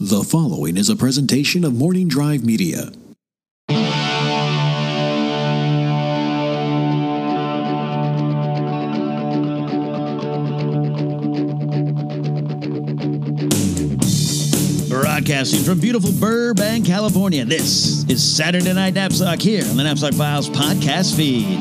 The 0.00 0.22
following 0.22 0.76
is 0.76 0.88
a 0.88 0.94
presentation 0.94 1.64
of 1.64 1.74
Morning 1.74 2.06
Drive 2.06 2.44
Media. 2.44 2.92
Broadcasting 14.88 15.64
from 15.64 15.80
beautiful 15.80 16.12
Burbank, 16.12 16.86
California. 16.86 17.44
This 17.44 18.04
is 18.08 18.22
Saturday 18.22 18.72
Night 18.72 18.94
Napzok 18.94 19.42
here 19.42 19.64
on 19.68 19.76
the 19.76 19.82
Napzok 19.82 20.14
Files 20.14 20.48
podcast 20.48 21.16
feed. 21.16 21.58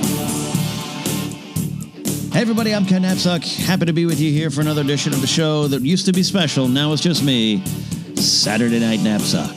Hey, 2.31 2.41
everybody, 2.41 2.75
I'm 2.75 2.85
Ken 2.85 3.01
Napzok. 3.01 3.65
Happy 3.65 3.85
to 3.85 3.93
be 3.93 4.05
with 4.05 4.19
you 4.19 4.31
here 4.31 4.51
for 4.51 4.61
another 4.61 4.81
edition 4.81 5.11
of 5.11 5.21
the 5.21 5.27
show 5.27 5.67
that 5.69 5.81
used 5.81 6.05
to 6.05 6.13
be 6.13 6.21
special. 6.21 6.67
Now 6.67 6.93
it's 6.93 7.01
just 7.01 7.23
me. 7.23 7.63
Saturday 8.19 8.79
Night 8.79 8.99
Napzok. 8.99 9.55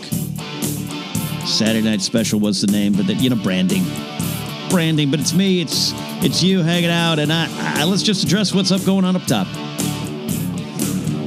Saturday 1.47 1.83
Night 1.83 2.01
Special 2.01 2.39
was 2.39 2.61
the 2.61 2.67
name, 2.67 2.93
but 2.93 3.07
that 3.07 3.15
you 3.15 3.31
know, 3.31 3.37
branding, 3.37 3.85
branding. 4.69 5.11
But 5.11 5.21
it's 5.21 5.33
me. 5.33 5.61
It's 5.61 5.93
it's 6.23 6.43
you 6.43 6.63
hanging 6.63 6.91
out, 6.91 7.19
and 7.19 7.33
I, 7.33 7.49
I 7.81 7.85
let's 7.85 8.03
just 8.03 8.25
address 8.25 8.55
what's 8.55 8.71
up 8.71 8.85
going 8.85 9.05
on 9.05 9.17
up 9.17 9.25
top. 9.25 9.47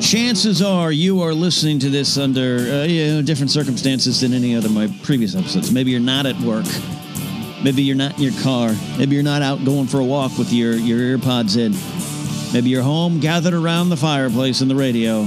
Chances 0.02 0.62
are 0.62 0.92
you 0.92 1.22
are 1.22 1.34
listening 1.34 1.80
to 1.80 1.90
this 1.90 2.18
under 2.18 2.58
uh, 2.58 2.84
you 2.84 3.14
know, 3.16 3.22
different 3.22 3.52
circumstances 3.52 4.22
than 4.22 4.34
any 4.34 4.56
other 4.56 4.68
of 4.68 4.74
my 4.74 4.88
previous 5.02 5.36
episodes. 5.36 5.72
Maybe 5.72 5.92
you're 5.92 6.00
not 6.00 6.26
at 6.26 6.40
work. 6.42 6.66
Maybe 7.64 7.82
you're 7.82 7.96
not 7.96 8.18
in 8.18 8.24
your 8.24 8.42
car. 8.42 8.76
Maybe 8.98 9.16
you're 9.16 9.24
not 9.24 9.42
out 9.42 9.64
going 9.64 9.88
for 9.88 10.00
a 10.00 10.04
walk 10.04 10.38
with 10.38 10.52
your, 10.52 10.74
your 10.74 11.18
earpods 11.18 11.58
in. 11.58 11.72
Maybe 12.54 12.70
you're 12.70 12.84
home 12.84 13.20
gathered 13.20 13.54
around 13.54 13.90
the 13.90 13.98
fireplace 13.98 14.62
and 14.62 14.70
the 14.70 14.76
radio 14.76 15.26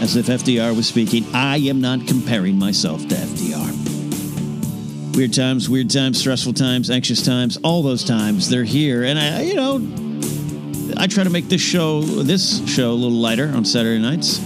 as 0.00 0.16
if 0.16 0.26
FDR 0.26 0.76
was 0.76 0.86
speaking. 0.86 1.24
I 1.34 1.56
am 1.58 1.80
not 1.80 2.06
comparing 2.06 2.58
myself 2.58 3.06
to 3.08 3.14
FDR. 3.14 5.16
Weird 5.16 5.34
times, 5.34 5.68
weird 5.68 5.90
times, 5.90 6.20
stressful 6.20 6.52
times, 6.52 6.90
anxious 6.90 7.24
times, 7.24 7.56
all 7.64 7.82
those 7.82 8.04
times, 8.04 8.48
they're 8.48 8.64
here. 8.64 9.02
And 9.02 9.18
I, 9.18 9.42
you 9.42 9.56
know, 9.56 10.94
I 10.96 11.08
try 11.08 11.24
to 11.24 11.30
make 11.30 11.48
this 11.48 11.60
show, 11.60 12.02
this 12.02 12.66
show, 12.68 12.90
a 12.90 12.92
little 12.92 13.18
lighter 13.18 13.50
on 13.54 13.64
Saturday 13.64 14.00
nights. 14.00 14.38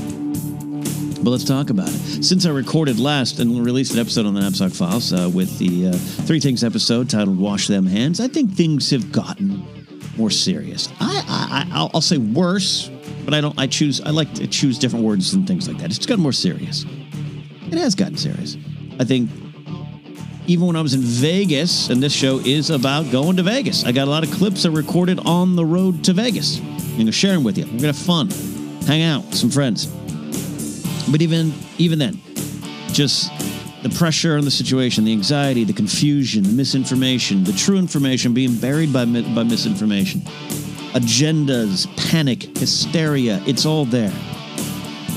But 1.23 1.31
let's 1.31 1.45
talk 1.45 1.71
about 1.71 1.89
it. 1.89 2.25
Since 2.25 2.47
I 2.47 2.51
recorded 2.51 2.99
last 2.99 3.39
and 3.39 3.65
released 3.65 3.93
an 3.93 4.01
episode 4.01 4.27
on 4.27 4.35
the 4.35 4.41
Napzok 4.41 4.75
Files 4.75 5.13
uh, 5.13 5.31
with 5.33 5.57
the 5.59 5.89
uh, 5.89 5.93
Three 5.93 6.41
Things 6.41 6.65
episode 6.65 7.09
titled 7.09 7.39
"Wash 7.39 7.69
Them 7.69 7.87
Hands," 7.87 8.19
I 8.19 8.27
think 8.27 8.53
things 8.53 8.91
have 8.91 9.13
gotten 9.13 9.63
more 10.17 10.31
serious. 10.31 10.89
I, 11.01 11.25
I, 11.29 11.69
I'll, 11.73 11.91
I'll 11.95 12.01
say 12.01 12.19
worse, 12.19 12.91
but 13.25 13.35
I 13.35 13.41
don't. 13.41 13.59
I 13.59 13.67
choose. 13.67 14.01
I 14.01 14.11
like 14.11 14.33
to 14.35 14.47
choose 14.47 14.79
different 14.79 15.05
words 15.05 15.35
and 15.35 15.47
things 15.47 15.69
like 15.69 15.79
that. 15.79 15.91
It's 15.91 16.07
gotten 16.07 16.23
more 16.23 16.33
serious. 16.33 16.85
It 17.71 17.79
has 17.79 17.95
gotten 17.95 18.17
serious. 18.17 18.57
I 18.99 19.05
think 19.05 19.31
even 20.47 20.67
when 20.67 20.77
I 20.77 20.81
was 20.81 20.95
in 20.95 21.01
Vegas, 21.01 21.89
and 21.89 22.03
this 22.03 22.13
show 22.13 22.39
is 22.39 22.71
about 22.71 23.11
going 23.11 23.37
to 23.37 23.43
Vegas. 23.43 23.85
I 23.85 23.93
got 23.93 24.09
a 24.09 24.11
lot 24.11 24.25
of 24.25 24.31
clips 24.33 24.65
that 24.65 24.73
recorded 24.73 25.21
on 25.21 25.57
the 25.57 25.65
road 25.65 26.05
to 26.05 26.13
Vegas. 26.13 26.61
I'm 26.61 27.07
to 27.07 27.13
share 27.13 27.33
them 27.33 27.45
with 27.45 27.57
you. 27.57 27.65
We're 27.65 27.79
to 27.79 27.87
have 27.89 27.97
fun, 27.97 28.31
hang 28.87 29.03
out 29.03 29.25
with 29.25 29.37
some 29.37 29.51
friends. 29.51 29.87
But 31.11 31.23
even 31.23 31.53
even 31.79 31.99
then, 31.99 32.21
just 32.93 33.31
the 33.83 33.91
pressure 33.91 34.37
on 34.37 34.45
the 34.45 34.51
situation, 34.51 35.05
the 35.05 35.13
anxiety, 35.13 35.65
the 35.65 35.73
confusion, 35.73 36.43
the 36.45 36.53
misinformation, 36.53 37.45
the 37.45 37.53
true 37.53 37.77
information 37.77 38.35
being 38.35 38.57
buried 38.57 38.93
by 38.93 39.05
by 39.05 39.43
misinformation, 39.45 40.23
agendas, 40.93 41.87
panic, 42.11 42.57
hysteria, 42.59 43.43
it's 43.47 43.67
all 43.67 43.85
there. 43.85 44.13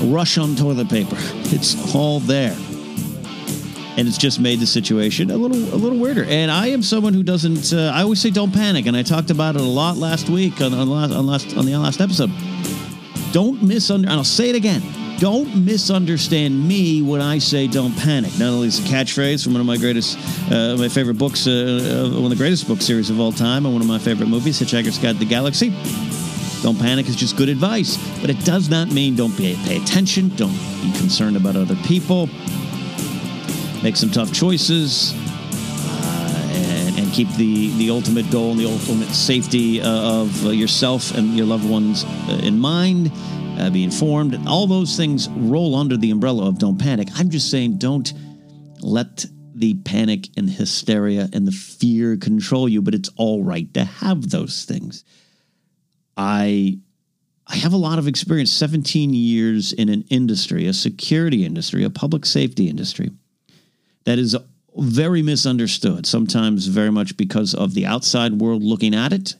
Rush 0.02 0.38
on 0.38 0.56
toilet 0.56 0.88
paper, 0.88 1.16
it's 1.18 1.94
all 1.94 2.20
there 2.20 2.56
and 3.96 4.06
it's 4.06 4.18
just 4.18 4.38
made 4.38 4.60
the 4.60 4.66
situation 4.66 5.30
a 5.30 5.36
little 5.36 5.56
a 5.56 5.78
little 5.78 5.98
weirder. 5.98 6.24
And 6.24 6.50
I 6.50 6.68
am 6.68 6.82
someone 6.82 7.14
who 7.14 7.22
doesn't. 7.22 7.72
Uh, 7.72 7.90
I 7.94 8.02
always 8.02 8.20
say 8.20 8.30
don't 8.30 8.52
panic, 8.52 8.86
and 8.86 8.96
I 8.96 9.02
talked 9.02 9.30
about 9.30 9.56
it 9.56 9.62
a 9.62 9.64
lot 9.64 9.96
last 9.96 10.28
week 10.28 10.60
on 10.60 10.74
on 10.74 10.88
last 10.88 11.12
on, 11.12 11.26
last, 11.26 11.56
on 11.56 11.64
the 11.64 11.76
last 11.76 12.00
episode. 12.00 12.30
Don't 13.32 13.62
misunderstand. 13.62 14.04
And 14.04 14.12
I'll 14.12 14.24
say 14.24 14.50
it 14.50 14.54
again. 14.56 14.82
Don't 15.18 15.64
misunderstand 15.64 16.68
me 16.68 17.00
when 17.00 17.22
I 17.22 17.38
say 17.38 17.66
don't 17.66 17.96
panic. 17.96 18.38
Not 18.38 18.48
only 18.48 18.68
is 18.68 18.78
a 18.78 18.82
catchphrase 18.82 19.42
from 19.42 19.54
one 19.54 19.60
of 19.60 19.66
my 19.66 19.78
greatest, 19.78 20.18
uh, 20.52 20.76
my 20.76 20.88
favorite 20.88 21.16
books, 21.16 21.46
uh, 21.46 22.10
one 22.12 22.24
of 22.24 22.30
the 22.30 22.36
greatest 22.36 22.68
book 22.68 22.82
series 22.82 23.08
of 23.08 23.18
all 23.18 23.32
time, 23.32 23.64
and 23.64 23.74
one 23.74 23.80
of 23.80 23.88
my 23.88 23.98
favorite 23.98 24.28
movies, 24.28 24.60
Hitchhiker's 24.60 24.98
Guide 24.98 25.14
to 25.14 25.18
the 25.18 25.24
Galaxy. 25.24 25.70
Don't 26.62 26.78
panic 26.78 27.08
is 27.08 27.16
just 27.16 27.36
good 27.38 27.48
advice, 27.48 27.96
but 28.20 28.28
it 28.28 28.44
does 28.44 28.68
not 28.68 28.90
mean 28.90 29.16
don't 29.16 29.34
pay, 29.38 29.54
pay 29.64 29.78
attention, 29.78 30.28
don't 30.36 30.52
be 30.82 30.92
concerned 30.98 31.36
about 31.36 31.56
other 31.56 31.76
people, 31.86 32.28
make 33.82 33.96
some 33.96 34.10
tough 34.10 34.32
choices, 34.34 35.14
uh, 35.14 36.52
and, 36.52 36.98
and, 36.98 37.12
keep 37.12 37.28
the, 37.36 37.70
the 37.78 37.88
ultimate 37.88 38.30
goal 38.30 38.50
and 38.50 38.60
the 38.60 38.66
ultimate 38.66 39.08
safety 39.08 39.80
uh, 39.80 39.88
of 39.88 40.46
uh, 40.46 40.50
yourself 40.50 41.14
and 41.14 41.36
your 41.36 41.46
loved 41.46 41.68
ones 41.68 42.04
uh, 42.04 42.40
in 42.42 42.58
mind. 42.58 43.10
Uh, 43.58 43.70
be 43.70 43.84
informed. 43.84 44.38
All 44.46 44.66
those 44.66 44.96
things 44.96 45.28
roll 45.30 45.74
under 45.74 45.96
the 45.96 46.10
umbrella 46.10 46.46
of 46.46 46.58
don't 46.58 46.78
panic. 46.78 47.08
I'm 47.14 47.30
just 47.30 47.50
saying 47.50 47.78
don't 47.78 48.12
let 48.80 49.24
the 49.54 49.74
panic 49.74 50.28
and 50.36 50.48
hysteria 50.48 51.28
and 51.32 51.46
the 51.46 51.52
fear 51.52 52.16
control 52.16 52.68
you, 52.68 52.82
but 52.82 52.94
it's 52.94 53.08
all 53.16 53.42
right 53.42 53.72
to 53.74 53.84
have 53.84 54.28
those 54.28 54.64
things. 54.64 55.04
I 56.16 56.78
I 57.48 57.56
have 57.56 57.72
a 57.72 57.78
lot 57.78 57.98
of 57.98 58.08
experience, 58.08 58.52
17 58.52 59.14
years 59.14 59.72
in 59.72 59.88
an 59.88 60.02
industry, 60.10 60.66
a 60.66 60.72
security 60.72 61.44
industry, 61.44 61.84
a 61.84 61.90
public 61.90 62.26
safety 62.26 62.68
industry 62.68 63.10
that 64.04 64.18
is 64.18 64.36
very 64.76 65.22
misunderstood, 65.22 66.06
sometimes 66.06 66.66
very 66.66 66.90
much 66.90 67.16
because 67.16 67.54
of 67.54 67.74
the 67.74 67.86
outside 67.86 68.34
world 68.34 68.62
looking 68.62 68.94
at 68.94 69.12
it. 69.12 69.36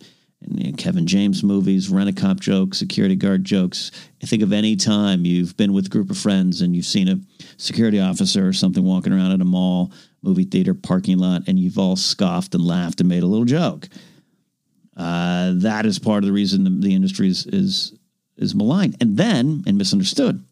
Kevin 0.77 1.07
James 1.07 1.43
movies, 1.43 1.89
rent 1.89 2.09
a 2.09 2.13
cop 2.13 2.41
jokes, 2.41 2.79
security 2.79 3.17
guard 3.17 3.45
jokes. 3.45 3.91
I 4.23 4.27
think 4.27 4.43
of 4.43 4.53
any 4.53 4.77
time 4.77 5.25
you've 5.25 5.57
been 5.57 5.73
with 5.73 5.87
a 5.87 5.91
group 5.91 6.11
of 6.11 6.19
friends 6.19 6.61
and 6.61 6.77
you've 6.77 6.85
seen 6.85 7.09
a 7.09 7.19
security 7.57 7.99
officer 7.99 8.47
or 8.47 8.53
something 8.53 8.85
walking 8.85 9.13
around 9.13 9.33
at 9.33 9.41
a 9.41 9.45
mall, 9.45 9.93
movie 10.23 10.45
theater, 10.45 10.75
parking 10.75 11.19
lot, 11.19 11.43
and 11.47 11.59
you've 11.59 11.79
all 11.79 11.97
scoffed 11.97 12.55
and 12.55 12.65
laughed 12.65 13.01
and 13.01 13.09
made 13.09 13.23
a 13.23 13.27
little 13.27 13.45
joke. 13.47 13.89
Uh, 14.97 15.53
that 15.57 15.87
is 15.87 15.99
part 15.99 16.23
of 16.23 16.27
the 16.27 16.33
reason 16.33 16.65
the, 16.65 16.71
the 16.71 16.95
industry 16.95 17.29
is, 17.29 17.47
is 17.47 17.95
is 18.37 18.55
maligned 18.55 18.97
and 19.01 19.17
then 19.17 19.63
and 19.67 19.79
misunderstood. 19.79 20.45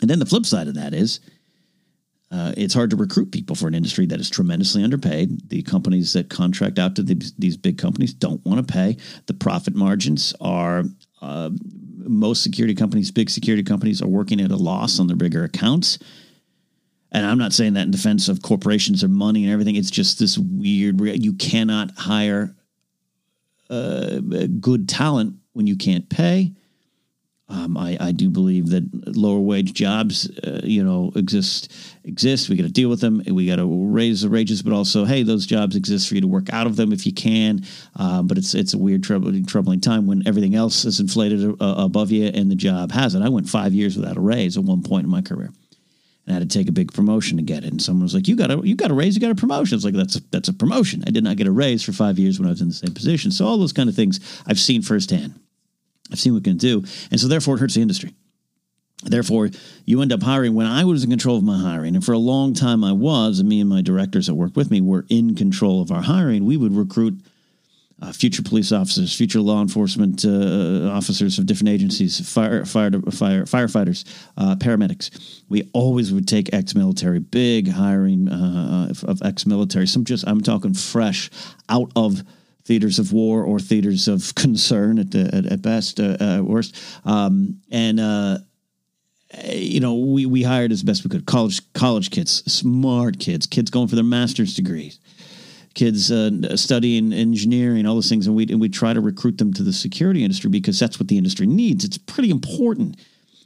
And 0.00 0.08
then 0.08 0.18
the 0.18 0.26
flip 0.26 0.46
side 0.46 0.68
of 0.68 0.74
that 0.74 0.94
is 0.94 1.20
uh, 2.30 2.52
it's 2.56 2.74
hard 2.74 2.90
to 2.90 2.96
recruit 2.96 3.32
people 3.32 3.56
for 3.56 3.66
an 3.66 3.74
industry 3.74 4.06
that 4.06 4.20
is 4.20 4.30
tremendously 4.30 4.84
underpaid. 4.84 5.48
The 5.48 5.62
companies 5.62 6.12
that 6.12 6.30
contract 6.30 6.78
out 6.78 6.94
to 6.96 7.02
the, 7.02 7.32
these 7.38 7.56
big 7.56 7.76
companies 7.76 8.14
don't 8.14 8.44
want 8.46 8.66
to 8.66 8.72
pay. 8.72 8.96
The 9.26 9.34
profit 9.34 9.74
margins 9.74 10.32
are 10.40 10.84
uh, 11.20 11.50
most 11.96 12.42
security 12.42 12.74
companies, 12.74 13.10
big 13.10 13.30
security 13.30 13.64
companies, 13.64 14.00
are 14.00 14.08
working 14.08 14.40
at 14.40 14.52
a 14.52 14.56
loss 14.56 15.00
on 15.00 15.08
their 15.08 15.16
bigger 15.16 15.42
accounts. 15.42 15.98
And 17.12 17.26
I'm 17.26 17.38
not 17.38 17.52
saying 17.52 17.72
that 17.74 17.82
in 17.82 17.90
defense 17.90 18.28
of 18.28 18.42
corporations 18.42 19.02
or 19.02 19.08
money 19.08 19.42
and 19.42 19.52
everything. 19.52 19.74
It's 19.74 19.90
just 19.90 20.20
this 20.20 20.38
weird. 20.38 21.00
You 21.00 21.32
cannot 21.32 21.90
hire 21.96 22.54
uh, 23.68 24.20
good 24.60 24.88
talent 24.88 25.34
when 25.52 25.66
you 25.66 25.76
can't 25.76 26.08
pay. 26.08 26.52
Um, 27.50 27.76
I, 27.76 27.96
I 28.00 28.12
do 28.12 28.30
believe 28.30 28.68
that 28.70 29.16
lower 29.16 29.40
wage 29.40 29.72
jobs, 29.72 30.30
uh, 30.38 30.60
you 30.62 30.84
know, 30.84 31.10
exist. 31.16 31.72
Exist. 32.04 32.48
We 32.48 32.56
got 32.56 32.62
to 32.62 32.70
deal 32.70 32.88
with 32.88 33.00
them. 33.00 33.22
We 33.30 33.46
got 33.46 33.56
to 33.56 33.66
raise 33.66 34.22
the 34.22 34.30
wages, 34.30 34.62
but 34.62 34.72
also, 34.72 35.04
hey, 35.04 35.22
those 35.22 35.44
jobs 35.44 35.76
exist 35.76 36.08
for 36.08 36.14
you 36.14 36.22
to 36.22 36.26
work 36.26 36.50
out 36.50 36.66
of 36.66 36.76
them 36.76 36.92
if 36.92 37.04
you 37.04 37.12
can. 37.12 37.62
Uh, 37.94 38.22
but 38.22 38.38
it's 38.38 38.54
it's 38.54 38.72
a 38.72 38.78
weird, 38.78 39.02
troubling, 39.02 39.44
troubling 39.44 39.80
time 39.80 40.06
when 40.06 40.26
everything 40.26 40.54
else 40.54 40.86
is 40.86 40.98
inflated 40.98 41.44
uh, 41.60 41.74
above 41.76 42.10
you 42.10 42.26
and 42.26 42.50
the 42.50 42.54
job 42.54 42.90
hasn't. 42.90 43.22
I 43.22 43.28
went 43.28 43.50
five 43.50 43.74
years 43.74 43.98
without 43.98 44.16
a 44.16 44.20
raise 44.20 44.56
at 44.56 44.64
one 44.64 44.82
point 44.82 45.04
in 45.04 45.10
my 45.10 45.20
career, 45.20 45.50
and 46.26 46.34
I 46.34 46.38
had 46.38 46.48
to 46.50 46.58
take 46.58 46.68
a 46.70 46.72
big 46.72 46.92
promotion 46.92 47.36
to 47.36 47.42
get 47.42 47.64
it. 47.64 47.70
And 47.70 47.82
someone 47.82 48.04
was 48.04 48.14
like, 48.14 48.28
"You 48.28 48.34
got 48.34 48.50
a 48.50 48.60
you 48.64 48.76
got 48.76 48.90
a 48.90 48.94
raise. 48.94 49.14
You 49.14 49.20
got 49.20 49.30
a 49.30 49.34
promotion." 49.34 49.76
It's 49.76 49.84
like 49.84 49.94
that's 49.94 50.16
a, 50.16 50.22
that's 50.30 50.48
a 50.48 50.54
promotion. 50.54 51.04
I 51.06 51.10
did 51.10 51.22
not 51.22 51.36
get 51.36 51.46
a 51.46 51.52
raise 51.52 51.82
for 51.82 51.92
five 51.92 52.18
years 52.18 52.38
when 52.38 52.46
I 52.48 52.50
was 52.50 52.62
in 52.62 52.68
the 52.68 52.74
same 52.74 52.94
position. 52.94 53.30
So 53.30 53.46
all 53.46 53.58
those 53.58 53.74
kind 53.74 53.90
of 53.90 53.94
things 53.94 54.20
I've 54.46 54.58
seen 54.58 54.80
firsthand. 54.80 55.38
I've 56.10 56.18
seen 56.18 56.32
what 56.32 56.40
it 56.40 56.44
can 56.44 56.56
do. 56.56 56.82
And 57.10 57.20
so 57.20 57.28
therefore 57.28 57.56
it 57.56 57.60
hurts 57.60 57.74
the 57.74 57.82
industry. 57.82 58.14
Therefore, 59.02 59.48
you 59.86 60.02
end 60.02 60.12
up 60.12 60.22
hiring 60.22 60.54
when 60.54 60.66
I 60.66 60.84
was 60.84 61.04
in 61.04 61.10
control 61.10 61.38
of 61.38 61.44
my 61.44 61.58
hiring. 61.58 61.94
And 61.94 62.04
for 62.04 62.12
a 62.12 62.18
long 62.18 62.52
time 62.52 62.84
I 62.84 62.92
was, 62.92 63.38
and 63.38 63.48
me 63.48 63.60
and 63.60 63.70
my 63.70 63.80
directors 63.80 64.26
that 64.26 64.34
work 64.34 64.56
with 64.56 64.70
me 64.70 64.80
were 64.80 65.06
in 65.08 65.34
control 65.34 65.80
of 65.80 65.90
our 65.90 66.02
hiring. 66.02 66.44
We 66.44 66.58
would 66.58 66.76
recruit 66.76 67.18
uh, 68.02 68.12
future 68.12 68.42
police 68.42 68.72
officers, 68.72 69.14
future 69.14 69.40
law 69.40 69.60
enforcement 69.60 70.24
uh, 70.24 70.90
officers 70.90 71.38
of 71.38 71.46
different 71.46 71.68
agencies, 71.70 72.20
fire, 72.28 72.64
fire, 72.64 72.90
fire 73.10 73.44
firefighters, 73.44 74.04
uh, 74.36 74.54
paramedics. 74.56 75.42
We 75.48 75.68
always 75.74 76.12
would 76.12 76.26
take 76.26 76.52
ex-military, 76.52 77.18
big 77.18 77.70
hiring 77.70 78.28
uh, 78.28 78.88
of, 78.90 79.04
of 79.04 79.22
ex-military. 79.22 79.86
Some 79.86 80.04
just 80.04 80.26
I'm 80.26 80.40
talking 80.40 80.72
fresh 80.72 81.30
out 81.68 81.90
of 81.94 82.22
theaters 82.64 82.98
of 82.98 83.12
war 83.12 83.44
or 83.44 83.58
theaters 83.58 84.08
of 84.08 84.34
concern 84.34 84.98
at 84.98 85.10
the 85.10 85.34
at, 85.34 85.46
at 85.46 85.62
best, 85.62 86.00
uh, 86.00 86.16
uh, 86.20 86.42
worst. 86.42 86.76
Um, 87.04 87.60
and 87.70 88.00
you 89.44 89.80
know, 89.80 89.94
we, 89.94 90.26
we 90.26 90.42
hired 90.42 90.72
as 90.72 90.82
best 90.82 91.04
we 91.04 91.10
could 91.10 91.26
college 91.26 91.60
college 91.72 92.10
kids, 92.10 92.42
smart 92.52 93.18
kids, 93.18 93.46
kids 93.46 93.70
going 93.70 93.88
for 93.88 93.94
their 93.94 94.04
master's 94.04 94.54
degrees, 94.54 94.98
kids 95.74 96.10
uh, 96.10 96.56
studying 96.56 97.12
engineering, 97.12 97.86
all 97.86 97.94
those 97.94 98.08
things, 98.08 98.26
and 98.26 98.34
we 98.34 98.46
and 98.48 98.60
we 98.60 98.68
try 98.68 98.92
to 98.92 99.00
recruit 99.00 99.38
them 99.38 99.52
to 99.52 99.62
the 99.62 99.72
security 99.72 100.24
industry 100.24 100.50
because 100.50 100.78
that's 100.78 100.98
what 100.98 101.08
the 101.08 101.18
industry 101.18 101.46
needs. 101.46 101.84
It's 101.84 101.98
pretty 101.98 102.30
important. 102.30 102.96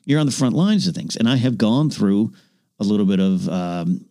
You're 0.06 0.20
on 0.20 0.26
the 0.26 0.32
front 0.32 0.54
lines 0.54 0.86
of 0.86 0.94
things, 0.94 1.16
and 1.16 1.28
I 1.28 1.36
have 1.36 1.58
gone 1.58 1.90
through 1.90 2.32
a 2.80 2.84
little 2.84 3.06
bit 3.06 3.20
of 3.20 3.48
um, 3.48 4.06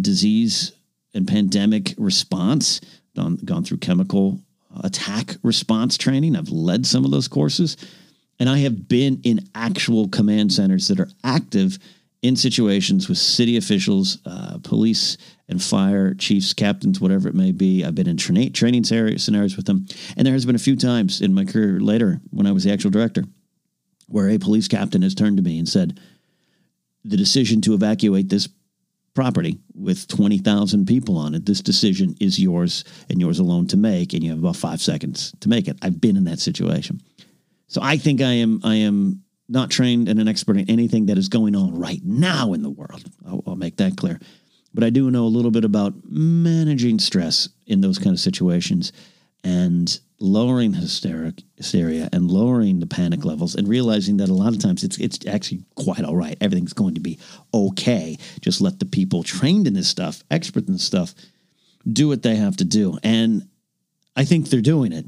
disease 0.00 0.72
and 1.14 1.26
pandemic 1.26 1.94
response, 1.96 2.80
gone, 3.16 3.36
gone 3.44 3.64
through 3.64 3.78
chemical 3.78 4.40
attack 4.82 5.36
response 5.42 5.96
training. 5.96 6.36
I've 6.36 6.48
led 6.48 6.86
some 6.86 7.04
of 7.04 7.10
those 7.10 7.28
courses. 7.28 7.76
And 8.38 8.48
I 8.48 8.58
have 8.58 8.88
been 8.88 9.20
in 9.22 9.48
actual 9.54 10.08
command 10.08 10.52
centers 10.52 10.88
that 10.88 11.00
are 11.00 11.10
active 11.22 11.78
in 12.22 12.36
situations 12.36 13.08
with 13.08 13.18
city 13.18 13.56
officials, 13.56 14.18
uh, 14.24 14.58
police 14.62 15.18
and 15.48 15.62
fire 15.62 16.14
chiefs, 16.14 16.54
captains, 16.54 17.00
whatever 17.00 17.28
it 17.28 17.34
may 17.34 17.52
be. 17.52 17.84
I've 17.84 17.94
been 17.94 18.08
in 18.08 18.16
tra- 18.16 18.48
training 18.48 18.84
scenarios 18.84 19.56
with 19.56 19.66
them. 19.66 19.86
And 20.16 20.26
there 20.26 20.32
has 20.32 20.46
been 20.46 20.54
a 20.54 20.58
few 20.58 20.74
times 20.74 21.20
in 21.20 21.34
my 21.34 21.44
career 21.44 21.80
later 21.80 22.20
when 22.30 22.46
I 22.46 22.52
was 22.52 22.64
the 22.64 22.72
actual 22.72 22.90
director 22.90 23.24
where 24.08 24.30
a 24.30 24.38
police 24.38 24.68
captain 24.68 25.02
has 25.02 25.14
turned 25.14 25.36
to 25.36 25.42
me 25.42 25.58
and 25.58 25.68
said, 25.68 26.00
The 27.04 27.16
decision 27.16 27.60
to 27.62 27.74
evacuate 27.74 28.28
this 28.28 28.48
property 29.14 29.58
with 29.74 30.08
20,000 30.08 30.86
people 30.86 31.16
on 31.16 31.34
it, 31.34 31.46
this 31.46 31.60
decision 31.60 32.16
is 32.20 32.38
yours 32.38 32.84
and 33.08 33.20
yours 33.20 33.38
alone 33.38 33.66
to 33.68 33.76
make. 33.76 34.12
And 34.12 34.24
you 34.24 34.30
have 34.30 34.38
about 34.38 34.56
five 34.56 34.80
seconds 34.80 35.34
to 35.40 35.48
make 35.48 35.68
it. 35.68 35.78
I've 35.82 36.00
been 36.00 36.16
in 36.16 36.24
that 36.24 36.40
situation. 36.40 37.00
So 37.66 37.80
I 37.82 37.96
think 37.96 38.20
I 38.20 38.32
am 38.32 38.60
I 38.64 38.76
am 38.76 39.22
not 39.48 39.70
trained 39.70 40.08
and 40.08 40.20
an 40.20 40.28
expert 40.28 40.56
in 40.56 40.70
anything 40.70 41.06
that 41.06 41.18
is 41.18 41.28
going 41.28 41.54
on 41.54 41.78
right 41.78 42.00
now 42.02 42.52
in 42.52 42.62
the 42.62 42.70
world. 42.70 43.04
I'll, 43.26 43.42
I'll 43.46 43.56
make 43.56 43.76
that 43.76 43.96
clear. 43.96 44.18
But 44.72 44.84
I 44.84 44.90
do 44.90 45.10
know 45.10 45.24
a 45.24 45.26
little 45.26 45.50
bit 45.50 45.64
about 45.64 45.94
managing 46.04 46.98
stress 46.98 47.48
in 47.66 47.80
those 47.80 47.98
kind 47.98 48.14
of 48.14 48.20
situations 48.20 48.92
and 49.44 50.00
lowering 50.18 50.72
hysteric, 50.72 51.42
hysteria 51.56 52.08
and 52.12 52.30
lowering 52.30 52.80
the 52.80 52.86
panic 52.86 53.24
levels 53.24 53.54
and 53.54 53.68
realizing 53.68 54.16
that 54.16 54.28
a 54.28 54.34
lot 54.34 54.54
of 54.54 54.58
times 54.58 54.82
it's 54.82 54.98
it's 54.98 55.26
actually 55.26 55.62
quite 55.76 56.02
all 56.02 56.16
right. 56.16 56.38
Everything's 56.40 56.72
going 56.72 56.94
to 56.94 57.00
be 57.00 57.18
okay. 57.52 58.16
Just 58.40 58.60
let 58.60 58.78
the 58.78 58.86
people 58.86 59.22
trained 59.22 59.66
in 59.66 59.74
this 59.74 59.88
stuff, 59.88 60.24
expert 60.30 60.66
in 60.66 60.72
this 60.72 60.84
stuff, 60.84 61.14
do 61.90 62.08
what 62.08 62.22
they 62.22 62.36
have 62.36 62.56
to 62.56 62.64
do. 62.64 62.98
And 63.02 63.48
I 64.16 64.24
think 64.24 64.48
they're 64.48 64.60
doing 64.60 64.92
it. 64.92 65.06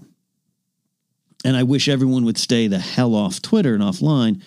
And 1.44 1.56
I 1.56 1.62
wish 1.62 1.88
everyone 1.88 2.24
would 2.24 2.38
stay 2.38 2.66
the 2.66 2.78
hell 2.78 3.14
off 3.14 3.42
Twitter 3.42 3.74
and 3.74 3.82
offline 3.82 4.42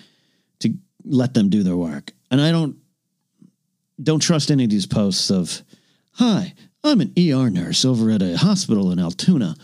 to 0.60 0.74
let 1.04 1.34
them 1.34 1.50
do 1.50 1.64
their 1.64 1.78
work. 1.78 2.12
And 2.32 2.42
I 2.42 2.52
don't 2.52 2.78
don't 4.02 4.22
trust 4.22 4.50
any 4.50 4.64
of 4.64 4.70
these 4.70 4.86
posts 4.86 5.30
of, 5.30 5.62
"Hi, 6.14 6.54
I'm 6.84 7.02
an 7.02 7.14
ER 7.18 7.50
nurse 7.50 7.84
over 7.84 8.10
at 8.12 8.22
a 8.22 8.38
hospital 8.38 8.92
in 8.92 9.00
Altoona." 9.00 9.56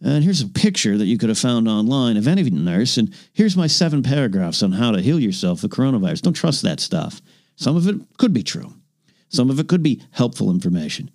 And 0.00 0.22
here's 0.22 0.40
a 0.42 0.48
picture 0.48 0.98
that 0.98 1.06
you 1.06 1.16
could 1.18 1.28
have 1.28 1.38
found 1.38 1.68
online 1.68 2.16
of 2.16 2.28
any 2.28 2.42
nurse. 2.50 2.98
And 2.98 3.12
here's 3.32 3.56
my 3.56 3.66
seven 3.66 4.02
paragraphs 4.02 4.62
on 4.62 4.72
how 4.72 4.90
to 4.90 5.00
heal 5.00 5.18
yourself 5.18 5.64
of 5.64 5.70
coronavirus. 5.70 6.22
Don't 6.22 6.34
trust 6.34 6.62
that 6.62 6.80
stuff. 6.80 7.22
Some 7.56 7.76
of 7.76 7.88
it 7.88 7.96
could 8.18 8.32
be 8.32 8.42
true. 8.42 8.74
Some 9.28 9.50
of 9.50 9.58
it 9.58 9.68
could 9.68 9.82
be 9.82 10.02
helpful 10.10 10.50
information. 10.50 11.10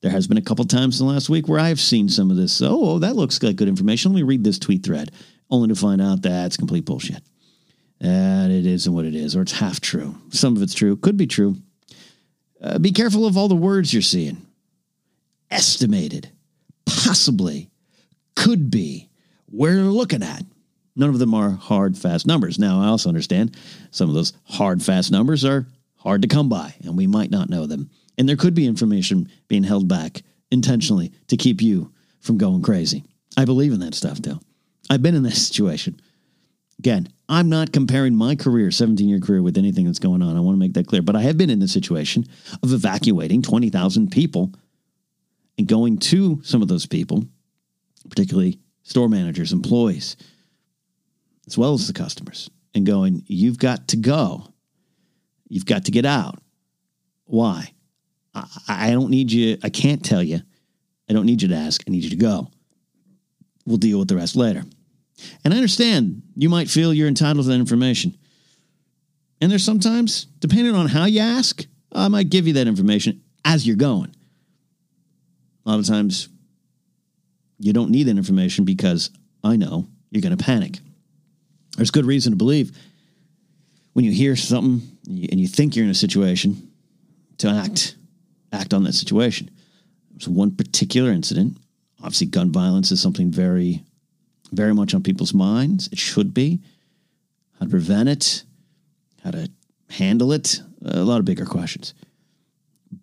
There 0.00 0.10
has 0.10 0.28
been 0.28 0.38
a 0.38 0.42
couple 0.42 0.64
times 0.64 1.00
in 1.00 1.06
the 1.06 1.12
last 1.12 1.28
week 1.28 1.48
where 1.48 1.58
I've 1.58 1.80
seen 1.80 2.08
some 2.08 2.30
of 2.30 2.36
this. 2.36 2.62
Oh, 2.62 2.98
that 3.00 3.16
looks 3.16 3.42
like 3.42 3.56
good 3.56 3.68
information. 3.68 4.12
Let 4.12 4.16
me 4.16 4.22
read 4.22 4.44
this 4.44 4.58
tweet 4.58 4.84
thread, 4.84 5.10
only 5.50 5.68
to 5.68 5.74
find 5.74 6.00
out 6.00 6.22
that's 6.22 6.56
complete 6.56 6.84
bullshit. 6.84 7.22
And 8.00 8.52
it 8.52 8.64
isn't 8.64 8.92
what 8.92 9.06
it 9.06 9.14
is, 9.14 9.34
or 9.34 9.42
it's 9.42 9.52
half 9.52 9.80
true. 9.80 10.14
Some 10.30 10.54
of 10.54 10.62
it's 10.62 10.74
true, 10.74 10.96
could 10.96 11.16
be 11.16 11.26
true. 11.26 11.56
Uh, 12.62 12.78
be 12.78 12.92
careful 12.92 13.26
of 13.26 13.36
all 13.36 13.48
the 13.48 13.56
words 13.56 13.92
you're 13.92 14.02
seeing. 14.02 14.46
Estimated, 15.50 16.30
possibly, 16.86 17.70
could 18.36 18.70
be, 18.70 19.08
we're 19.50 19.82
looking 19.82 20.22
at. 20.22 20.44
None 20.94 21.10
of 21.10 21.18
them 21.18 21.34
are 21.34 21.50
hard, 21.50 21.96
fast 21.96 22.26
numbers. 22.26 22.58
Now, 22.58 22.80
I 22.80 22.86
also 22.86 23.08
understand 23.08 23.56
some 23.90 24.08
of 24.08 24.14
those 24.14 24.32
hard, 24.44 24.82
fast 24.82 25.10
numbers 25.10 25.44
are 25.44 25.66
hard 25.96 26.22
to 26.22 26.28
come 26.28 26.48
by, 26.48 26.74
and 26.84 26.96
we 26.96 27.06
might 27.06 27.30
not 27.30 27.48
know 27.48 27.66
them. 27.66 27.90
And 28.18 28.28
there 28.28 28.36
could 28.36 28.54
be 28.54 28.66
information 28.66 29.30
being 29.46 29.62
held 29.62 29.88
back 29.88 30.22
intentionally 30.50 31.12
to 31.28 31.36
keep 31.36 31.62
you 31.62 31.92
from 32.20 32.36
going 32.36 32.62
crazy. 32.62 33.04
I 33.36 33.44
believe 33.44 33.72
in 33.72 33.80
that 33.80 33.94
stuff, 33.94 34.18
though. 34.18 34.40
I've 34.90 35.02
been 35.02 35.14
in 35.14 35.22
that 35.22 35.30
situation. 35.36 36.00
Again, 36.78 37.08
I'm 37.28 37.48
not 37.48 37.72
comparing 37.72 38.14
my 38.14 38.34
career, 38.34 38.70
17 38.70 39.08
year 39.08 39.20
career, 39.20 39.42
with 39.42 39.58
anything 39.58 39.86
that's 39.86 39.98
going 39.98 40.22
on. 40.22 40.36
I 40.36 40.40
want 40.40 40.56
to 40.56 40.60
make 40.60 40.74
that 40.74 40.86
clear. 40.86 41.02
But 41.02 41.16
I 41.16 41.22
have 41.22 41.36
been 41.36 41.50
in 41.50 41.60
the 41.60 41.68
situation 41.68 42.26
of 42.62 42.72
evacuating 42.72 43.42
20,000 43.42 44.10
people 44.10 44.52
and 45.56 45.66
going 45.66 45.98
to 45.98 46.40
some 46.42 46.62
of 46.62 46.68
those 46.68 46.86
people, 46.86 47.24
particularly 48.08 48.58
store 48.82 49.08
managers, 49.08 49.52
employees, 49.52 50.16
as 51.46 51.58
well 51.58 51.74
as 51.74 51.86
the 51.86 51.92
customers, 51.92 52.48
and 52.74 52.86
going, 52.86 53.22
You've 53.26 53.58
got 53.58 53.88
to 53.88 53.96
go. 53.96 54.52
You've 55.48 55.66
got 55.66 55.86
to 55.86 55.90
get 55.90 56.06
out. 56.06 56.40
Why? 57.24 57.72
I, 58.34 58.46
I 58.68 58.90
don't 58.90 59.10
need 59.10 59.32
you. 59.32 59.58
I 59.62 59.68
can't 59.68 60.04
tell 60.04 60.22
you. 60.22 60.40
I 61.08 61.12
don't 61.12 61.26
need 61.26 61.42
you 61.42 61.48
to 61.48 61.54
ask. 61.54 61.82
I 61.86 61.90
need 61.90 62.04
you 62.04 62.10
to 62.10 62.16
go. 62.16 62.50
We'll 63.66 63.78
deal 63.78 63.98
with 63.98 64.08
the 64.08 64.16
rest 64.16 64.36
later. 64.36 64.64
And 65.44 65.52
I 65.52 65.56
understand 65.56 66.22
you 66.36 66.48
might 66.48 66.70
feel 66.70 66.92
you're 66.92 67.08
entitled 67.08 67.46
to 67.46 67.50
that 67.50 67.58
information. 67.58 68.16
And 69.40 69.50
there's 69.50 69.64
sometimes, 69.64 70.26
depending 70.40 70.74
on 70.74 70.88
how 70.88 71.04
you 71.04 71.20
ask, 71.20 71.64
I 71.92 72.08
might 72.08 72.30
give 72.30 72.46
you 72.46 72.54
that 72.54 72.66
information 72.66 73.22
as 73.44 73.66
you're 73.66 73.76
going. 73.76 74.14
A 75.64 75.70
lot 75.70 75.78
of 75.78 75.86
times, 75.86 76.28
you 77.58 77.72
don't 77.72 77.90
need 77.90 78.04
that 78.04 78.16
information 78.16 78.64
because 78.64 79.10
I 79.42 79.56
know 79.56 79.88
you're 80.10 80.22
going 80.22 80.36
to 80.36 80.42
panic. 80.42 80.78
There's 81.76 81.90
good 81.90 82.06
reason 82.06 82.32
to 82.32 82.36
believe 82.36 82.76
when 83.92 84.04
you 84.04 84.12
hear 84.12 84.36
something 84.36 84.96
and 85.06 85.40
you 85.40 85.48
think 85.48 85.74
you're 85.74 85.84
in 85.84 85.90
a 85.90 85.94
situation 85.94 86.70
to 87.38 87.48
act 87.48 87.96
act 88.52 88.74
on 88.74 88.84
that 88.84 88.94
situation. 88.94 89.50
There's 90.10 90.28
one 90.28 90.54
particular 90.54 91.10
incident. 91.10 91.58
Obviously, 92.00 92.28
gun 92.28 92.52
violence 92.52 92.90
is 92.90 93.00
something 93.00 93.30
very, 93.30 93.82
very 94.52 94.74
much 94.74 94.94
on 94.94 95.02
people's 95.02 95.34
minds. 95.34 95.88
It 95.92 95.98
should 95.98 96.34
be. 96.34 96.60
How 97.58 97.66
to 97.66 97.70
prevent 97.70 98.08
it, 98.08 98.44
how 99.24 99.32
to 99.32 99.50
handle 99.90 100.32
it, 100.32 100.60
a 100.84 101.02
lot 101.02 101.18
of 101.18 101.24
bigger 101.24 101.44
questions. 101.44 101.94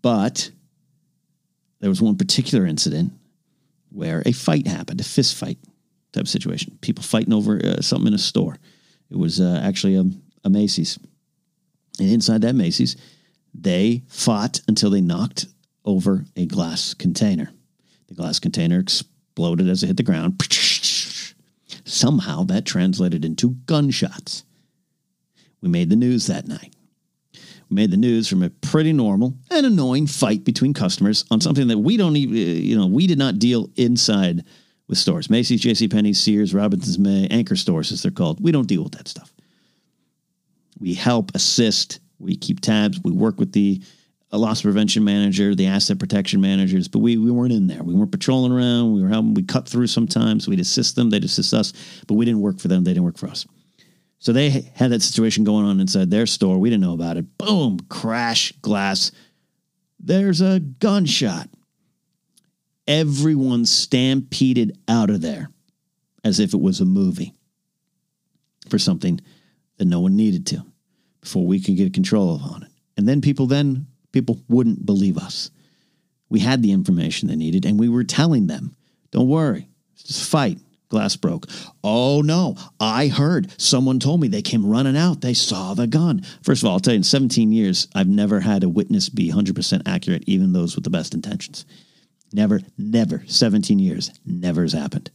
But 0.01 0.49
there 1.81 1.89
was 1.89 2.01
one 2.01 2.17
particular 2.17 2.65
incident 2.65 3.13
where 3.91 4.23
a 4.25 4.31
fight 4.31 4.67
happened, 4.67 5.01
a 5.01 5.03
fist 5.03 5.35
fight 5.35 5.57
type 6.13 6.23
of 6.23 6.29
situation. 6.29 6.77
People 6.81 7.03
fighting 7.03 7.33
over 7.33 7.59
uh, 7.63 7.81
something 7.81 8.07
in 8.07 8.13
a 8.13 8.17
store. 8.17 8.57
It 9.11 9.17
was 9.17 9.39
uh, 9.39 9.61
actually 9.63 9.95
a, 9.95 10.05
a 10.43 10.49
Macy's. 10.49 10.97
And 11.99 12.09
inside 12.09 12.41
that 12.41 12.55
Macy's, 12.55 12.97
they 13.61 14.03
fought 14.07 14.61
until 14.67 14.89
they 14.89 15.01
knocked 15.01 15.47
over 15.83 16.25
a 16.35 16.45
glass 16.45 16.93
container. 16.93 17.51
The 18.07 18.15
glass 18.15 18.39
container 18.39 18.79
exploded 18.79 19.69
as 19.69 19.83
it 19.83 19.87
hit 19.87 19.97
the 19.97 20.03
ground. 20.03 20.41
Somehow 21.85 22.43
that 22.45 22.65
translated 22.65 23.23
into 23.23 23.51
gunshots. 23.65 24.43
We 25.61 25.69
made 25.69 25.89
the 25.89 25.95
news 25.95 26.27
that 26.27 26.47
night. 26.47 26.75
We 27.69 27.75
made 27.75 27.91
the 27.91 27.97
news 27.97 28.27
from 28.27 28.43
a 28.43 28.49
pretty 28.49 28.93
normal 28.93 29.35
and 29.49 29.65
annoying 29.65 30.07
fight 30.07 30.43
between 30.43 30.73
customers 30.73 31.25
on 31.31 31.41
something 31.41 31.67
that 31.67 31.79
we 31.79 31.97
don't 31.97 32.15
even, 32.15 32.35
you 32.35 32.77
know, 32.77 32.87
we 32.87 33.07
did 33.07 33.17
not 33.17 33.39
deal 33.39 33.69
inside 33.75 34.43
with 34.87 34.97
stores. 34.97 35.29
Macy's, 35.29 35.61
JCPenney, 35.61 36.15
Sears, 36.15 36.53
Robinsons 36.53 36.99
May, 36.99 37.27
anchor 37.31 37.55
stores, 37.55 37.91
as 37.91 38.03
they're 38.03 38.11
called. 38.11 38.43
We 38.43 38.51
don't 38.51 38.67
deal 38.67 38.83
with 38.83 38.93
that 38.93 39.07
stuff. 39.07 39.33
We 40.79 40.93
help 40.93 41.31
assist 41.33 41.99
we 42.25 42.35
keep 42.35 42.59
tabs. 42.59 42.99
We 43.03 43.11
work 43.11 43.39
with 43.39 43.53
the 43.53 43.81
loss 44.31 44.63
prevention 44.63 45.03
manager, 45.03 45.55
the 45.55 45.67
asset 45.67 45.99
protection 45.99 46.41
managers, 46.41 46.87
but 46.87 46.99
we, 46.99 47.17
we 47.17 47.31
weren't 47.31 47.53
in 47.53 47.67
there. 47.67 47.83
We 47.83 47.93
weren't 47.93 48.11
patrolling 48.11 48.51
around. 48.51 48.93
We 48.93 49.01
were 49.01 49.07
helping. 49.07 49.33
We 49.33 49.43
cut 49.43 49.69
through 49.69 49.87
sometimes. 49.87 50.47
We'd 50.47 50.59
assist 50.59 50.95
them. 50.95 51.09
They'd 51.09 51.23
assist 51.23 51.53
us, 51.53 51.71
but 52.07 52.15
we 52.15 52.25
didn't 52.25 52.41
work 52.41 52.59
for 52.59 52.67
them. 52.67 52.83
They 52.83 52.91
didn't 52.91 53.05
work 53.05 53.17
for 53.17 53.27
us. 53.27 53.45
So 54.19 54.33
they 54.33 54.49
had 54.49 54.91
that 54.91 55.01
situation 55.01 55.43
going 55.43 55.65
on 55.65 55.79
inside 55.79 56.09
their 56.09 56.25
store. 56.25 56.57
We 56.57 56.69
didn't 56.69 56.83
know 56.83 56.93
about 56.93 57.17
it. 57.17 57.37
Boom, 57.37 57.79
crash, 57.89 58.51
glass. 58.61 59.11
There's 59.99 60.41
a 60.41 60.59
gunshot. 60.59 61.49
Everyone 62.87 63.65
stampeded 63.65 64.77
out 64.87 65.09
of 65.09 65.21
there 65.21 65.49
as 66.23 66.39
if 66.39 66.53
it 66.53 66.61
was 66.61 66.81
a 66.81 66.85
movie 66.85 67.33
for 68.69 68.79
something 68.79 69.21
that 69.77 69.85
no 69.85 69.99
one 69.99 70.15
needed 70.15 70.47
to 70.47 70.65
before 71.25 71.45
we 71.45 71.59
could 71.59 71.75
get 71.75 71.91
control 71.91 72.35
of 72.35 72.43
on 72.43 72.61
it. 72.63 72.69
And 72.97 73.07
then 73.07 73.19
people 73.19 73.47
then 73.47 73.87
people 74.11 74.39
wouldn't 74.47 74.85
believe 74.85 75.17
us. 75.17 75.49
We 76.29 76.39
had 76.39 76.61
the 76.61 76.71
information 76.71 77.27
they 77.27 77.35
needed 77.35 77.65
and 77.65 77.79
we 77.79 77.89
were 77.89 78.03
telling 78.03 78.45
them, 78.45 78.75
don't 79.11 79.27
worry, 79.27 79.67
just 79.97 80.29
fight. 80.29 80.59
Glass 80.87 81.15
broke. 81.15 81.47
Oh 81.83 82.21
no, 82.21 82.55
I 82.79 83.07
heard. 83.07 83.59
Someone 83.59 83.99
told 83.99 84.21
me 84.21 84.27
they 84.27 84.43
came 84.43 84.69
running 84.69 84.95
out. 84.95 85.21
They 85.21 85.33
saw 85.33 85.73
the 85.73 85.87
gun. 85.87 86.23
First 86.43 86.61
of 86.61 86.67
all, 86.67 86.73
I'll 86.73 86.79
tell 86.79 86.93
you, 86.93 86.99
in 86.99 87.03
17 87.03 87.51
years, 87.51 87.87
I've 87.95 88.07
never 88.07 88.39
had 88.39 88.63
a 88.63 88.69
witness 88.69 89.09
be 89.09 89.31
100% 89.31 89.81
accurate, 89.87 90.23
even 90.27 90.53
those 90.53 90.75
with 90.75 90.83
the 90.83 90.91
best 90.91 91.15
intentions. 91.15 91.65
Never, 92.31 92.61
never, 92.77 93.23
17 93.25 93.79
years, 93.79 94.11
never 94.27 94.61
has 94.61 94.73
happened. 94.73 95.09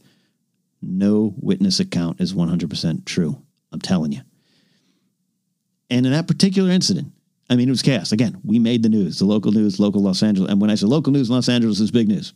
No 0.81 1.33
witness 1.37 1.79
account 1.79 2.19
is 2.19 2.33
100% 2.33 3.05
true. 3.05 3.41
I'm 3.71 3.79
telling 3.79 4.11
you. 4.11 4.21
And 5.91 6.05
in 6.05 6.13
that 6.13 6.27
particular 6.27 6.71
incident, 6.71 7.11
I 7.49 7.57
mean, 7.57 7.67
it 7.67 7.71
was 7.71 7.81
chaos. 7.81 8.13
Again, 8.13 8.39
we 8.45 8.59
made 8.59 8.81
the 8.81 8.89
news, 8.89 9.19
the 9.19 9.25
local 9.25 9.51
news, 9.51 9.77
local 9.77 10.01
Los 10.01 10.23
Angeles. 10.23 10.49
And 10.49 10.61
when 10.61 10.71
I 10.71 10.75
say 10.75 10.85
local 10.85 11.11
news, 11.11 11.29
Los 11.29 11.49
Angeles 11.49 11.81
is 11.81 11.91
big 11.91 12.07
news. 12.07 12.33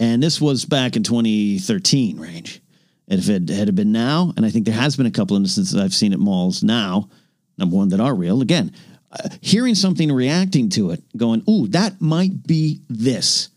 And 0.00 0.20
this 0.20 0.40
was 0.40 0.64
back 0.64 0.96
in 0.96 1.04
2013 1.04 2.18
range. 2.18 2.60
And 3.06 3.20
if 3.20 3.28
it 3.28 3.48
had 3.48 3.72
been 3.76 3.92
now, 3.92 4.32
and 4.36 4.44
I 4.44 4.50
think 4.50 4.64
there 4.66 4.74
has 4.74 4.96
been 4.96 5.06
a 5.06 5.12
couple 5.12 5.36
instances 5.36 5.80
I've 5.80 5.94
seen 5.94 6.12
at 6.12 6.18
malls 6.18 6.64
now, 6.64 7.08
number 7.56 7.76
one, 7.76 7.90
that 7.90 8.00
are 8.00 8.14
real. 8.14 8.42
Again, 8.42 8.72
uh, 9.12 9.28
hearing 9.40 9.76
something, 9.76 10.10
reacting 10.10 10.68
to 10.70 10.90
it, 10.90 11.04
going, 11.16 11.44
ooh, 11.48 11.68
that 11.68 12.00
might 12.00 12.44
be 12.44 12.80
this. 12.88 13.50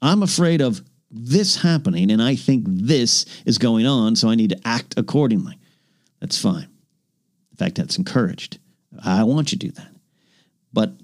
I'm 0.00 0.22
afraid 0.22 0.62
of 0.62 0.80
this 1.10 1.56
happening, 1.56 2.10
and 2.10 2.22
I 2.22 2.34
think 2.34 2.64
this 2.66 3.26
is 3.44 3.58
going 3.58 3.84
on, 3.84 4.16
so 4.16 4.30
I 4.30 4.36
need 4.36 4.50
to 4.50 4.60
act 4.64 4.94
accordingly. 4.96 5.58
That's 6.20 6.40
fine. 6.40 6.69
Fact, 7.60 7.76
that's 7.76 7.98
encouraged. 7.98 8.58
I 9.04 9.22
want 9.24 9.52
you 9.52 9.58
to 9.58 9.66
do 9.66 9.72
that. 9.72 9.94
But 10.72 10.94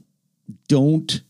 don't 0.68 1.20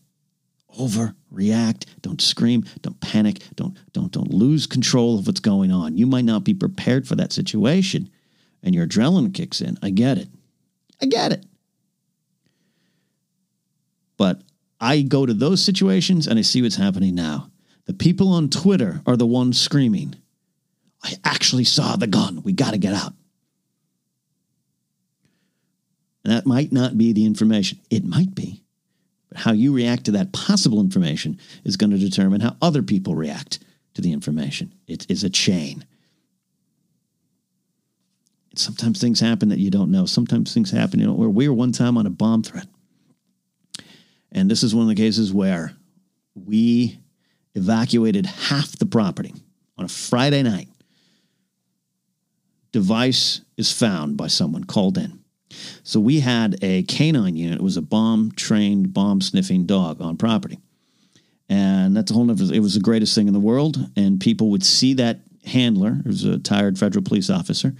overreact. 0.79 1.83
Don't 2.01 2.21
scream. 2.21 2.63
Don't 2.81 2.97
panic. 3.01 3.41
Don't 3.55 3.77
don't 3.91 4.09
don't 4.09 4.33
lose 4.33 4.65
control 4.65 5.19
of 5.19 5.27
what's 5.27 5.41
going 5.41 5.69
on. 5.69 5.97
You 5.97 6.07
might 6.07 6.23
not 6.23 6.45
be 6.45 6.53
prepared 6.53 7.05
for 7.05 7.15
that 7.15 7.33
situation, 7.33 8.09
and 8.63 8.73
your 8.73 8.87
adrenaline 8.87 9.33
kicks 9.33 9.59
in. 9.59 9.77
I 9.83 9.89
get 9.89 10.17
it. 10.17 10.29
I 11.01 11.07
get 11.07 11.33
it. 11.33 11.45
But 14.15 14.41
I 14.79 15.01
go 15.01 15.25
to 15.25 15.33
those 15.33 15.61
situations 15.61 16.25
and 16.27 16.39
I 16.39 16.41
see 16.41 16.61
what's 16.61 16.77
happening 16.77 17.15
now. 17.15 17.51
The 17.83 17.93
people 17.93 18.29
on 18.29 18.49
Twitter 18.49 19.01
are 19.05 19.17
the 19.17 19.27
ones 19.27 19.59
screaming, 19.59 20.15
I 21.03 21.15
actually 21.25 21.65
saw 21.65 21.97
the 21.97 22.07
gun. 22.07 22.43
We 22.43 22.53
got 22.53 22.71
to 22.71 22.77
get 22.77 22.93
out. 22.93 23.11
And 26.16 26.16
that 26.27 26.45
might 26.45 26.71
not 26.71 26.97
be 26.97 27.13
the 27.13 27.25
information. 27.25 27.79
It 27.89 28.03
might 28.03 28.35
be. 28.35 28.63
But 29.29 29.39
how 29.39 29.51
you 29.51 29.73
react 29.73 30.05
to 30.05 30.11
that 30.11 30.33
possible 30.33 30.79
information 30.79 31.39
is 31.63 31.77
going 31.77 31.91
to 31.91 31.97
determine 31.97 32.41
how 32.41 32.55
other 32.61 32.81
people 32.81 33.15
react 33.15 33.59
to 33.93 34.01
the 34.01 34.11
information. 34.11 34.73
It 34.87 35.09
is 35.09 35.23
a 35.23 35.29
chain. 35.29 35.85
Sometimes 38.55 38.99
things 38.99 39.19
happen 39.19 39.49
that 39.49 39.59
you 39.59 39.69
don't 39.69 39.91
know. 39.91 40.05
Sometimes 40.05 40.53
things 40.53 40.71
happen. 40.71 40.99
You 40.99 41.07
know, 41.07 41.13
where 41.13 41.29
we 41.29 41.47
were 41.47 41.53
one 41.53 41.71
time 41.71 41.97
on 41.97 42.05
a 42.05 42.11
bomb 42.11 42.43
threat. 42.43 42.67
And 44.31 44.49
this 44.49 44.63
is 44.63 44.73
one 44.73 44.83
of 44.83 44.89
the 44.89 45.01
cases 45.01 45.33
where 45.33 45.73
we 46.35 46.99
evacuated 47.55 48.25
half 48.25 48.77
the 48.77 48.85
property 48.85 49.33
on 49.77 49.85
a 49.85 49.89
Friday 49.89 50.43
night. 50.43 50.67
Device 52.71 53.41
is 53.57 53.71
found 53.71 54.17
by 54.17 54.27
someone 54.27 54.63
called 54.63 54.97
in. 54.97 55.23
So 55.83 55.99
we 55.99 56.19
had 56.19 56.57
a 56.61 56.83
canine 56.83 57.35
unit. 57.35 57.59
It 57.59 57.63
was 57.63 57.77
a 57.77 57.81
bomb 57.81 58.31
trained, 58.31 58.93
bomb 58.93 59.21
sniffing 59.21 59.65
dog 59.65 60.01
on 60.01 60.17
property. 60.17 60.59
And 61.49 61.95
that's 61.95 62.11
a 62.11 62.13
whole 62.13 62.25
nother, 62.25 62.53
it 62.53 62.59
was 62.59 62.73
the 62.73 62.81
greatest 62.81 63.15
thing 63.15 63.27
in 63.27 63.33
the 63.33 63.39
world. 63.39 63.77
And 63.95 64.19
people 64.19 64.49
would 64.49 64.65
see 64.65 64.93
that 64.95 65.19
handler, 65.45 65.91
who 66.03 66.09
was 66.09 66.25
a 66.25 66.31
retired 66.31 66.77
federal 66.77 67.03
police 67.03 67.29
officer, 67.29 67.73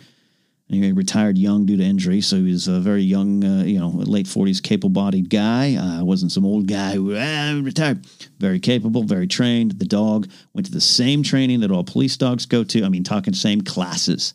And 0.70 0.84
he 0.84 0.92
retired 0.92 1.38
young 1.38 1.66
due 1.66 1.78
to 1.78 1.84
injury, 1.84 2.22
so 2.22 2.38
he 2.38 2.52
was 2.52 2.68
a 2.68 2.80
very 2.80 3.04
young, 3.04 3.44
uh, 3.44 3.64
you 3.64 3.80
know, 3.80 3.90
late 3.90 4.26
40s, 4.26 4.62
capable 4.62 4.90
bodied 4.90 5.30
guy. 5.30 5.76
Uh, 5.76 6.04
wasn't 6.04 6.32
some 6.32 6.46
old 6.46 6.68
guy 6.68 6.94
who 6.94 7.16
ah, 7.16 7.60
retired. 7.62 8.06
Very 8.40 8.60
capable, 8.60 9.04
very 9.04 9.28
trained. 9.28 9.80
The 9.80 9.86
dog 9.86 10.30
went 10.54 10.66
to 10.66 10.72
the 10.72 10.82
same 10.82 11.24
training 11.24 11.62
that 11.62 11.72
all 11.72 11.84
police 11.84 12.18
dogs 12.18 12.46
go 12.46 12.64
to. 12.64 12.84
I 12.84 12.90
mean, 12.90 13.04
talking 13.04 13.34
same 13.34 13.62
classes. 13.62 14.34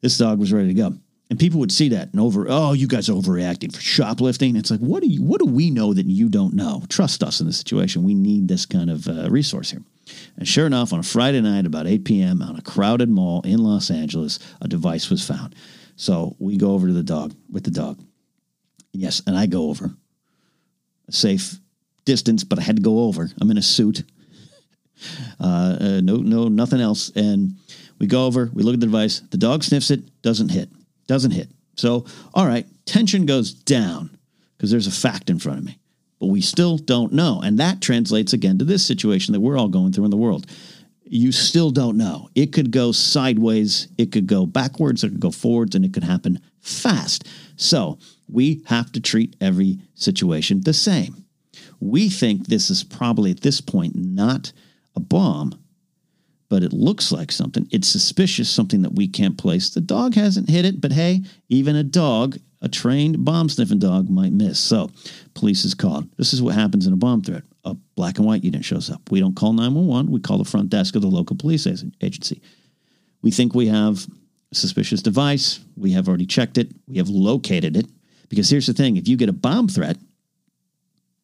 This 0.00 0.18
dog 0.18 0.38
was 0.38 0.52
ready 0.52 0.68
to 0.68 0.74
go. 0.74 0.94
And 1.30 1.38
people 1.38 1.60
would 1.60 1.72
see 1.72 1.88
that 1.90 2.10
and 2.12 2.20
over, 2.20 2.46
oh, 2.48 2.74
you 2.74 2.86
guys 2.86 3.08
are 3.08 3.14
overreacting 3.14 3.74
for 3.74 3.80
shoplifting. 3.80 4.54
It's 4.54 4.70
like, 4.70 4.80
what 4.80 5.02
do 5.02 5.08
you, 5.08 5.22
what 5.22 5.40
do 5.40 5.46
we 5.46 5.70
know 5.70 5.94
that 5.94 6.04
you 6.06 6.28
don't 6.28 6.52
know? 6.52 6.82
Trust 6.90 7.22
us 7.22 7.40
in 7.40 7.46
this 7.46 7.56
situation. 7.56 8.04
We 8.04 8.14
need 8.14 8.48
this 8.48 8.66
kind 8.66 8.90
of 8.90 9.08
uh, 9.08 9.30
resource 9.30 9.70
here. 9.70 9.82
And 10.36 10.46
sure 10.46 10.66
enough, 10.66 10.92
on 10.92 10.98
a 10.98 11.04
Friday 11.04 11.40
night, 11.40 11.64
about 11.64 11.86
8 11.86 12.04
p.m., 12.04 12.42
on 12.42 12.56
a 12.56 12.62
crowded 12.62 13.08
mall 13.08 13.40
in 13.42 13.62
Los 13.62 13.90
Angeles, 13.90 14.38
a 14.60 14.68
device 14.68 15.08
was 15.08 15.26
found. 15.26 15.54
So 15.96 16.36
we 16.38 16.56
go 16.56 16.72
over 16.72 16.88
to 16.88 16.92
the 16.92 17.02
dog 17.02 17.34
with 17.50 17.64
the 17.64 17.70
dog. 17.70 17.98
Yes, 18.92 19.22
and 19.26 19.36
I 19.36 19.46
go 19.46 19.70
over 19.70 19.90
a 21.08 21.12
safe 21.12 21.58
distance, 22.04 22.44
but 22.44 22.58
I 22.58 22.62
had 22.62 22.76
to 22.76 22.82
go 22.82 23.00
over. 23.04 23.30
I'm 23.40 23.50
in 23.50 23.58
a 23.58 23.62
suit. 23.62 24.04
Uh, 25.40 25.76
uh, 25.80 26.00
no, 26.02 26.16
no, 26.16 26.48
nothing 26.48 26.80
else. 26.80 27.10
And 27.16 27.56
we 27.98 28.06
go 28.06 28.26
over, 28.26 28.50
we 28.52 28.62
look 28.62 28.74
at 28.74 28.80
the 28.80 28.86
device. 28.86 29.20
The 29.30 29.38
dog 29.38 29.64
sniffs 29.64 29.90
it, 29.90 30.22
doesn't 30.22 30.50
hit, 30.50 30.68
doesn't 31.06 31.32
hit. 31.32 31.48
So, 31.76 32.06
all 32.34 32.46
right, 32.46 32.66
tension 32.86 33.26
goes 33.26 33.52
down 33.52 34.16
because 34.56 34.70
there's 34.70 34.86
a 34.86 34.92
fact 34.92 35.30
in 35.30 35.38
front 35.38 35.58
of 35.58 35.64
me 35.64 35.78
but 36.22 36.28
we 36.28 36.40
still 36.40 36.78
don't 36.78 37.12
know. 37.12 37.40
And 37.42 37.58
that 37.58 37.80
translates 37.80 38.32
again 38.32 38.56
to 38.58 38.64
this 38.64 38.86
situation 38.86 39.32
that 39.32 39.40
we're 39.40 39.58
all 39.58 39.66
going 39.66 39.92
through 39.92 40.04
in 40.04 40.12
the 40.12 40.16
world. 40.16 40.46
You 41.02 41.32
still 41.32 41.72
don't 41.72 41.96
know. 41.96 42.28
It 42.36 42.52
could 42.52 42.70
go 42.70 42.92
sideways, 42.92 43.88
it 43.98 44.12
could 44.12 44.28
go 44.28 44.46
backwards, 44.46 45.02
it 45.02 45.08
could 45.08 45.18
go 45.18 45.32
forwards, 45.32 45.74
and 45.74 45.84
it 45.84 45.92
could 45.92 46.04
happen 46.04 46.40
fast. 46.60 47.26
So 47.56 47.98
we 48.28 48.62
have 48.66 48.92
to 48.92 49.00
treat 49.00 49.34
every 49.40 49.80
situation 49.96 50.60
the 50.60 50.72
same. 50.72 51.24
We 51.80 52.08
think 52.08 52.46
this 52.46 52.70
is 52.70 52.84
probably 52.84 53.32
at 53.32 53.40
this 53.40 53.60
point 53.60 53.96
not 53.96 54.52
a 54.94 55.00
bomb, 55.00 55.60
but 56.52 56.62
it 56.62 56.74
looks 56.74 57.10
like 57.10 57.32
something. 57.32 57.66
It's 57.70 57.88
suspicious, 57.88 58.50
something 58.50 58.82
that 58.82 58.94
we 58.94 59.08
can't 59.08 59.38
place. 59.38 59.70
The 59.70 59.80
dog 59.80 60.14
hasn't 60.14 60.50
hit 60.50 60.66
it, 60.66 60.82
but 60.82 60.92
hey, 60.92 61.22
even 61.48 61.76
a 61.76 61.82
dog 61.82 62.36
a 62.60 62.68
trained 62.68 63.24
bomb 63.24 63.48
sniffing 63.48 63.78
dog 63.78 64.10
might 64.10 64.34
miss. 64.34 64.60
So, 64.60 64.90
police 65.32 65.64
is 65.64 65.72
called. 65.72 66.10
This 66.18 66.34
is 66.34 66.42
what 66.42 66.54
happens 66.54 66.86
in 66.86 66.92
a 66.92 66.96
bomb 66.96 67.22
threat. 67.22 67.44
A 67.64 67.72
black 67.96 68.18
and 68.18 68.26
white 68.26 68.44
unit 68.44 68.66
shows 68.66 68.90
up. 68.90 69.00
We 69.10 69.18
don't 69.18 69.34
call 69.34 69.54
911, 69.54 70.12
we 70.12 70.20
call 70.20 70.36
the 70.36 70.44
front 70.44 70.68
desk 70.68 70.94
of 70.94 71.00
the 71.00 71.08
local 71.08 71.36
police 71.36 71.66
agency. 71.66 72.42
We 73.22 73.30
think 73.30 73.54
we 73.54 73.68
have 73.68 74.06
a 74.52 74.54
suspicious 74.54 75.00
device. 75.00 75.58
We 75.78 75.92
have 75.92 76.06
already 76.06 76.26
checked 76.26 76.58
it, 76.58 76.68
we 76.86 76.98
have 76.98 77.08
located 77.08 77.78
it. 77.78 77.86
Because 78.28 78.50
here's 78.50 78.66
the 78.66 78.74
thing 78.74 78.98
if 78.98 79.08
you 79.08 79.16
get 79.16 79.30
a 79.30 79.32
bomb 79.32 79.68
threat, 79.68 79.96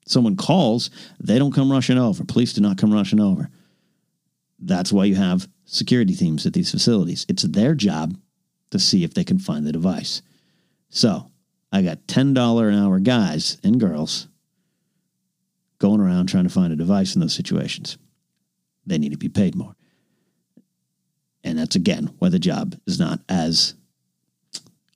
someone 0.07 0.37
calls, 0.37 0.89
they 1.21 1.39
don't 1.39 1.53
come 1.53 1.71
rushing 1.71 1.99
over. 1.99 2.25
Police 2.25 2.55
do 2.55 2.63
not 2.63 2.79
come 2.79 2.95
rushing 2.95 3.21
over. 3.21 3.51
That's 4.59 4.93
why 4.93 5.05
you 5.05 5.15
have 5.15 5.49
security 5.65 6.15
teams 6.15 6.47
at 6.47 6.53
these 6.53 6.71
facilities. 6.71 7.27
It's 7.29 7.43
their 7.43 7.75
job 7.75 8.17
to 8.71 8.79
see 8.79 9.05
if 9.05 9.15
they 9.15 9.25
can 9.25 9.39
find 9.39 9.67
the 9.67 9.73
device. 9.73 10.23
So 10.91 11.31
I 11.71 11.83
got 11.83 12.07
$10 12.07 12.69
an 12.69 12.75
hour 12.75 12.99
guys 12.99 13.59
and 13.63 13.81
girls 13.81 14.29
going 15.79 16.01
around 16.01 16.29
trying 16.29 16.45
to 16.45 16.51
find 16.51 16.73
a 16.73 16.77
device 16.77 17.15
in 17.15 17.21
those 17.21 17.35
situations. 17.35 17.99
They 18.87 18.99
need 18.99 19.13
to 19.13 19.19
be 19.19 19.29
paid 19.29 19.55
more. 19.55 19.77
And 21.45 21.59
that's 21.59 21.77
again 21.77 22.15
why 22.19 22.31
the 22.31 22.39
job 22.39 22.75
is 22.87 22.99
not 22.99 23.21
as 23.29 23.75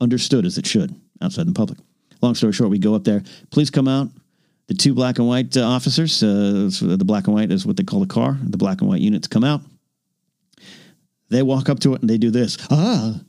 understood 0.01 0.45
as 0.45 0.59
it 0.59 0.67
should 0.67 0.95
outside 1.21 1.47
the 1.47 1.53
public. 1.53 1.79
Long 2.21 2.35
story 2.35 2.53
short, 2.53 2.71
we 2.71 2.79
go 2.79 2.95
up 2.95 3.05
there. 3.05 3.23
Please 3.51 3.71
come 3.71 3.89
out. 3.89 4.09
The 4.69 4.75
two 4.75 4.95
black 4.95 5.19
and 5.19 5.27
white 5.27 5.57
uh, 5.57 5.67
officers, 5.67 6.23
uh, 6.23 6.71
the 6.81 7.05
black 7.05 7.27
and 7.27 7.35
white 7.35 7.51
is 7.51 7.67
what 7.67 7.77
they 7.77 7.83
call 7.83 8.01
the 8.01 8.07
car. 8.07 8.39
The 8.43 8.57
black 8.57 8.81
and 8.81 8.89
white 8.89 9.01
units 9.01 9.27
come 9.29 9.45
out. 9.45 9.61
They 11.29 11.43
walk 11.43 11.69
up 11.69 11.81
to 11.81 11.95
it 11.95 12.01
and 12.01 12.11
they 12.11 12.19
do 12.19 12.31
this. 12.31 12.59
Ah, 12.71 13.21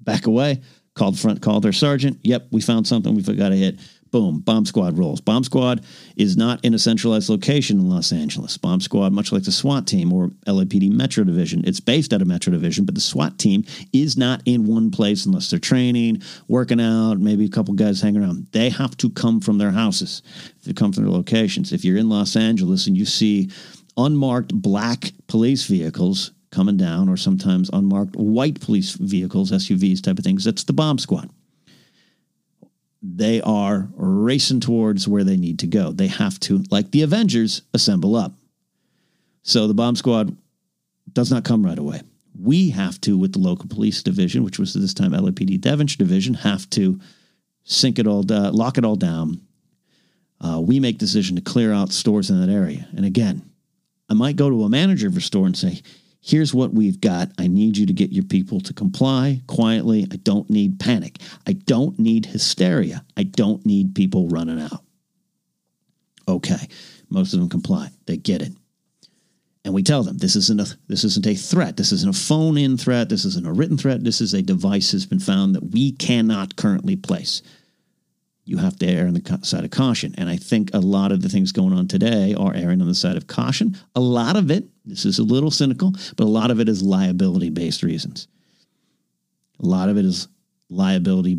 back 0.00 0.26
away. 0.26 0.62
Called 0.94 1.18
front, 1.18 1.42
called 1.42 1.62
their 1.62 1.72
sergeant. 1.72 2.18
Yep, 2.22 2.48
we 2.50 2.60
found 2.60 2.86
something. 2.86 3.14
We 3.14 3.22
forgot 3.22 3.50
to 3.50 3.56
hit. 3.56 3.78
Boom, 4.10 4.40
bomb 4.40 4.64
squad 4.64 4.96
rolls. 4.96 5.20
Bomb 5.20 5.44
squad 5.44 5.84
is 6.16 6.36
not 6.36 6.64
in 6.64 6.74
a 6.74 6.78
centralized 6.78 7.28
location 7.28 7.78
in 7.78 7.88
Los 7.88 8.12
Angeles. 8.12 8.56
Bomb 8.56 8.80
squad, 8.80 9.12
much 9.12 9.32
like 9.32 9.44
the 9.44 9.52
SWAT 9.52 9.86
team 9.86 10.12
or 10.12 10.28
LAPD 10.46 10.90
Metro 10.90 11.24
Division, 11.24 11.62
it's 11.66 11.80
based 11.80 12.12
out 12.12 12.22
of 12.22 12.28
Metro 12.28 12.52
Division, 12.52 12.84
but 12.84 12.94
the 12.94 13.00
SWAT 13.00 13.38
team 13.38 13.64
is 13.92 14.16
not 14.16 14.42
in 14.44 14.66
one 14.66 14.90
place 14.90 15.26
unless 15.26 15.50
they're 15.50 15.58
training, 15.58 16.22
working 16.48 16.80
out, 16.80 17.18
maybe 17.18 17.44
a 17.44 17.50
couple 17.50 17.74
guys 17.74 18.00
hanging 18.00 18.22
around. 18.22 18.46
They 18.52 18.70
have 18.70 18.96
to 18.98 19.10
come 19.10 19.40
from 19.40 19.58
their 19.58 19.72
houses. 19.72 20.22
They 20.64 20.72
come 20.72 20.92
from 20.92 21.04
their 21.04 21.12
locations. 21.12 21.72
If 21.72 21.84
you're 21.84 21.98
in 21.98 22.08
Los 22.08 22.36
Angeles 22.36 22.86
and 22.86 22.96
you 22.96 23.04
see 23.04 23.50
unmarked 23.96 24.54
black 24.54 25.12
police 25.26 25.66
vehicles 25.66 26.32
coming 26.50 26.76
down, 26.76 27.08
or 27.08 27.16
sometimes 27.16 27.68
unmarked 27.72 28.16
white 28.16 28.60
police 28.60 28.92
vehicles, 28.92 29.50
SUVs 29.50 30.02
type 30.02 30.18
of 30.18 30.24
things. 30.24 30.44
That's 30.44 30.64
the 30.64 30.72
bomb 30.72 30.98
squad. 30.98 31.28
They 33.00 33.40
are 33.40 33.88
racing 33.94 34.60
towards 34.60 35.06
where 35.06 35.24
they 35.24 35.36
need 35.36 35.60
to 35.60 35.66
go. 35.66 35.92
They 35.92 36.08
have 36.08 36.40
to, 36.40 36.64
like 36.70 36.90
the 36.90 37.02
Avengers, 37.02 37.62
assemble 37.72 38.16
up. 38.16 38.32
So 39.42 39.66
the 39.66 39.74
bomb 39.74 39.96
squad 39.96 40.36
does 41.12 41.30
not 41.30 41.44
come 41.44 41.64
right 41.64 41.78
away. 41.78 42.02
We 42.40 42.70
have 42.70 43.00
to, 43.02 43.16
with 43.16 43.32
the 43.32 43.38
local 43.38 43.68
police 43.68 44.02
division, 44.02 44.44
which 44.44 44.58
was 44.58 44.74
this 44.74 44.94
time 44.94 45.12
LAPD 45.12 45.60
Devonshire 45.60 45.98
division, 45.98 46.34
have 46.34 46.68
to 46.70 47.00
sink 47.64 47.98
it 47.98 48.06
all, 48.06 48.22
down, 48.22 48.52
lock 48.52 48.78
it 48.78 48.84
all 48.84 48.96
down. 48.96 49.40
Uh, 50.40 50.60
we 50.60 50.80
make 50.80 50.98
decision 50.98 51.36
to 51.36 51.42
clear 51.42 51.72
out 51.72 51.92
stores 51.92 52.30
in 52.30 52.40
that 52.40 52.52
area. 52.52 52.88
And 52.96 53.04
again, 53.04 53.42
I 54.08 54.14
might 54.14 54.36
go 54.36 54.48
to 54.48 54.64
a 54.64 54.68
manager 54.68 55.08
of 55.08 55.16
a 55.16 55.20
store 55.20 55.46
and 55.46 55.56
say, 55.56 55.82
here's 56.28 56.52
what 56.52 56.74
we've 56.74 57.00
got. 57.00 57.30
I 57.38 57.46
need 57.46 57.78
you 57.78 57.86
to 57.86 57.92
get 57.92 58.12
your 58.12 58.24
people 58.24 58.60
to 58.60 58.74
comply 58.74 59.40
quietly. 59.46 60.06
I 60.12 60.16
don't 60.16 60.48
need 60.50 60.78
panic. 60.78 61.18
I 61.46 61.54
don't 61.54 61.98
need 61.98 62.26
hysteria. 62.26 63.04
I 63.16 63.22
don't 63.22 63.64
need 63.64 63.94
people 63.94 64.28
running 64.28 64.60
out. 64.60 64.84
Okay. 66.28 66.68
Most 67.08 67.32
of 67.32 67.40
them 67.40 67.48
comply. 67.48 67.88
They 68.06 68.18
get 68.18 68.42
it. 68.42 68.52
And 69.64 69.74
we 69.74 69.82
tell 69.82 70.02
them 70.02 70.18
this 70.18 70.36
isn't 70.36 70.60
a 70.60 70.66
this 70.86 71.04
isn't 71.04 71.26
a 71.26 71.34
threat. 71.34 71.76
This 71.76 71.92
isn't 71.92 72.14
a 72.14 72.18
phone 72.18 72.56
in 72.56 72.76
threat. 72.76 73.08
This 73.08 73.24
isn't 73.24 73.46
a 73.46 73.52
written 73.52 73.76
threat. 73.76 74.04
This 74.04 74.20
is 74.20 74.34
a 74.34 74.42
device 74.42 74.92
has 74.92 75.06
been 75.06 75.18
found 75.18 75.54
that 75.54 75.72
we 75.72 75.92
cannot 75.92 76.56
currently 76.56 76.96
place. 76.96 77.42
You 78.48 78.56
have 78.56 78.78
to 78.78 78.86
err 78.86 79.06
on 79.06 79.14
the 79.14 79.38
side 79.42 79.64
of 79.64 79.70
caution. 79.70 80.14
And 80.16 80.28
I 80.28 80.36
think 80.36 80.70
a 80.72 80.80
lot 80.80 81.12
of 81.12 81.20
the 81.20 81.28
things 81.28 81.52
going 81.52 81.74
on 81.74 81.86
today 81.86 82.34
are 82.34 82.54
erring 82.54 82.80
on 82.80 82.88
the 82.88 82.94
side 82.94 83.16
of 83.16 83.26
caution. 83.26 83.76
A 83.94 84.00
lot 84.00 84.36
of 84.36 84.50
it, 84.50 84.64
this 84.86 85.04
is 85.04 85.18
a 85.18 85.22
little 85.22 85.50
cynical, 85.50 85.92
but 86.16 86.24
a 86.24 86.30
lot 86.30 86.50
of 86.50 86.58
it 86.58 86.68
is 86.68 86.82
liability 86.82 87.50
based 87.50 87.82
reasons. 87.82 88.26
A 89.62 89.66
lot 89.66 89.90
of 89.90 89.98
it 89.98 90.06
is 90.06 90.28
liability 90.70 91.38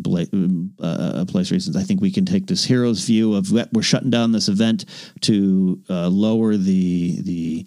uh, 0.80 1.24
place 1.26 1.50
reasons. 1.50 1.76
I 1.76 1.82
think 1.82 2.00
we 2.00 2.12
can 2.12 2.24
take 2.24 2.46
this 2.46 2.64
hero's 2.64 3.04
view 3.04 3.34
of 3.34 3.50
we're 3.72 3.82
shutting 3.82 4.10
down 4.10 4.32
this 4.32 4.48
event 4.48 4.84
to 5.22 5.82
uh, 5.90 6.08
lower 6.08 6.56
the 6.56 7.20
the 7.22 7.66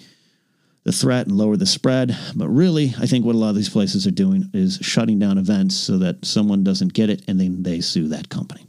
the 0.84 0.92
threat 0.92 1.28
and 1.28 1.38
lower 1.38 1.58
the 1.58 1.66
spread. 1.66 2.18
But 2.36 2.50
really, 2.50 2.94
I 3.00 3.08
think 3.08 3.26
what 3.26 3.36
a 3.36 3.38
lot 3.38 3.50
of 3.50 3.56
these 3.56 3.70
places 3.70 4.06
are 4.08 4.12
doing 4.12 4.50
is 4.54 4.80
shutting 4.82 5.20
down 5.20 5.38
events 5.38 5.76
so 5.76 5.98
that 5.98 6.26
someone 6.26 6.64
doesn't 6.64 6.94
get 6.94 7.10
it 7.10 7.24
and 7.28 7.40
then 7.40 7.64
they 7.64 7.82
sue 7.82 8.08
that 8.10 8.30
company. 8.30 8.68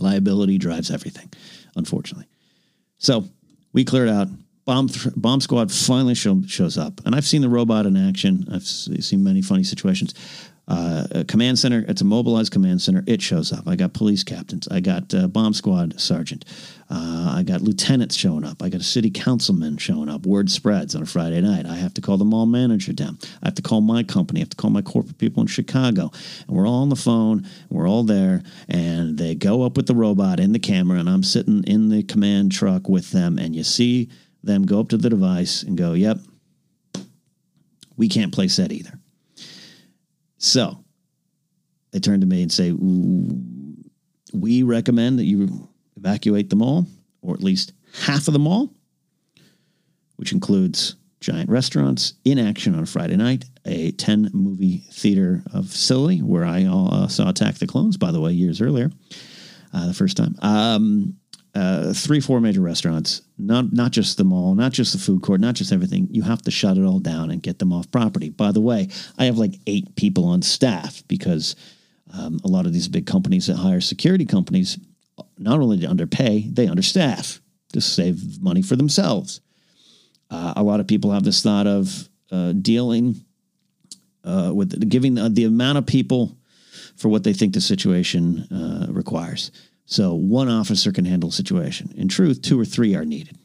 Liability 0.00 0.58
drives 0.58 0.90
everything, 0.90 1.30
unfortunately. 1.76 2.26
So 2.98 3.24
we 3.72 3.84
cleared 3.84 4.08
out. 4.08 4.28
Bomb, 4.66 4.88
th- 4.88 5.14
bomb 5.16 5.40
squad 5.40 5.72
finally 5.72 6.14
show, 6.14 6.42
shows 6.46 6.78
up, 6.78 7.00
and 7.04 7.14
I've 7.14 7.24
seen 7.24 7.40
the 7.40 7.48
robot 7.48 7.86
in 7.86 7.96
action. 7.96 8.46
I've 8.52 8.62
seen 8.62 9.24
many 9.24 9.42
funny 9.42 9.64
situations 9.64 10.14
uh, 10.70 11.24
command 11.26 11.58
center. 11.58 11.84
It's 11.88 12.00
a 12.00 12.04
mobilized 12.04 12.52
command 12.52 12.80
center. 12.80 13.02
It 13.06 13.20
shows 13.20 13.52
up. 13.52 13.66
I 13.66 13.74
got 13.74 13.92
police 13.92 14.22
captains. 14.22 14.68
I 14.68 14.80
got 14.80 15.12
uh, 15.12 15.26
bomb 15.26 15.52
squad 15.52 16.00
sergeant. 16.00 16.44
Uh, 16.90 17.34
I 17.36 17.44
got 17.44 17.60
lieutenants 17.60 18.16
showing 18.16 18.44
up. 18.44 18.62
I 18.62 18.68
got 18.68 18.80
a 18.80 18.84
city 18.84 19.10
councilman 19.10 19.76
showing 19.76 20.08
up. 20.08 20.26
Word 20.26 20.50
spreads 20.50 20.96
on 20.96 21.02
a 21.02 21.06
Friday 21.06 21.40
night. 21.40 21.64
I 21.64 21.76
have 21.76 21.94
to 21.94 22.00
call 22.00 22.16
the 22.16 22.24
mall 22.24 22.46
manager 22.46 22.92
down. 22.92 23.18
I 23.42 23.46
have 23.46 23.54
to 23.54 23.62
call 23.62 23.80
my 23.80 24.02
company. 24.02 24.40
I 24.40 24.42
have 24.42 24.50
to 24.50 24.56
call 24.56 24.70
my 24.70 24.82
corporate 24.82 25.18
people 25.18 25.40
in 25.40 25.46
Chicago. 25.46 26.10
And 26.48 26.56
we're 26.56 26.66
all 26.66 26.82
on 26.82 26.88
the 26.88 26.96
phone. 26.96 27.46
we're 27.68 27.88
all 27.88 28.02
there. 28.02 28.42
And 28.68 29.16
they 29.16 29.36
go 29.36 29.62
up 29.62 29.76
with 29.76 29.86
the 29.86 29.94
robot 29.94 30.40
in 30.40 30.52
the 30.52 30.58
camera. 30.58 30.98
And 30.98 31.08
I'm 31.08 31.22
sitting 31.22 31.62
in 31.64 31.90
the 31.90 32.02
command 32.02 32.50
truck 32.50 32.88
with 32.88 33.12
them. 33.12 33.38
And 33.38 33.54
you 33.54 33.62
see 33.62 34.10
them 34.42 34.66
go 34.66 34.80
up 34.80 34.88
to 34.88 34.96
the 34.96 35.10
device 35.10 35.62
and 35.62 35.78
go, 35.78 35.92
yep, 35.92 36.18
we 37.96 38.08
can't 38.08 38.32
place 38.32 38.56
that 38.56 38.72
either. 38.72 38.98
So 40.38 40.82
they 41.92 42.00
turn 42.00 42.20
to 42.20 42.26
me 42.26 42.42
and 42.42 42.50
say, 42.50 42.72
We 44.32 44.62
recommend 44.62 45.18
that 45.18 45.24
you 45.24 45.68
evacuate 46.00 46.50
the 46.50 46.56
mall, 46.56 46.86
or 47.22 47.34
at 47.34 47.42
least 47.42 47.72
half 48.04 48.26
of 48.26 48.32
the 48.32 48.38
mall, 48.38 48.72
which 50.16 50.32
includes 50.32 50.96
giant 51.20 51.50
restaurants 51.50 52.14
in 52.24 52.38
action 52.38 52.74
on 52.74 52.86
Friday 52.86 53.16
night, 53.16 53.44
a 53.66 53.92
10 53.92 54.30
movie 54.32 54.78
theater 54.90 55.42
facility 55.52 56.20
where 56.20 56.44
I 56.44 56.64
uh, 56.64 57.08
saw 57.08 57.28
Attack 57.28 57.56
the 57.56 57.66
Clones, 57.66 57.96
by 57.96 58.10
the 58.10 58.20
way, 58.20 58.32
years 58.32 58.60
earlier, 58.60 58.90
uh, 59.74 59.86
the 59.86 59.94
first 59.94 60.16
time. 60.16 60.34
Um, 60.40 61.16
uh, 61.54 61.92
three, 61.92 62.20
four 62.20 62.40
major 62.40 62.60
restaurants, 62.60 63.22
not 63.36 63.72
not 63.72 63.90
just 63.90 64.16
the 64.16 64.24
mall, 64.24 64.54
not 64.54 64.70
just 64.70 64.92
the 64.92 64.98
food 65.00 65.20
court, 65.20 65.40
not 65.40 65.56
just 65.56 65.72
everything. 65.72 66.06
You 66.10 66.22
have 66.22 66.40
to 66.42 66.50
shut 66.50 66.76
it 66.76 66.84
all 66.84 67.00
down 67.00 67.32
and 67.32 67.42
get 67.42 67.58
them 67.58 67.72
off 67.72 67.90
property. 67.90 68.30
By 68.30 68.52
the 68.52 68.60
way, 68.60 68.88
I 69.18 69.24
have 69.24 69.36
like 69.36 69.58
eight 69.66 69.96
people 69.96 70.26
on 70.26 70.42
staff 70.42 71.02
because 71.08 71.56
um, 72.16 72.40
a 72.44 72.48
lot 72.48 72.66
of 72.66 72.72
these 72.72 72.86
big 72.86 73.04
companies 73.04 73.48
that 73.48 73.56
hire 73.56 73.80
security 73.80 74.26
companies 74.26 74.78
not 75.38 75.60
only 75.60 75.78
to 75.78 75.86
underpay, 75.86 76.46
they 76.50 76.66
understaff 76.66 77.40
to 77.72 77.80
save 77.80 78.40
money 78.42 78.62
for 78.62 78.76
themselves. 78.76 79.40
Uh, 80.30 80.54
a 80.56 80.62
lot 80.62 80.80
of 80.80 80.86
people 80.86 81.10
have 81.10 81.24
this 81.24 81.42
thought 81.42 81.66
of 81.66 82.08
uh, 82.30 82.52
dealing 82.52 83.16
uh, 84.24 84.52
with 84.54 84.88
giving 84.88 85.14
the, 85.14 85.28
the, 85.28 85.44
amount 85.44 85.78
of 85.78 85.86
people 85.86 86.36
for 86.96 87.08
what 87.08 87.24
they 87.24 87.32
think 87.32 87.54
the 87.54 87.60
situation 87.60 88.46
uh, 88.52 88.86
requires. 88.92 89.50
So 89.86 90.14
one 90.14 90.48
officer 90.48 90.92
can 90.92 91.04
handle 91.04 91.30
a 91.30 91.32
situation. 91.32 91.92
In 91.96 92.06
truth, 92.06 92.42
two 92.42 92.60
or 92.60 92.64
three 92.64 92.94
are 92.94 93.04
needed. 93.04 93.38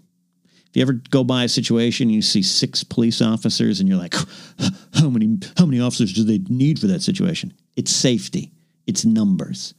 If 0.69 0.75
you 0.75 0.81
ever 0.81 1.01
go 1.09 1.23
by 1.23 1.45
a 1.45 1.49
situation 1.49 2.09
you 2.09 2.21
see 2.21 2.43
six 2.43 2.83
police 2.83 3.21
officers 3.21 3.79
and 3.79 3.88
you're 3.88 3.97
like, 3.97 4.13
how 4.93 5.09
many 5.09 5.39
how 5.57 5.65
many 5.65 5.79
officers 5.79 6.13
do 6.13 6.23
they 6.23 6.39
need 6.49 6.79
for 6.79 6.88
that 6.88 7.01
situation? 7.01 7.53
It's 7.75 7.91
safety. 7.91 8.51
It's 8.85 9.05
numbers. 9.05 9.73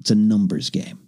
It's 0.00 0.10
a 0.10 0.16
numbers 0.16 0.68
game. 0.70 0.98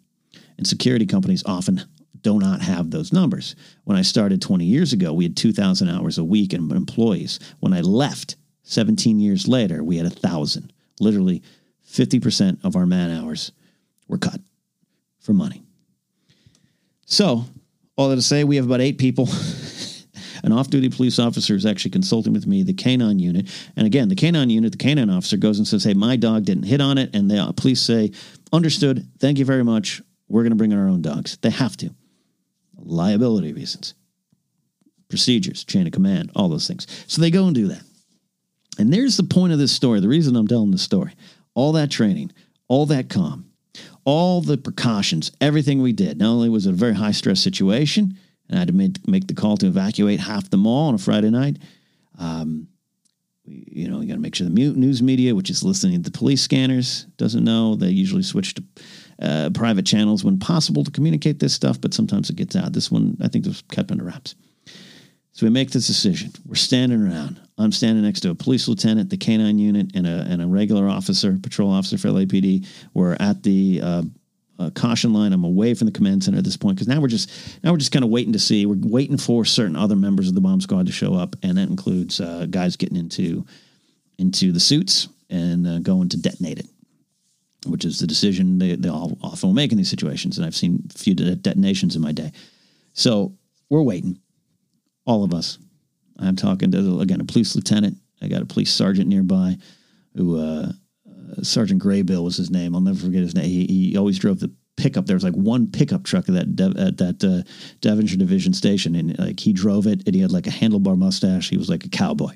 And 0.56 0.66
security 0.66 1.06
companies 1.06 1.42
often 1.46 1.82
do 2.22 2.38
not 2.38 2.62
have 2.62 2.90
those 2.90 3.12
numbers. 3.12 3.54
When 3.84 3.96
I 3.96 4.02
started 4.02 4.40
20 4.40 4.64
years 4.64 4.92
ago, 4.92 5.12
we 5.12 5.24
had 5.24 5.36
2,000 5.36 5.88
hours 5.88 6.18
a 6.18 6.24
week 6.24 6.52
in 6.52 6.70
employees. 6.70 7.38
When 7.60 7.72
I 7.72 7.80
left 7.80 8.36
17 8.64 9.20
years 9.20 9.46
later, 9.46 9.84
we 9.84 9.98
had 9.98 10.06
1,000. 10.06 10.72
Literally 11.00 11.42
50% 11.86 12.64
of 12.64 12.76
our 12.76 12.86
man 12.86 13.10
hours 13.10 13.52
were 14.08 14.18
cut 14.18 14.40
for 15.20 15.32
money. 15.32 15.62
So, 17.06 17.44
all 17.96 18.08
that 18.08 18.16
to 18.16 18.22
say, 18.22 18.42
we 18.42 18.56
have 18.56 18.66
about 18.66 18.80
eight 18.80 18.98
people. 18.98 19.28
An 20.42 20.52
off 20.52 20.68
duty 20.68 20.90
police 20.90 21.18
officer 21.18 21.54
is 21.54 21.64
actually 21.64 21.92
consulting 21.92 22.32
with 22.32 22.46
me, 22.46 22.62
the 22.62 22.74
canine 22.74 23.18
unit. 23.18 23.50
And 23.76 23.86
again, 23.86 24.08
the 24.08 24.14
canine 24.14 24.50
unit, 24.50 24.72
the 24.72 24.78
canine 24.78 25.08
officer 25.08 25.36
goes 25.36 25.58
and 25.58 25.66
says, 25.66 25.84
Hey, 25.84 25.94
my 25.94 26.16
dog 26.16 26.44
didn't 26.44 26.64
hit 26.64 26.80
on 26.80 26.98
it. 26.98 27.14
And 27.14 27.30
the 27.30 27.52
police 27.56 27.80
say, 27.80 28.12
Understood. 28.52 29.08
Thank 29.18 29.38
you 29.38 29.44
very 29.44 29.64
much. 29.64 30.02
We're 30.28 30.42
going 30.42 30.52
to 30.52 30.56
bring 30.56 30.72
in 30.72 30.78
our 30.78 30.88
own 30.88 31.02
dogs. 31.02 31.36
They 31.40 31.50
have 31.50 31.76
to. 31.78 31.90
Liability 32.76 33.52
reasons, 33.52 33.94
procedures, 35.08 35.64
chain 35.64 35.86
of 35.86 35.92
command, 35.92 36.32
all 36.34 36.48
those 36.48 36.66
things. 36.66 36.86
So 37.06 37.20
they 37.20 37.30
go 37.30 37.46
and 37.46 37.54
do 37.54 37.68
that. 37.68 37.82
And 38.78 38.92
there's 38.92 39.16
the 39.16 39.22
point 39.22 39.52
of 39.52 39.58
this 39.58 39.72
story. 39.72 40.00
The 40.00 40.08
reason 40.08 40.34
I'm 40.34 40.48
telling 40.48 40.72
this 40.72 40.82
story 40.82 41.12
all 41.54 41.72
that 41.72 41.90
training, 41.90 42.32
all 42.66 42.86
that 42.86 43.08
calm, 43.08 43.48
all 44.04 44.40
the 44.40 44.58
precautions, 44.58 45.30
everything 45.40 45.80
we 45.80 45.92
did. 45.92 46.18
Not 46.18 46.30
only 46.30 46.48
was 46.48 46.66
it 46.66 46.70
a 46.70 46.74
very 46.74 46.94
high 46.94 47.12
stress 47.12 47.40
situation, 47.40 48.18
and 48.48 48.56
I 48.56 48.60
had 48.60 48.68
to 48.68 48.74
make, 48.74 49.06
make 49.06 49.28
the 49.28 49.34
call 49.34 49.56
to 49.58 49.66
evacuate 49.66 50.20
half 50.20 50.50
the 50.50 50.56
mall 50.56 50.88
on 50.88 50.94
a 50.94 50.98
Friday 50.98 51.30
night. 51.30 51.58
Um, 52.18 52.68
you 53.46 53.88
know, 53.88 54.00
you 54.00 54.08
got 54.08 54.14
to 54.14 54.20
make 54.20 54.34
sure 54.34 54.48
the 54.48 54.52
news 54.52 55.02
media, 55.02 55.34
which 55.34 55.50
is 55.50 55.62
listening 55.62 56.02
to 56.02 56.10
the 56.10 56.16
police 56.16 56.42
scanners, 56.42 57.04
doesn't 57.16 57.44
know. 57.44 57.74
They 57.74 57.90
usually 57.90 58.22
switch 58.22 58.54
to 58.54 58.64
uh, 59.20 59.50
private 59.54 59.86
channels 59.86 60.24
when 60.24 60.38
possible 60.38 60.84
to 60.84 60.90
communicate 60.90 61.38
this 61.38 61.54
stuff, 61.54 61.80
but 61.80 61.94
sometimes 61.94 62.30
it 62.30 62.36
gets 62.36 62.56
out. 62.56 62.72
This 62.72 62.90
one, 62.90 63.16
I 63.22 63.28
think, 63.28 63.46
was 63.46 63.62
kept 63.70 63.90
under 63.90 64.04
wraps. 64.04 64.34
So 65.32 65.46
we 65.46 65.50
make 65.50 65.72
this 65.72 65.88
decision. 65.88 66.30
We're 66.46 66.54
standing 66.54 67.02
around. 67.02 67.40
I'm 67.58 67.72
standing 67.72 68.04
next 68.04 68.20
to 68.20 68.30
a 68.30 68.34
police 68.36 68.68
lieutenant, 68.68 69.10
the 69.10 69.16
canine 69.16 69.58
unit, 69.58 69.90
and 69.94 70.06
a, 70.06 70.26
and 70.28 70.40
a 70.40 70.46
regular 70.46 70.88
officer, 70.88 71.36
patrol 71.42 71.72
officer 71.72 71.98
for 71.98 72.08
LAPD. 72.08 72.66
We're 72.94 73.16
at 73.18 73.42
the 73.42 73.80
uh, 73.82 74.02
uh, 74.58 74.70
caution 74.70 75.12
line. 75.12 75.32
I'm 75.32 75.44
away 75.44 75.74
from 75.74 75.86
the 75.86 75.92
command 75.92 76.22
center 76.22 76.38
at 76.38 76.44
this 76.44 76.56
point 76.56 76.76
because 76.76 76.88
now 76.88 77.00
we're 77.00 77.08
just 77.08 77.30
now 77.62 77.72
we're 77.72 77.78
just 77.78 77.92
kind 77.92 78.04
of 78.04 78.10
waiting 78.10 78.32
to 78.32 78.38
see. 78.38 78.66
We're 78.66 78.76
waiting 78.80 79.18
for 79.18 79.44
certain 79.44 79.76
other 79.76 79.96
members 79.96 80.28
of 80.28 80.34
the 80.34 80.40
bomb 80.40 80.60
squad 80.60 80.86
to 80.86 80.92
show 80.92 81.14
up, 81.14 81.36
and 81.42 81.58
that 81.58 81.68
includes 81.68 82.20
uh, 82.20 82.46
guys 82.48 82.76
getting 82.76 82.96
into 82.96 83.44
into 84.18 84.52
the 84.52 84.60
suits 84.60 85.08
and 85.30 85.66
uh, 85.66 85.78
going 85.80 86.08
to 86.10 86.16
detonate 86.16 86.58
it, 86.58 86.66
which 87.66 87.84
is 87.84 87.98
the 87.98 88.06
decision 88.06 88.58
they, 88.58 88.76
they 88.76 88.88
all 88.88 89.18
often 89.22 89.48
will 89.48 89.54
make 89.54 89.72
in 89.72 89.78
these 89.78 89.90
situations. 89.90 90.36
And 90.36 90.46
I've 90.46 90.56
seen 90.56 90.86
a 90.94 90.98
few 90.98 91.14
detonations 91.14 91.96
in 91.96 92.02
my 92.02 92.12
day. 92.12 92.32
So 92.92 93.36
we're 93.70 93.82
waiting 93.82 94.18
all 95.06 95.24
of 95.24 95.34
us. 95.34 95.58
I'm 96.18 96.36
talking 96.36 96.70
to 96.72 97.00
again 97.00 97.20
a 97.20 97.24
police 97.24 97.56
lieutenant. 97.56 97.96
I 98.22 98.28
got 98.28 98.42
a 98.42 98.46
police 98.46 98.72
sergeant 98.72 99.08
nearby, 99.08 99.58
who 100.16 100.38
uh, 100.38 100.72
Sergeant 101.42 101.82
Graybill 101.82 102.24
was 102.24 102.36
his 102.36 102.50
name. 102.50 102.74
I'll 102.74 102.80
never 102.80 102.98
forget 102.98 103.22
his 103.22 103.34
name. 103.34 103.46
He, 103.46 103.66
he 103.66 103.96
always 103.96 104.18
drove 104.18 104.40
the 104.40 104.52
pickup. 104.76 105.06
There 105.06 105.16
was 105.16 105.24
like 105.24 105.34
one 105.34 105.70
pickup 105.70 106.04
truck 106.04 106.28
at 106.28 106.34
that 106.34 106.76
at 106.78 106.98
that 106.98 107.24
uh, 107.24 107.48
Devonshire 107.80 108.18
Division 108.18 108.52
station, 108.52 108.94
and 108.94 109.18
like 109.18 109.40
he 109.40 109.52
drove 109.52 109.86
it, 109.86 110.02
and 110.06 110.14
he 110.14 110.20
had 110.20 110.32
like 110.32 110.46
a 110.46 110.50
handlebar 110.50 110.96
mustache. 110.96 111.48
He 111.48 111.56
was 111.56 111.68
like 111.68 111.84
a 111.84 111.88
cowboy. 111.90 112.34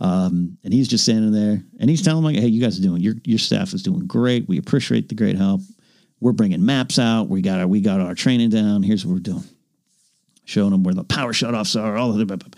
Um, 0.00 0.56
and 0.64 0.72
he's 0.72 0.88
just 0.88 1.04
standing 1.04 1.32
there, 1.32 1.62
and 1.78 1.90
he's 1.90 2.02
telling 2.02 2.24
like, 2.24 2.36
"Hey, 2.36 2.48
you 2.48 2.62
guys 2.62 2.78
are 2.78 2.82
doing 2.82 3.02
your 3.02 3.14
your 3.24 3.38
staff 3.38 3.74
is 3.74 3.82
doing 3.82 4.06
great. 4.06 4.48
We 4.48 4.58
appreciate 4.58 5.08
the 5.08 5.14
great 5.14 5.36
help. 5.36 5.60
We're 6.20 6.32
bringing 6.32 6.64
maps 6.64 6.98
out. 6.98 7.28
We 7.28 7.42
got 7.42 7.60
our 7.60 7.66
we 7.66 7.80
got 7.80 8.00
our 8.00 8.14
training 8.14 8.50
down. 8.50 8.82
Here's 8.82 9.04
what 9.04 9.14
we're 9.14 9.20
doing." 9.20 9.44
showing 10.50 10.70
them 10.70 10.82
where 10.82 10.94
the 10.94 11.04
power 11.04 11.32
shutoffs 11.32 11.80
are, 11.80 11.96
all 11.96 12.10
of 12.10 12.18
the 12.18 12.56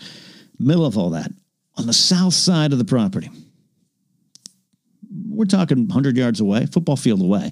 middle 0.59 0.85
of 0.85 0.97
all 0.97 1.11
that. 1.11 1.31
on 1.75 1.85
the 1.87 1.93
south 1.93 2.33
side 2.33 2.71
of 2.71 2.79
the 2.79 2.85
property. 2.85 3.29
We're 5.27 5.45
talking 5.45 5.87
100 5.87 6.17
yards 6.17 6.39
away, 6.39 6.65
football 6.67 6.95
field 6.95 7.21
away. 7.21 7.51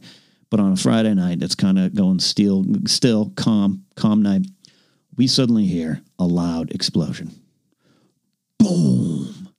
But 0.52 0.60
on 0.60 0.74
a 0.74 0.78
Friday 0.78 1.14
night, 1.16 1.42
it's 1.42 1.56
kind 1.56 1.80
of 1.80 1.96
going 1.96 2.20
still, 2.20 2.66
still 2.86 3.32
calm, 3.36 3.86
calm 3.96 4.22
night. 4.22 4.46
We 5.16 5.26
suddenly 5.26 5.66
hear 5.66 6.02
a 6.20 6.26
loud 6.26 6.72
explosion. 6.72 7.32
Boom! 8.60 9.50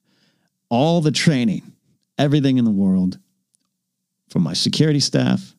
All 0.69 1.01
the 1.01 1.11
training, 1.11 1.73
everything 2.17 2.57
in 2.57 2.65
the 2.65 2.71
world, 2.71 3.17
from 4.29 4.43
my 4.43 4.53
security 4.53 4.99
staff, 4.99 5.55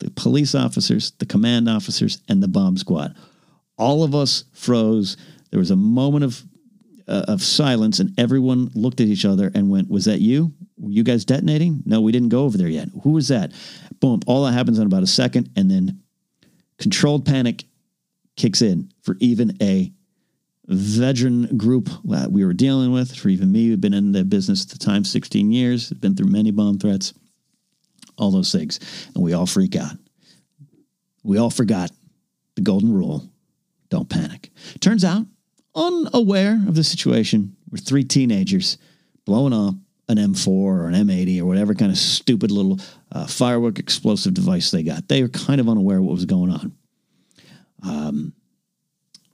the 0.00 0.10
police 0.10 0.54
officers, 0.54 1.12
the 1.18 1.26
command 1.26 1.68
officers, 1.68 2.20
and 2.28 2.42
the 2.42 2.48
bomb 2.48 2.76
squad. 2.76 3.16
All 3.76 4.02
of 4.02 4.14
us 4.14 4.44
froze. 4.52 5.16
There 5.50 5.58
was 5.58 5.70
a 5.70 5.76
moment 5.76 6.24
of 6.24 6.44
uh, 7.08 7.24
of 7.28 7.42
silence, 7.42 7.98
and 8.00 8.12
everyone 8.18 8.70
looked 8.74 9.00
at 9.00 9.08
each 9.08 9.24
other 9.24 9.50
and 9.54 9.70
went, 9.70 9.88
"Was 9.88 10.04
that 10.04 10.20
you? 10.20 10.52
Were 10.76 10.90
you 10.90 11.02
guys 11.02 11.24
detonating? 11.24 11.82
No, 11.86 12.00
we 12.00 12.12
didn't 12.12 12.28
go 12.28 12.44
over 12.44 12.58
there 12.58 12.68
yet. 12.68 12.88
Who 13.02 13.10
was 13.10 13.28
that?" 13.28 13.52
Boom! 14.00 14.20
All 14.26 14.44
that 14.44 14.52
happens 14.52 14.78
in 14.78 14.86
about 14.86 15.02
a 15.02 15.08
second, 15.08 15.50
and 15.56 15.70
then 15.70 16.00
controlled 16.78 17.24
panic 17.24 17.64
kicks 18.36 18.62
in 18.62 18.92
for 19.02 19.16
even 19.20 19.56
a 19.60 19.92
veteran 20.66 21.56
group 21.56 21.88
that 22.04 22.30
we 22.30 22.44
were 22.44 22.52
dealing 22.52 22.92
with. 22.92 23.14
For 23.14 23.28
even 23.28 23.50
me, 23.50 23.68
who've 23.68 23.80
been 23.80 23.94
in 23.94 24.12
the 24.12 24.24
business 24.24 24.62
at 24.64 24.70
the 24.70 24.78
time 24.78 25.04
16 25.04 25.50
years, 25.50 25.90
been 25.92 26.14
through 26.14 26.30
many 26.30 26.50
bomb 26.50 26.78
threats, 26.78 27.14
all 28.16 28.30
those 28.30 28.52
things, 28.52 28.78
and 29.14 29.24
we 29.24 29.32
all 29.32 29.46
freak 29.46 29.76
out. 29.76 29.96
We 31.24 31.38
all 31.38 31.50
forgot 31.50 31.90
the 32.54 32.62
golden 32.62 32.92
rule: 32.92 33.28
don't 33.88 34.08
panic. 34.08 34.50
Turns 34.80 35.04
out 35.04 35.26
unaware 35.78 36.54
of 36.66 36.74
the 36.74 36.84
situation 36.84 37.56
were 37.70 37.78
three 37.78 38.04
teenagers 38.04 38.78
blowing 39.24 39.52
up 39.52 39.74
an 40.08 40.16
M4 40.16 40.48
or 40.48 40.88
an 40.88 40.94
M80 40.94 41.40
or 41.40 41.44
whatever 41.44 41.74
kind 41.74 41.92
of 41.92 41.98
stupid 41.98 42.50
little 42.50 42.78
uh, 43.12 43.26
firework 43.26 43.78
explosive 43.78 44.34
device 44.34 44.70
they 44.70 44.82
got. 44.82 45.06
They 45.08 45.22
were 45.22 45.28
kind 45.28 45.60
of 45.60 45.68
unaware 45.68 45.98
of 45.98 46.04
what 46.04 46.14
was 46.14 46.24
going 46.24 46.50
on. 46.50 46.72
Um, 47.82 48.32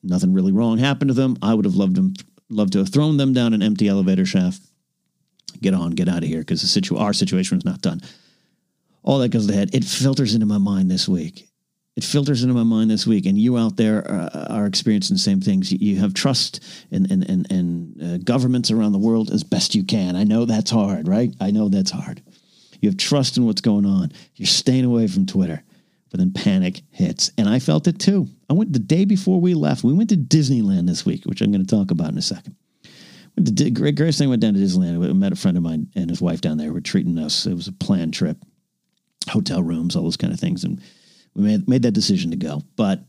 nothing 0.02 0.33
really 0.33 0.52
wrong 0.52 0.78
happened 0.78 1.09
to 1.09 1.14
them. 1.14 1.37
I 1.42 1.54
would 1.54 1.64
have 1.64 1.76
loved 1.76 1.94
them, 1.94 2.14
loved 2.50 2.72
to 2.72 2.80
have 2.80 2.92
thrown 2.92 3.16
them 3.16 3.33
down 3.33 3.54
an 3.54 3.62
empty 3.62 3.88
elevator 3.88 4.26
shaft. 4.26 4.61
Get 5.62 5.74
on, 5.74 5.92
get 5.92 6.09
out 6.09 6.24
of 6.24 6.28
here, 6.28 6.40
because 6.40 6.61
the 6.61 6.66
situ- 6.66 6.96
our 6.96 7.12
situation 7.12 7.57
was 7.57 7.64
not 7.64 7.80
done. 7.80 8.00
All 9.04 9.20
that 9.20 9.28
goes 9.28 9.46
to 9.46 9.52
the 9.52 9.59
head. 9.59 9.74
It 9.74 9.85
filters 9.85 10.35
into 10.35 10.46
my 10.46 10.59
mind 10.59 10.90
this 10.90 11.09
week 11.09 11.48
it 11.96 12.02
filters 12.02 12.42
into 12.42 12.54
my 12.54 12.64
mind 12.64 12.90
this 12.90 13.07
week, 13.07 13.24
and 13.24 13.38
you 13.38 13.57
out 13.57 13.76
there 13.76 13.98
are, 14.11 14.30
are 14.50 14.66
experiencing 14.66 15.14
the 15.14 15.20
same 15.20 15.40
things. 15.40 15.70
You, 15.70 15.96
have 16.00 16.12
trust 16.12 16.61
in 16.90 17.11
in, 17.11 17.22
in, 17.22 17.44
in 17.50 18.02
uh, 18.02 18.18
governments 18.24 18.70
around 18.70 18.92
the 18.92 18.98
world 18.98 19.30
as 19.30 19.44
best 19.44 19.74
you 19.74 19.85
can. 19.85 20.16
I 20.16 20.24
know 20.24 20.44
that's 20.44 20.72
hard, 20.72 21.07
right? 21.07 21.33
I 21.40 21.52
know 21.52 21.68
that's 21.68 21.92
hard. 21.92 22.22
You 22.80 22.88
have 22.88 22.96
trust 22.96 23.37
in 23.37 23.46
what's 23.46 23.61
going 23.61 23.87
on. 23.87 24.12
You're 24.35 24.46
staying 24.46 24.85
away 24.85 25.07
from 25.07 25.24
Twitter, 25.24 25.62
but 26.11 26.18
then 26.18 26.33
panic 26.33 26.83
hits, 26.90 27.30
and 27.38 27.48
I 27.48 27.61
felt 27.61 27.87
it 27.87 28.00
too. 28.00 28.26
I 28.50 28.54
went 28.54 28.72
the 28.72 28.80
day 28.80 29.04
before 29.04 29.40
we 29.40 29.54
left. 29.54 29.85
We 29.85 29.92
went 29.92 30.11
to 30.11 30.16
Disneyland 30.16 30.88
this 30.88 31.07
week, 31.07 31.24
which 31.24 31.40
I'm 31.40 31.52
going 31.52 31.64
to 31.64 31.76
talk 31.76 31.92
about 31.92 32.11
in 32.11 32.18
a 32.18 32.22
second. 32.22 32.57
Went 33.37 33.57
to, 33.57 33.70
greatest 33.70 34.18
thing 34.18 34.28
went 34.28 34.42
down 34.42 34.54
to 34.54 34.61
Disneyland. 34.61 34.98
We 34.98 35.12
met 35.12 35.33
a 35.33 35.37
friend 35.37 35.57
of 35.57 35.62
mine 35.62 35.88
and 35.94 36.11
his 36.11 36.20
wife 36.20 36.40
down 36.40 36.59
there. 36.59 36.72
Were 36.72 36.80
treating 36.80 37.18
us. 37.18 37.46
It 37.46 37.54
was 37.54 37.68
a 37.68 37.72
planned 37.72 38.14
trip, 38.14 38.37
hotel 39.30 39.62
rooms, 39.62 39.94
all 39.94 40.02
those 40.02 40.16
kind 40.16 40.33
of 40.33 40.40
things, 40.40 40.64
and 40.64 40.80
we 41.35 41.42
made, 41.42 41.68
made 41.68 41.83
that 41.83 41.92
decision 41.92 42.31
to 42.31 42.37
go. 42.37 42.62
But 42.77 43.01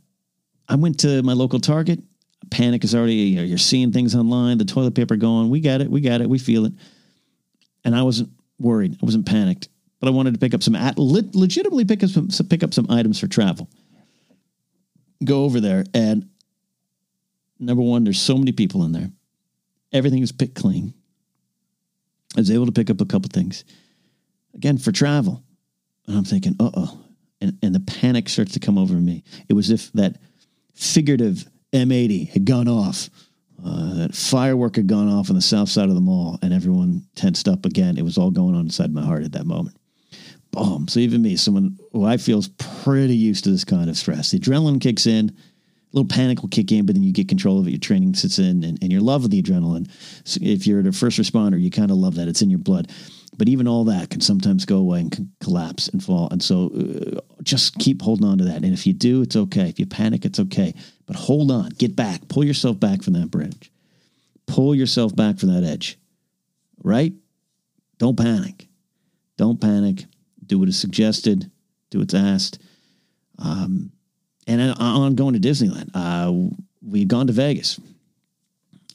I 0.67 0.75
went 0.75 0.99
to 1.01 1.21
my 1.23 1.33
local 1.33 1.59
Target. 1.59 2.01
Panic 2.49 2.83
is 2.83 2.93
already, 2.93 3.15
you 3.15 3.38
know, 3.38 3.43
you're 3.43 3.57
seeing 3.57 3.91
things 3.91 4.15
online, 4.15 4.57
the 4.57 4.65
toilet 4.65 4.95
paper 4.95 5.15
going, 5.15 5.49
we 5.49 5.59
got 5.59 5.81
it, 5.81 5.89
we 5.89 6.01
got 6.01 6.21
it, 6.21 6.29
we 6.29 6.38
feel 6.38 6.65
it. 6.65 6.73
And 7.83 7.95
I 7.95 8.03
wasn't 8.03 8.29
worried, 8.59 8.93
I 9.01 9.05
wasn't 9.05 9.25
panicked, 9.25 9.67
but 9.99 10.07
I 10.07 10.11
wanted 10.11 10.35
to 10.35 10.39
pick 10.39 10.53
up 10.53 10.61
some, 10.61 10.75
at 10.75 10.97
legitimately 10.97 11.85
pick 11.85 12.03
up 12.03 12.09
some, 12.09 12.29
pick 12.47 12.63
up 12.63 12.73
some 12.73 12.85
items 12.89 13.19
for 13.19 13.27
travel. 13.27 13.67
Go 15.23 15.43
over 15.43 15.59
there, 15.59 15.85
and 15.93 16.29
number 17.59 17.81
one, 17.81 18.03
there's 18.03 18.21
so 18.21 18.38
many 18.38 18.51
people 18.51 18.83
in 18.83 18.91
there. 18.91 19.09
Everything 19.91 20.21
is 20.21 20.31
picked 20.31 20.55
clean. 20.55 20.93
I 22.35 22.41
was 22.41 22.51
able 22.51 22.65
to 22.65 22.71
pick 22.71 22.89
up 22.89 23.01
a 23.01 23.05
couple 23.05 23.29
things. 23.33 23.63
Again, 24.53 24.77
for 24.77 24.91
travel. 24.91 25.41
And 26.05 26.17
I'm 26.17 26.25
thinking, 26.25 26.55
uh 26.59 26.69
oh, 26.75 27.04
and, 27.45 27.58
and 27.62 27.75
the 27.75 27.79
panic 27.79 28.27
starts 28.27 28.53
to 28.53 28.60
come 28.60 28.77
over 28.77 28.95
me. 28.95 29.23
It 29.47 29.53
was 29.53 29.69
if 29.69 29.91
that 29.93 30.17
figurative 30.73 31.45
M80 31.73 32.29
had 32.29 32.45
gone 32.45 32.67
off, 32.67 33.10
uh, 33.63 33.93
that 33.95 34.15
firework 34.15 34.75
had 34.75 34.88
gone 34.88 35.08
off 35.08 35.29
on 35.29 35.36
the 35.36 35.41
south 35.41 35.69
side 35.69 35.89
of 35.89 35.95
the 35.95 36.01
mall, 36.01 36.39
and 36.41 36.53
everyone 36.53 37.05
tensed 37.15 37.47
up 37.47 37.65
again. 37.65 37.97
It 37.97 38.03
was 38.03 38.17
all 38.17 38.31
going 38.31 38.55
on 38.55 38.62
inside 38.62 38.93
my 38.93 39.03
heart 39.03 39.23
at 39.23 39.31
that 39.34 39.45
moment. 39.45 39.77
Boom. 40.51 40.88
So 40.88 40.99
even 40.99 41.21
me, 41.21 41.36
someone 41.36 41.77
who 41.91 42.05
I 42.05 42.17
feel 42.17 42.39
is 42.39 42.47
pretty 42.47 43.15
used 43.15 43.43
to 43.43 43.51
this 43.51 43.65
kind 43.65 43.89
of 43.89 43.97
stress, 43.97 44.31
the 44.31 44.39
adrenaline 44.39 44.81
kicks 44.81 45.05
in. 45.05 45.29
A 45.29 45.95
little 45.95 46.08
panic 46.10 46.41
will 46.41 46.49
kick 46.49 46.73
in, 46.73 46.86
but 46.86 46.95
then 46.95 47.03
you 47.03 47.13
get 47.13 47.29
control 47.29 47.58
of 47.58 47.67
it. 47.67 47.71
Your 47.71 47.79
training 47.79 48.15
sits 48.15 48.38
in, 48.38 48.65
and, 48.65 48.77
and 48.81 48.91
your 48.91 49.01
love 49.01 49.23
of 49.23 49.31
the 49.31 49.41
adrenaline. 49.41 49.89
So 50.25 50.39
if 50.41 50.67
you're 50.67 50.86
a 50.86 50.91
first 50.91 51.17
responder, 51.17 51.60
you 51.60 51.71
kind 51.71 51.89
of 51.89 51.97
love 51.97 52.15
that. 52.15 52.27
It's 52.27 52.41
in 52.41 52.49
your 52.49 52.60
blood. 52.60 52.91
But 53.37 53.49
even 53.49 53.67
all 53.67 53.83
that 53.85 54.09
can 54.09 54.21
sometimes 54.21 54.65
go 54.65 54.77
away 54.77 55.01
and 55.01 55.29
collapse 55.41 55.87
and 55.89 56.03
fall. 56.03 56.29
And 56.31 56.41
so 56.41 56.71
uh, 56.71 57.19
just 57.43 57.77
keep 57.79 58.01
holding 58.01 58.25
on 58.27 58.37
to 58.37 58.45
that. 58.45 58.63
And 58.63 58.73
if 58.73 58.87
you 58.87 58.93
do, 58.93 59.21
it's 59.21 59.35
okay. 59.35 59.67
If 59.67 59.79
you 59.79 59.85
panic, 59.85 60.25
it's 60.25 60.39
okay. 60.39 60.73
But 61.05 61.15
hold 61.15 61.51
on, 61.51 61.69
get 61.69 61.95
back, 61.95 62.27
pull 62.29 62.43
yourself 62.43 62.79
back 62.79 63.03
from 63.03 63.13
that 63.13 63.29
bridge, 63.31 63.71
pull 64.47 64.73
yourself 64.73 65.15
back 65.15 65.37
from 65.39 65.53
that 65.53 65.63
edge, 65.63 65.99
right? 66.83 67.13
Don't 67.97 68.17
panic. 68.17 68.67
Don't 69.37 69.59
panic. 69.59 70.05
Do 70.45 70.59
what 70.59 70.69
is 70.69 70.79
suggested, 70.79 71.51
do 71.89 71.99
what's 71.99 72.13
asked. 72.13 72.59
Um, 73.39 73.91
and 74.47 74.61
on 74.79 75.15
going 75.15 75.33
to 75.33 75.39
Disneyland, 75.39 75.89
uh, 75.93 76.31
we'd 76.81 77.07
gone 77.07 77.27
to 77.27 77.33
Vegas 77.33 77.79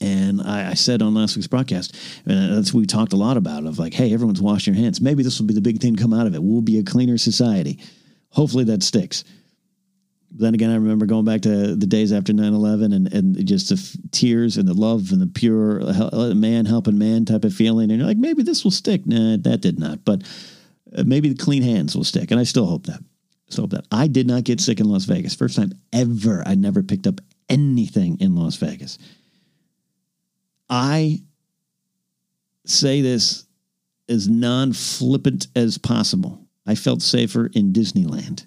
and 0.01 0.41
I, 0.41 0.71
I, 0.71 0.73
said 0.73 1.01
on 1.01 1.13
last 1.13 1.35
week's 1.35 1.47
broadcast, 1.47 1.95
and 2.25 2.57
that's 2.57 2.73
what 2.73 2.79
we 2.79 2.87
talked 2.87 3.13
a 3.13 3.17
lot 3.17 3.37
about 3.37 3.65
of 3.65 3.77
like, 3.77 3.93
hey, 3.93 4.13
everyone's 4.13 4.41
washing 4.41 4.73
your 4.73 4.83
hands. 4.83 4.99
Maybe 4.99 5.21
this 5.21 5.39
will 5.39 5.47
be 5.47 5.53
the 5.53 5.61
big 5.61 5.79
thing 5.79 5.95
to 5.95 6.01
come 6.01 6.13
out 6.13 6.27
of 6.27 6.33
it. 6.33 6.41
We'll 6.41 6.61
be 6.61 6.79
a 6.79 6.83
cleaner 6.83 7.17
society. 7.17 7.79
Hopefully 8.31 8.63
that 8.65 8.81
sticks. 8.81 9.23
Then 10.31 10.53
again, 10.53 10.69
I 10.69 10.75
remember 10.75 11.05
going 11.05 11.25
back 11.25 11.41
to 11.41 11.75
the 11.75 11.85
days 11.85 12.11
after 12.13 12.33
9 12.33 12.53
11 12.53 12.93
and, 12.93 13.13
and 13.13 13.45
just 13.45 13.69
the 13.69 13.75
f- 13.75 14.11
tears 14.11 14.57
and 14.57 14.67
the 14.67 14.73
love 14.73 15.11
and 15.11 15.21
the 15.21 15.27
pure 15.27 15.81
uh, 15.83 16.33
man 16.33 16.65
helping 16.65 16.97
man 16.97 17.25
type 17.25 17.43
of 17.43 17.53
feeling. 17.53 17.91
And 17.91 17.99
you're 17.99 18.07
like, 18.07 18.17
maybe 18.17 18.41
this 18.41 18.63
will 18.63 18.71
stick. 18.71 19.05
Nah, 19.05 19.37
that 19.41 19.59
did 19.61 19.77
not. 19.77 20.05
But 20.05 20.23
uh, 20.95 21.03
maybe 21.05 21.29
the 21.29 21.43
clean 21.43 21.63
hands 21.63 21.95
will 21.95 22.05
stick. 22.05 22.31
And 22.31 22.39
I 22.39 22.43
still 22.43 22.65
hope 22.65 22.85
that. 22.85 23.03
So 23.49 23.65
that 23.67 23.85
I 23.91 24.07
did 24.07 24.25
not 24.25 24.45
get 24.45 24.61
sick 24.61 24.79
in 24.79 24.87
Las 24.87 25.03
Vegas. 25.03 25.35
First 25.35 25.57
time 25.57 25.73
ever. 25.91 26.41
I 26.45 26.55
never 26.55 26.81
picked 26.81 27.07
up 27.07 27.19
anything 27.49 28.17
in 28.21 28.33
Las 28.33 28.55
Vegas. 28.55 28.97
I 30.71 31.21
say 32.65 33.01
this 33.01 33.45
as 34.07 34.29
non 34.29 34.71
flippant 34.71 35.47
as 35.55 35.77
possible. 35.77 36.47
I 36.65 36.75
felt 36.75 37.01
safer 37.01 37.47
in 37.53 37.73
Disneyland. 37.73 38.45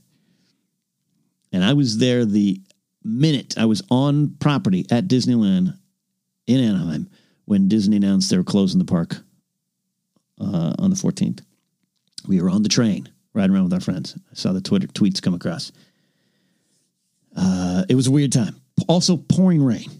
And 1.52 1.62
I 1.62 1.74
was 1.74 1.98
there 1.98 2.24
the 2.24 2.60
minute 3.04 3.54
I 3.58 3.66
was 3.66 3.82
on 3.90 4.36
property 4.40 4.86
at 4.90 5.06
Disneyland 5.06 5.78
in 6.46 6.60
Anaheim 6.60 7.10
when 7.44 7.68
Disney 7.68 7.98
announced 7.98 8.30
they 8.30 8.38
were 8.38 8.44
closing 8.44 8.78
the 8.78 8.84
park 8.86 9.16
uh, 10.40 10.72
on 10.78 10.90
the 10.90 10.96
14th. 10.96 11.40
We 12.26 12.40
were 12.40 12.50
on 12.50 12.62
the 12.62 12.68
train 12.70 13.08
riding 13.34 13.54
around 13.54 13.64
with 13.64 13.74
our 13.74 13.80
friends. 13.80 14.16
I 14.32 14.34
saw 14.34 14.52
the 14.52 14.60
Twitter 14.62 14.86
tweets 14.88 15.20
come 15.20 15.34
across. 15.34 15.70
Uh, 17.36 17.84
it 17.88 17.94
was 17.94 18.06
a 18.06 18.12
weird 18.12 18.32
time. 18.32 18.60
Also, 18.88 19.16
pouring 19.16 19.62
rain 19.62 19.90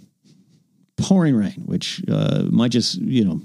pouring 0.97 1.35
rain, 1.35 1.63
which 1.65 2.03
uh, 2.11 2.45
might 2.51 2.71
just, 2.71 2.97
you 2.97 3.25
know, 3.25 3.41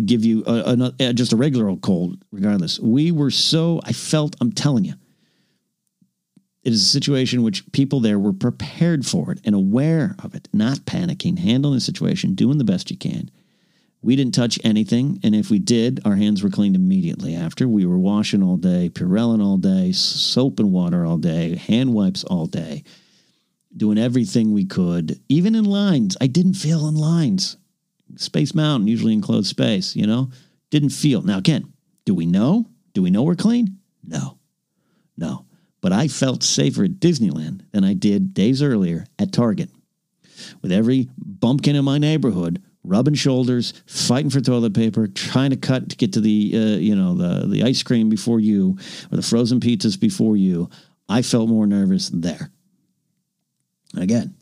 give 0.00 0.24
you 0.24 0.42
a, 0.46 0.92
a, 1.00 1.12
just 1.12 1.32
a 1.32 1.36
regular 1.36 1.68
old 1.68 1.82
cold, 1.82 2.22
regardless. 2.30 2.78
We 2.80 3.10
were 3.10 3.30
so, 3.30 3.80
I 3.84 3.92
felt, 3.92 4.36
I'm 4.40 4.52
telling 4.52 4.84
you, 4.84 4.94
it 6.62 6.72
is 6.72 6.82
a 6.82 6.86
situation 6.86 7.42
which 7.42 7.70
people 7.72 8.00
there 8.00 8.18
were 8.18 8.32
prepared 8.32 9.04
for 9.04 9.32
it 9.32 9.40
and 9.44 9.54
aware 9.54 10.14
of 10.22 10.34
it, 10.34 10.48
not 10.52 10.78
panicking, 10.78 11.38
handling 11.38 11.74
the 11.74 11.80
situation, 11.80 12.34
doing 12.34 12.58
the 12.58 12.64
best 12.64 12.90
you 12.90 12.96
can. 12.96 13.30
We 14.00 14.16
didn't 14.16 14.34
touch 14.34 14.58
anything, 14.64 15.20
and 15.22 15.34
if 15.34 15.50
we 15.50 15.58
did, 15.58 16.00
our 16.04 16.16
hands 16.16 16.42
were 16.42 16.50
cleaned 16.50 16.74
immediately 16.74 17.36
after. 17.36 17.68
We 17.68 17.86
were 17.86 17.98
washing 17.98 18.42
all 18.42 18.56
day, 18.56 18.88
Purellin 18.88 19.44
all 19.44 19.58
day, 19.58 19.92
soap 19.92 20.58
and 20.58 20.72
water 20.72 21.04
all 21.04 21.18
day, 21.18 21.56
hand 21.56 21.94
wipes 21.94 22.24
all 22.24 22.46
day 22.46 22.82
doing 23.76 23.98
everything 23.98 24.52
we 24.52 24.64
could, 24.64 25.20
even 25.28 25.54
in 25.54 25.64
lines. 25.64 26.16
I 26.20 26.26
didn't 26.26 26.54
feel 26.54 26.88
in 26.88 26.94
lines. 26.94 27.56
Space 28.16 28.54
Mountain, 28.54 28.88
usually 28.88 29.14
enclosed 29.14 29.46
space, 29.46 29.96
you 29.96 30.06
know, 30.06 30.30
didn't 30.70 30.90
feel. 30.90 31.22
Now, 31.22 31.38
again, 31.38 31.72
do 32.04 32.14
we 32.14 32.26
know? 32.26 32.66
Do 32.92 33.02
we 33.02 33.10
know 33.10 33.22
we're 33.22 33.34
clean? 33.34 33.78
No, 34.04 34.38
no. 35.16 35.46
But 35.80 35.92
I 35.92 36.08
felt 36.08 36.42
safer 36.42 36.84
at 36.84 37.00
Disneyland 37.00 37.62
than 37.72 37.84
I 37.84 37.94
did 37.94 38.34
days 38.34 38.62
earlier 38.62 39.06
at 39.18 39.32
Target. 39.32 39.70
With 40.60 40.72
every 40.72 41.08
bumpkin 41.16 41.76
in 41.76 41.84
my 41.84 41.98
neighborhood 41.98 42.62
rubbing 42.84 43.14
shoulders, 43.14 43.74
fighting 43.86 44.30
for 44.30 44.40
toilet 44.40 44.74
paper, 44.74 45.06
trying 45.06 45.50
to 45.50 45.56
cut 45.56 45.90
to 45.90 45.96
get 45.96 46.12
to 46.14 46.20
the 46.20 46.52
uh, 46.54 46.78
you 46.78 46.96
know 46.96 47.14
the 47.14 47.46
the 47.46 47.62
ice 47.62 47.82
cream 47.82 48.08
before 48.08 48.40
you 48.40 48.76
or 49.10 49.16
the 49.16 49.22
frozen 49.22 49.60
pizzas 49.60 49.98
before 49.98 50.36
you. 50.36 50.68
I 51.08 51.22
felt 51.22 51.48
more 51.48 51.66
nervous 51.66 52.10
there. 52.12 52.50
Again, 53.96 54.34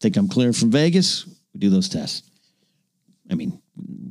think 0.00 0.16
I'm 0.16 0.28
clear 0.28 0.52
from 0.52 0.70
Vegas? 0.70 1.26
We 1.54 1.60
do 1.60 1.70
those 1.70 1.88
tests. 1.88 2.28
I 3.30 3.34
mean, 3.34 3.60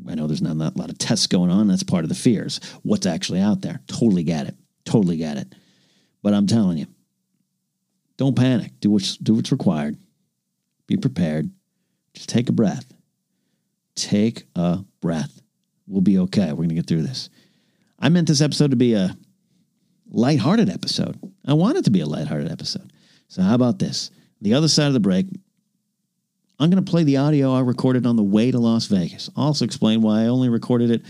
I 0.09 0.15
know 0.15 0.25
there's 0.25 0.41
not 0.41 0.55
a 0.55 0.79
lot 0.79 0.89
of 0.89 0.97
tests 0.97 1.27
going 1.27 1.51
on. 1.51 1.67
That's 1.67 1.83
part 1.83 2.03
of 2.03 2.09
the 2.09 2.15
fears. 2.15 2.59
What's 2.81 3.05
actually 3.05 3.41
out 3.41 3.61
there? 3.61 3.79
Totally 3.87 4.23
get 4.23 4.47
it. 4.47 4.55
Totally 4.85 5.17
get 5.17 5.37
it. 5.37 5.53
But 6.23 6.33
I'm 6.33 6.47
telling 6.47 6.77
you, 6.77 6.87
don't 8.17 8.35
panic. 8.35 8.71
Do 8.79 8.89
what's 8.89 9.17
do 9.17 9.35
what's 9.35 9.51
required. 9.51 9.97
Be 10.87 10.97
prepared. 10.97 11.51
Just 12.13 12.29
take 12.29 12.49
a 12.49 12.53
breath. 12.53 12.91
Take 13.95 14.45
a 14.55 14.79
breath. 15.01 15.41
We'll 15.87 16.01
be 16.01 16.17
okay. 16.19 16.53
We're 16.53 16.63
gonna 16.63 16.73
get 16.75 16.87
through 16.87 17.03
this. 17.03 17.29
I 17.99 18.09
meant 18.09 18.27
this 18.27 18.41
episode 18.41 18.71
to 18.71 18.77
be 18.77 18.93
a 18.93 19.15
lighthearted 20.09 20.69
episode. 20.69 21.19
I 21.45 21.53
want 21.53 21.77
it 21.77 21.85
to 21.85 21.91
be 21.91 22.01
a 22.01 22.05
lighthearted 22.05 22.51
episode. 22.51 22.92
So 23.33 23.41
how 23.41 23.55
about 23.55 23.79
this? 23.79 24.11
The 24.41 24.53
other 24.53 24.67
side 24.67 24.85
of 24.85 24.93
the 24.93 24.99
break, 24.99 25.25
I'm 26.59 26.69
going 26.69 26.85
to 26.85 26.91
play 26.91 27.03
the 27.03 27.17
audio 27.17 27.55
I 27.55 27.61
recorded 27.61 28.05
on 28.05 28.15
the 28.15 28.21
way 28.21 28.51
to 28.51 28.59
Las 28.59 28.85
Vegas. 28.85 29.27
I'll 29.35 29.45
also 29.45 29.65
explain 29.65 30.03
why 30.03 30.21
I 30.21 30.27
only 30.27 30.49
recorded 30.49 30.91
it 30.91 31.01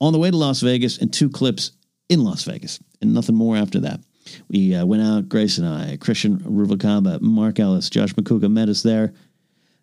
on 0.00 0.12
the 0.12 0.20
way 0.20 0.30
to 0.30 0.36
Las 0.36 0.60
Vegas 0.60 0.98
and 0.98 1.12
two 1.12 1.28
clips 1.28 1.72
in 2.08 2.22
Las 2.22 2.44
Vegas 2.44 2.78
and 3.02 3.12
nothing 3.12 3.34
more 3.34 3.56
after 3.56 3.80
that. 3.80 3.98
We 4.48 4.72
uh, 4.72 4.86
went 4.86 5.02
out, 5.02 5.28
Grace 5.28 5.58
and 5.58 5.66
I, 5.66 5.96
Christian 5.96 6.38
Ruvalcaba, 6.38 7.20
Mark 7.20 7.58
Ellis, 7.58 7.90
Josh 7.90 8.14
Macuga 8.14 8.48
met 8.48 8.68
us 8.68 8.84
there. 8.84 9.12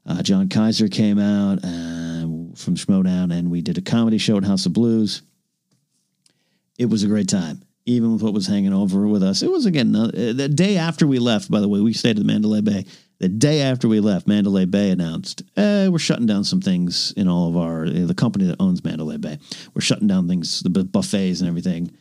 Uh, 0.05 0.23
John 0.23 0.47
Kaiser 0.47 0.87
came 0.87 1.19
out 1.19 1.57
uh, 1.57 2.55
from 2.55 2.77
Schmoedown 2.77 3.37
and 3.37 3.51
we 3.51 3.61
did 3.61 3.77
a 3.77 3.81
comedy 3.81 4.17
show 4.17 4.37
at 4.37 4.45
House 4.45 4.65
of 4.65 4.71
Blues. 4.71 5.23
It 6.79 6.85
was 6.85 7.03
a 7.03 7.07
great 7.07 7.27
time, 7.27 7.61
even 7.85 8.13
with 8.13 8.21
what 8.21 8.33
was 8.33 8.47
hanging 8.47 8.73
over 8.73 9.07
with 9.07 9.23
us. 9.23 9.41
It 9.41 9.51
was, 9.51 9.65
again, 9.65 9.95
uh, 9.95 10.07
the 10.07 10.49
day 10.49 10.77
after 10.77 11.07
we 11.07 11.19
left, 11.19 11.49
by 11.49 11.59
the 11.59 11.67
way, 11.67 11.79
we 11.79 11.93
stayed 11.93 12.19
at 12.19 12.25
Mandalay 12.25 12.61
Bay. 12.61 12.85
The 13.19 13.29
day 13.29 13.61
after 13.61 13.87
we 13.87 13.99
left, 13.99 14.27
Mandalay 14.27 14.65
Bay 14.65 14.89
announced, 14.89 15.43
eh, 15.55 15.87
we're 15.87 15.99
shutting 15.99 16.25
down 16.25 16.43
some 16.43 16.61
things 16.61 17.13
in 17.15 17.27
all 17.27 17.49
of 17.49 17.57
our, 17.57 17.85
uh, 17.85 18.05
the 18.05 18.15
company 18.15 18.45
that 18.45 18.59
owns 18.59 18.83
Mandalay 18.83 19.17
Bay. 19.17 19.37
We're 19.73 19.81
shutting 19.81 20.07
down 20.07 20.27
things, 20.27 20.61
the 20.61 20.69
buffets 20.69 21.39
and 21.39 21.47
everything. 21.47 21.91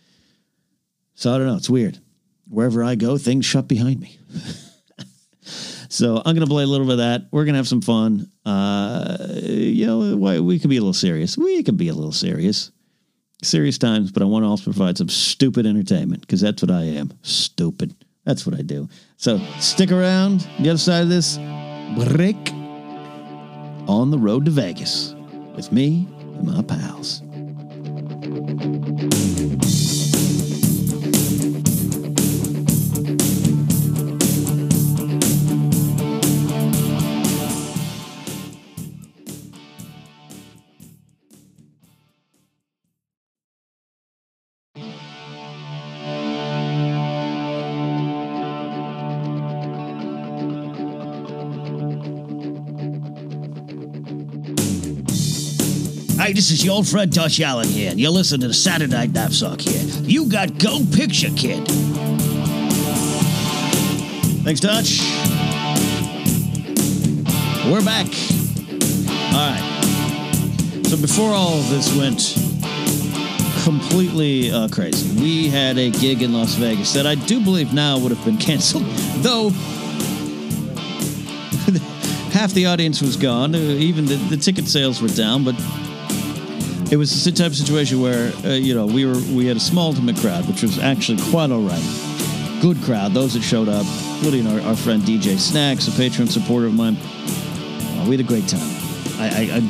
So 1.15 1.35
I 1.35 1.39
don't 1.39 1.47
know. 1.47 1.57
It's 1.57 1.69
weird. 1.69 1.99
Wherever 2.49 2.83
I 2.83 2.95
go, 2.95 3.19
things 3.19 3.45
shut 3.45 3.69
behind 3.69 4.01
me. 4.01 4.19
so 5.43 6.23
I'm 6.25 6.35
to 6.37 6.47
play 6.47 6.65
a 6.65 6.67
little 6.67 6.87
bit 6.87 6.93
of 6.93 6.99
that. 6.99 7.23
We're 7.31 7.45
to 7.45 7.53
have 7.55 7.69
some 7.69 7.83
fun. 7.83 8.31
Uh, 8.47 9.19
you 9.43 9.87
know, 9.87 10.43
we 10.43 10.59
can 10.59 10.71
be 10.71 10.79
a 10.79 10.81
little 10.81 10.95
serious. 10.95 11.37
We 11.37 11.63
can 11.63 11.77
be 11.77 11.89
a 11.89 11.95
little 11.95 12.13
serious. 12.13 12.71
Serious 13.43 13.79
times, 13.79 14.13
but 14.13 14.23
I 14.23 14.27
want 14.27 14.45
to 14.45 14.49
also 14.49 14.65
provide 14.65 14.99
some 14.99 15.09
stupid 15.09 15.67
entertainment 15.67 16.21
because 16.21 16.41
that's 16.41 16.63
what 16.63 16.71
I 16.71 16.83
am. 16.83 17.13
Stupid. 17.23 17.95
That's 18.25 18.47
what 18.47 18.59
I 18.59 18.63
do. 18.63 18.89
So 19.17 19.39
stick 19.59 19.91
around. 19.91 20.47
The 20.61 20.71
other 20.71 20.79
side 20.79 21.03
of 21.03 21.09
this 21.09 21.39
break 21.97 22.53
on 23.89 24.11
the 24.11 24.19
road 24.19 24.45
to 24.45 24.51
Vegas 24.51 25.15
with 25.57 25.73
me 25.73 26.07
and 26.37 26.47
my 26.47 26.63
pals. 26.63 27.23
This 56.51 56.59
is 56.59 56.65
your 56.65 56.75
old 56.75 56.89
friend 56.89 57.13
Dutch 57.13 57.41
Allen 57.41 57.69
here, 57.69 57.93
and 57.93 58.01
you're 58.01 58.11
listening 58.11 58.41
to 58.41 58.49
the 58.49 58.55
Saturday 58.55 58.93
Night 58.93 59.13
Napzok 59.13 59.61
here. 59.61 59.81
You 60.03 60.29
got 60.29 60.59
Go 60.59 60.81
Picture 60.93 61.31
Kid. 61.37 61.65
Thanks, 64.43 64.59
Dutch. 64.59 64.99
We're 67.71 67.85
back. 67.85 68.09
All 69.31 69.47
right. 69.47 69.63
So 70.87 70.97
before 70.97 71.31
all 71.31 71.61
of 71.61 71.71
this 71.71 71.97
went 71.97 72.35
completely 73.63 74.51
uh, 74.51 74.67
crazy, 74.71 75.23
we 75.23 75.47
had 75.47 75.79
a 75.79 75.93
gig 75.93 76.21
in 76.21 76.33
Las 76.33 76.55
Vegas 76.55 76.93
that 76.95 77.07
I 77.07 77.15
do 77.15 77.45
believe 77.45 77.73
now 77.73 77.97
would 77.97 78.11
have 78.11 78.25
been 78.25 78.39
canceled, 78.39 78.83
though 79.19 79.51
half 82.33 82.53
the 82.55 82.67
audience 82.67 83.01
was 83.01 83.17
gone. 83.17 83.55
Uh, 83.55 83.59
Even 83.59 84.07
the, 84.07 84.17
the 84.17 84.37
ticket 84.37 84.67
sales 84.67 85.01
were 85.01 85.07
down, 85.07 85.45
but 85.45 85.55
it 86.91 86.97
was 86.97 87.25
the 87.25 87.31
type 87.31 87.47
of 87.47 87.57
situation 87.57 88.01
where 88.01 88.33
uh, 88.45 88.49
you 88.49 88.75
know 88.75 88.87
we 88.87 89.07
were 89.07 89.19
we 89.33 89.47
had 89.47 89.57
a 89.57 89.61
small 89.61 89.91
intimate 89.91 90.17
crowd, 90.17 90.47
which 90.49 90.63
was 90.63 90.79
actually 90.79 91.23
quite 91.31 91.51
all 91.51 91.63
right. 91.63 91.83
Good 92.61 92.79
crowd. 92.83 93.15
Those 93.15 93.35
that 93.35 93.43
showed 93.43 93.69
up, 93.69 93.87
including 94.17 94.47
our, 94.47 94.61
our 94.63 94.77
friend 94.77 95.03
DJ 95.03 95.39
Snacks, 95.39 95.89
a 95.89 95.93
patron 95.93 96.27
supporter 96.29 96.67
of 96.67 96.75
mine. 96.75 96.97
Uh, 96.97 98.05
we 98.07 98.17
had 98.17 98.21
a 98.21 98.29
great 98.29 98.49
time. 98.49 98.61
I, 99.19 99.29
I, 99.29 99.57
I 99.57 99.61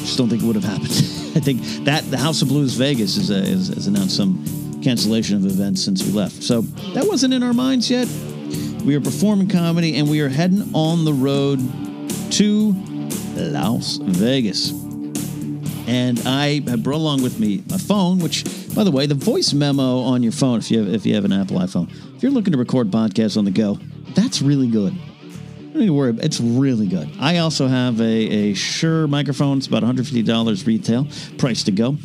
just 0.00 0.16
don't 0.16 0.28
think 0.28 0.42
it 0.42 0.46
would 0.46 0.56
have 0.56 0.64
happened. 0.64 0.90
I 1.36 1.40
think 1.40 1.60
that 1.84 2.10
the 2.10 2.16
House 2.16 2.40
of 2.40 2.48
Blues 2.48 2.74
Vegas 2.74 3.16
is, 3.18 3.30
uh, 3.30 3.34
is, 3.34 3.68
has 3.68 3.86
announced 3.86 4.16
some 4.16 4.80
cancellation 4.82 5.36
of 5.36 5.44
events 5.44 5.84
since 5.84 6.02
we 6.04 6.12
left. 6.12 6.42
So 6.42 6.62
that 6.94 7.06
wasn't 7.06 7.34
in 7.34 7.42
our 7.42 7.52
minds 7.52 7.90
yet. 7.90 8.08
We 8.84 8.94
are 8.94 9.00
performing 9.00 9.48
comedy 9.48 9.96
and 9.96 10.08
we 10.08 10.20
are 10.20 10.28
heading 10.28 10.70
on 10.74 11.04
the 11.04 11.12
road 11.12 11.58
to 12.32 12.72
Las 13.34 13.98
Vegas. 14.00 14.85
And 15.86 16.20
I 16.26 16.60
brought 16.60 16.96
along 16.96 17.22
with 17.22 17.38
me 17.38 17.62
my 17.70 17.78
phone, 17.78 18.18
which, 18.18 18.44
by 18.74 18.82
the 18.82 18.90
way, 18.90 19.06
the 19.06 19.14
voice 19.14 19.52
memo 19.52 20.00
on 20.00 20.22
your 20.22 20.32
phone, 20.32 20.58
if 20.58 20.70
you 20.70 20.80
have, 20.80 20.92
if 20.92 21.06
you 21.06 21.14
have 21.14 21.24
an 21.24 21.32
Apple 21.32 21.58
iPhone, 21.58 21.90
if 22.16 22.22
you're 22.22 22.32
looking 22.32 22.52
to 22.52 22.58
record 22.58 22.90
podcasts 22.90 23.36
on 23.36 23.44
the 23.44 23.50
go, 23.50 23.78
that's 24.14 24.42
really 24.42 24.68
good. 24.68 24.96
Don't 25.72 25.82
even 25.82 25.94
worry, 25.94 26.16
it's 26.20 26.40
really 26.40 26.86
good. 26.86 27.08
I 27.20 27.38
also 27.38 27.68
have 27.68 28.00
a, 28.00 28.04
a 28.04 28.54
Shure 28.54 29.06
microphone. 29.06 29.58
It's 29.58 29.66
about 29.66 29.82
$150 29.82 30.66
retail, 30.66 31.06
price 31.36 31.62
to 31.64 31.70
go, 31.70 31.98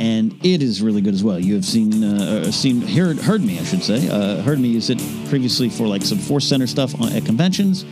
and 0.00 0.34
it 0.44 0.60
is 0.60 0.82
really 0.82 1.00
good 1.00 1.14
as 1.14 1.22
well. 1.22 1.38
You 1.38 1.54
have 1.54 1.64
seen 1.64 2.02
uh, 2.02 2.50
seen 2.50 2.82
heard 2.82 3.18
heard 3.18 3.42
me, 3.42 3.60
I 3.60 3.62
should 3.62 3.84
say, 3.84 4.08
uh, 4.08 4.42
heard 4.42 4.58
me 4.58 4.68
use 4.68 4.90
it 4.90 4.98
previously 5.28 5.68
for 5.68 5.86
like 5.86 6.02
some 6.02 6.18
Force 6.18 6.48
Center 6.48 6.66
stuff 6.66 7.00
on, 7.00 7.12
at 7.12 7.24
conventions. 7.24 7.84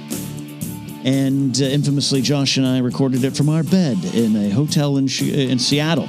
And 1.04 1.60
uh, 1.60 1.64
infamously, 1.64 2.20
Josh 2.20 2.58
and 2.58 2.66
I 2.66 2.78
recorded 2.78 3.24
it 3.24 3.36
from 3.36 3.48
our 3.48 3.62
bed 3.62 4.04
in 4.14 4.36
a 4.36 4.50
hotel 4.50 4.98
in, 4.98 5.04
in 5.04 5.58
Seattle 5.58 6.08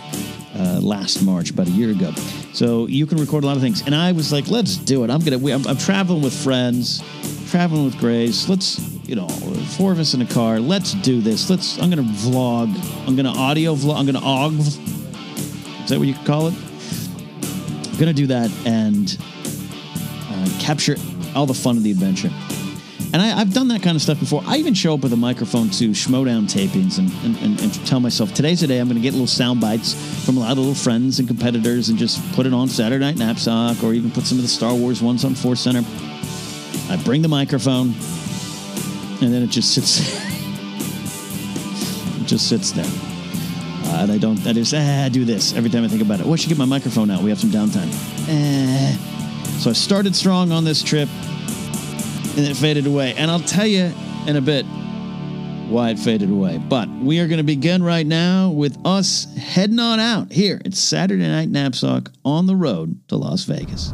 uh, 0.54 0.80
last 0.82 1.24
March, 1.24 1.50
about 1.50 1.68
a 1.68 1.72
year 1.72 1.92
ago. 1.92 2.12
So 2.54 2.88
you 2.88 3.06
can 3.06 3.18
record 3.18 3.44
a 3.44 3.48
lot 3.48 3.56
of 3.56 3.62
things. 3.62 3.82
And 3.86 3.96
I 3.96 4.12
was 4.12 4.34
like, 4.34 4.50
let's 4.50 4.76
do 4.76 5.04
it. 5.04 5.10
I'm 5.10 5.22
gonna. 5.22 5.38
We, 5.38 5.54
I'm, 5.54 5.66
I'm 5.66 5.78
traveling 5.78 6.22
with 6.22 6.34
friends, 6.34 7.02
traveling 7.50 7.86
with 7.86 7.98
Grace. 8.00 8.50
Let's, 8.50 8.80
you 9.08 9.16
know, 9.16 9.30
four 9.78 9.94
of 9.94 10.00
us 10.00 10.14
in 10.14 10.22
a 10.22 10.26
car. 10.26 10.60
Let's 10.60 10.94
do 10.96 11.22
this. 11.22 11.50
Let's. 11.50 11.80
I'm 11.80 11.90
gonna 11.90 12.04
vlog. 12.04 12.76
I'm 13.08 13.16
gonna 13.16 13.30
audio 13.32 13.76
vlog. 13.76 13.98
I'm 13.98 14.06
gonna 14.06 14.20
og. 14.22 14.60
Is 14.60 14.78
that 15.90 16.00
what 16.00 16.08
you 16.08 16.16
call 16.26 16.48
it? 16.48 16.54
I'm 17.88 17.98
gonna 17.98 18.14
do 18.14 18.28
that 18.28 18.52
and 18.66 19.18
uh, 20.30 20.60
capture 20.60 20.98
all 21.34 21.46
the 21.46 21.54
fun 21.54 21.78
of 21.78 21.84
the 21.84 21.92
adventure. 21.92 22.30
And 23.14 23.22
I, 23.22 23.40
have 23.40 23.54
done 23.54 23.68
that 23.70 23.82
kind 23.84 23.98
of 23.98 24.02
stuff 24.02 24.22
before. 24.22 24.42
I 24.46 24.56
even 24.58 24.74
show 24.74 24.94
up 24.94 25.02
with 25.02 25.12
a 25.12 25.18
microphone 25.18 25.70
to 25.72 25.90
Schmoedown 25.90 26.44
tapings 26.44 26.98
and, 26.98 27.12
and, 27.26 27.36
and, 27.44 27.62
and 27.62 27.86
tell 27.86 28.00
myself, 28.00 28.34
today's 28.34 28.62
the 28.62 28.68
day 28.68 28.80
I'm 28.80 28.88
going 28.88 28.96
to 28.96 29.02
get 29.02 29.12
little 29.12 29.28
sound 29.28 29.60
bites 29.60 29.94
from 30.26 30.38
a 30.38 30.40
lot 30.40 30.54
of 30.54 30.60
little 30.60 30.74
friends 30.74 31.20
and 31.20 31.28
competitors 31.28 31.90
and 31.90 32.00
just 32.00 32.22
put 32.32 32.46
it 32.46 32.54
on 32.54 32.70
Saturday 32.70 33.04
Night 33.04 33.18
Napzok 33.18 33.84
or 33.84 33.94
even 33.94 34.12
put 34.12 34.24
some 34.24 34.38
of 34.38 34.44
the 34.44 34.48
Star 34.48 34.74
Wars 34.74 35.02
ones 35.02 35.26
on 35.26 35.36
Force 35.36 35.60
Center. 35.60 35.84
I 36.90 36.96
bring 37.04 37.22
the 37.22 37.28
microphone 37.28 37.88
and 39.22 39.34
then 39.34 39.44
it 39.44 39.50
just 39.50 39.74
sits 39.74 40.00
it 42.22 42.28
just 42.28 42.48
sits 42.48 42.72
there. 42.72 42.86
Uh, 42.86 44.04
and 44.04 44.12
I 44.14 44.20
don't, 44.20 44.40
I 44.48 44.54
just, 44.54 44.74
ah, 44.74 45.10
do 45.12 45.26
this 45.26 45.54
every 45.54 45.70
time 45.70 45.84
I 45.84 45.90
think 45.90 46.02
about 46.02 46.22
it. 46.22 46.26
Oh, 46.26 46.32
I 46.32 46.38
should 46.38 46.48
get 46.48 46.58
my 46.58 46.64
microphone 46.64 47.12
out. 47.12 47.22
We 47.22 47.30
have 47.30 47.42
some 47.42 47.50
downtime. 47.50 47.92
Eh. 48.30 48.96
So 49.60 49.70
I 49.70 49.74
started 49.74 50.16
strong 50.16 50.54
on 50.54 50.64
this 50.64 50.82
trip 50.82 51.10
and 52.38 52.48
it 52.48 52.56
faded 52.56 52.88
away. 52.88 53.14
And 53.16 53.30
I'll 53.30 53.40
tell 53.40 53.68
you 53.68 53.92
in 54.28 54.36
a 54.36 54.42
bit 54.42 54.66
why 55.70 55.90
it 55.90 56.00
faded 56.00 56.30
away. 56.30 56.58
But 56.58 56.90
we 56.90 57.20
are 57.20 57.28
going 57.28 57.38
to 57.38 57.44
begin 57.44 57.84
right 57.84 58.06
now 58.06 58.50
with 58.50 58.78
us 58.86 59.34
heading 59.36 59.80
on 59.80 60.00
out 60.00 60.32
here. 60.32 60.62
It's 60.66 60.80
Saturday 60.80 61.28
Night 61.28 61.52
Napzok 61.52 62.10
on 62.24 62.46
the 62.46 62.56
road 62.56 63.00
to 63.08 63.16
Las 63.16 63.44
Vegas. 63.46 63.94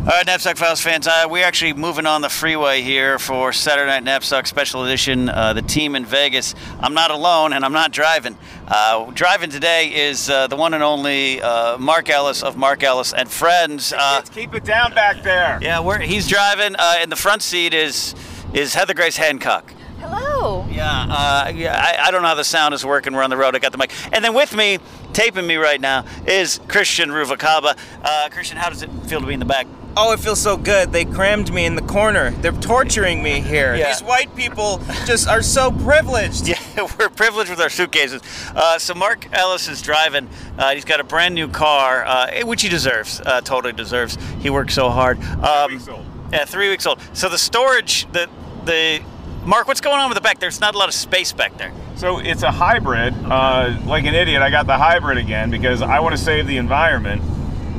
All 0.00 0.06
right, 0.06 0.26
Napzok 0.26 0.56
Files 0.56 0.80
fans, 0.80 1.06
uh, 1.06 1.26
we're 1.28 1.44
actually 1.44 1.74
moving 1.74 2.06
on 2.06 2.22
the 2.22 2.30
freeway 2.30 2.80
here 2.80 3.18
for 3.18 3.52
Saturday 3.52 4.00
Night 4.00 4.02
Napzok 4.02 4.46
Special 4.46 4.82
Edition. 4.84 5.28
Uh, 5.28 5.52
the 5.52 5.60
team 5.60 5.94
in 5.94 6.06
Vegas. 6.06 6.54
I'm 6.80 6.94
not 6.94 7.10
alone, 7.10 7.52
and 7.52 7.66
I'm 7.66 7.74
not 7.74 7.92
driving. 7.92 8.38
Uh, 8.66 9.10
driving 9.12 9.50
today 9.50 9.88
is 9.94 10.30
uh, 10.30 10.46
the 10.46 10.56
one 10.56 10.72
and 10.72 10.82
only 10.82 11.42
uh, 11.42 11.76
Mark 11.76 12.08
Ellis 12.08 12.42
of 12.42 12.56
Mark 12.56 12.82
Ellis 12.82 13.12
and 13.12 13.28
Friends. 13.30 13.92
Uh, 13.92 14.14
Let's 14.16 14.30
keep 14.30 14.54
it 14.54 14.64
down 14.64 14.94
back 14.94 15.22
there. 15.22 15.58
yeah, 15.60 15.80
we're, 15.80 15.98
he's 15.98 16.26
driving. 16.26 16.76
Uh, 16.78 16.94
in 17.02 17.10
the 17.10 17.16
front 17.16 17.42
seat 17.42 17.74
is 17.74 18.14
is 18.54 18.72
Heather 18.72 18.94
Grace 18.94 19.18
Hancock. 19.18 19.70
Hello. 20.00 20.66
Yeah, 20.70 21.06
uh, 21.10 21.52
yeah. 21.54 21.76
I, 21.78 22.08
I 22.08 22.10
don't 22.10 22.22
know 22.22 22.28
how 22.28 22.34
the 22.34 22.42
sound 22.42 22.72
is 22.72 22.86
working. 22.86 23.12
We're 23.12 23.22
on 23.22 23.30
the 23.30 23.36
road. 23.36 23.54
I 23.54 23.58
got 23.58 23.70
the 23.72 23.78
mic, 23.78 23.92
and 24.12 24.24
then 24.24 24.32
with 24.32 24.56
me, 24.56 24.78
taping 25.12 25.46
me 25.46 25.56
right 25.56 25.80
now, 25.80 26.06
is 26.26 26.58
Christian 26.68 27.10
Ruvalcaba. 27.10 27.76
Uh, 28.02 28.28
Christian, 28.30 28.56
how 28.56 28.70
does 28.70 28.82
it 28.82 28.90
feel 29.04 29.20
to 29.20 29.26
be 29.26 29.34
in 29.34 29.40
the 29.40 29.46
back? 29.46 29.66
Oh, 29.96 30.12
it 30.12 30.20
feels 30.20 30.40
so 30.40 30.56
good. 30.56 30.92
They 30.92 31.04
crammed 31.04 31.52
me 31.52 31.66
in 31.66 31.74
the 31.74 31.82
corner. 31.82 32.30
They're 32.30 32.52
torturing 32.52 33.22
me 33.22 33.40
here. 33.40 33.74
Yeah. 33.74 33.88
These 33.88 34.02
white 34.02 34.34
people 34.36 34.80
just 35.04 35.28
are 35.28 35.42
so 35.42 35.70
privileged. 35.70 36.48
Yeah, 36.76 36.86
we're 36.98 37.08
privileged 37.08 37.50
with 37.50 37.60
our 37.60 37.68
suitcases. 37.68 38.22
Uh, 38.54 38.78
so 38.78 38.94
Mark 38.94 39.26
Ellis 39.32 39.66
is 39.66 39.82
driving. 39.82 40.28
Uh, 40.56 40.70
he's 40.72 40.84
got 40.84 41.00
a 41.00 41.04
brand 41.04 41.34
new 41.34 41.48
car, 41.48 42.04
uh, 42.04 42.46
which 42.46 42.62
he 42.62 42.68
deserves. 42.68 43.20
Uh, 43.20 43.40
totally 43.40 43.72
deserves. 43.72 44.16
He 44.40 44.50
worked 44.50 44.70
so 44.70 44.88
hard. 44.88 45.20
Um, 45.42 45.72
weeks 45.72 45.88
old. 45.88 46.04
Yeah, 46.32 46.44
three 46.44 46.68
weeks 46.68 46.86
old. 46.86 47.00
So 47.12 47.28
the 47.28 47.38
storage, 47.38 48.10
the 48.12 48.28
the 48.64 49.00
Mark, 49.44 49.66
what's 49.66 49.80
going 49.80 49.98
on 49.98 50.08
with 50.08 50.16
the 50.16 50.20
back? 50.20 50.38
There's 50.38 50.60
not 50.60 50.74
a 50.76 50.78
lot 50.78 50.88
of 50.88 50.94
space 50.94 51.32
back 51.32 51.56
there. 51.58 51.72
So 51.96 52.18
it's 52.18 52.44
a 52.44 52.52
hybrid. 52.52 53.14
Uh, 53.24 53.76
like 53.84 54.04
an 54.04 54.14
idiot, 54.14 54.42
I 54.42 54.50
got 54.50 54.66
the 54.66 54.78
hybrid 54.78 55.18
again 55.18 55.50
because 55.50 55.82
I 55.82 55.98
want 56.00 56.16
to 56.16 56.22
save 56.22 56.46
the 56.46 56.58
environment. 56.58 57.22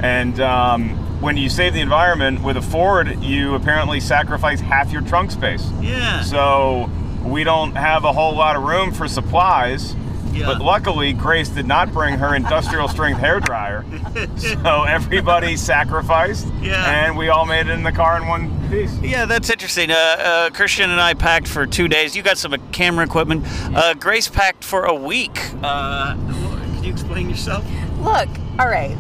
And 0.04 0.39
um, 0.41 1.11
when 1.22 1.38
you 1.38 1.50
save 1.50 1.74
the 1.74 1.80
environment 1.82 2.44
with 2.44 2.58
a 2.58 2.62
Ford, 2.62 3.24
you 3.24 3.56
apparently 3.56 4.00
sacrifice 4.00 4.60
half 4.60 4.92
your 4.92 5.02
trunk 5.04 5.32
space. 5.32 5.70
Yeah. 5.82 6.22
So 6.24 6.90
we 7.24 7.44
don't 7.44 7.76
have 7.76 8.04
a 8.04 8.12
whole 8.12 8.36
lot 8.36 8.56
of 8.56 8.64
room 8.64 8.92
for 8.92 9.08
supplies. 9.08 9.96
Yeah. 10.34 10.46
But 10.46 10.62
luckily, 10.62 11.12
Grace 11.12 11.50
did 11.50 11.68
not 11.68 11.92
bring 11.92 12.18
her 12.18 12.34
industrial 12.34 12.88
strength 12.88 13.20
hair 13.20 13.40
dryer. 13.40 13.86
So 14.38 14.84
everybody 14.84 15.56
sacrificed, 15.58 16.48
Yeah. 16.62 17.06
and 17.06 17.18
we 17.18 17.30
all 17.30 17.46
made 17.46 17.68
it 17.68 17.70
in 17.70 17.84
the 17.84 17.92
car 17.92 18.18
in 18.18 18.28
one 18.28 18.70
piece. 18.70 18.96
Yeah, 19.00 19.26
that's 19.26 19.50
interesting. 19.50 19.92
Uh, 19.92 19.96
uh, 19.96 20.50
Christian 20.52 20.90
and 20.90 21.00
I 21.02 21.14
packed 21.16 21.48
for 21.48 21.66
two 21.66 21.88
days. 21.88 22.16
You 22.16 22.22
got 22.24 22.38
some 22.38 22.56
camera 22.72 23.06
equipment. 23.06 23.44
Uh, 23.76 23.94
Grace 23.94 24.28
packed 24.30 24.64
for 24.64 24.86
a 24.86 24.94
week. 24.96 25.38
Uh, 25.64 26.14
can 26.16 26.84
you 26.84 26.92
explain 26.92 27.30
yourself? 27.30 27.66
Look, 28.00 28.30
all 28.60 28.68
right. 28.68 28.98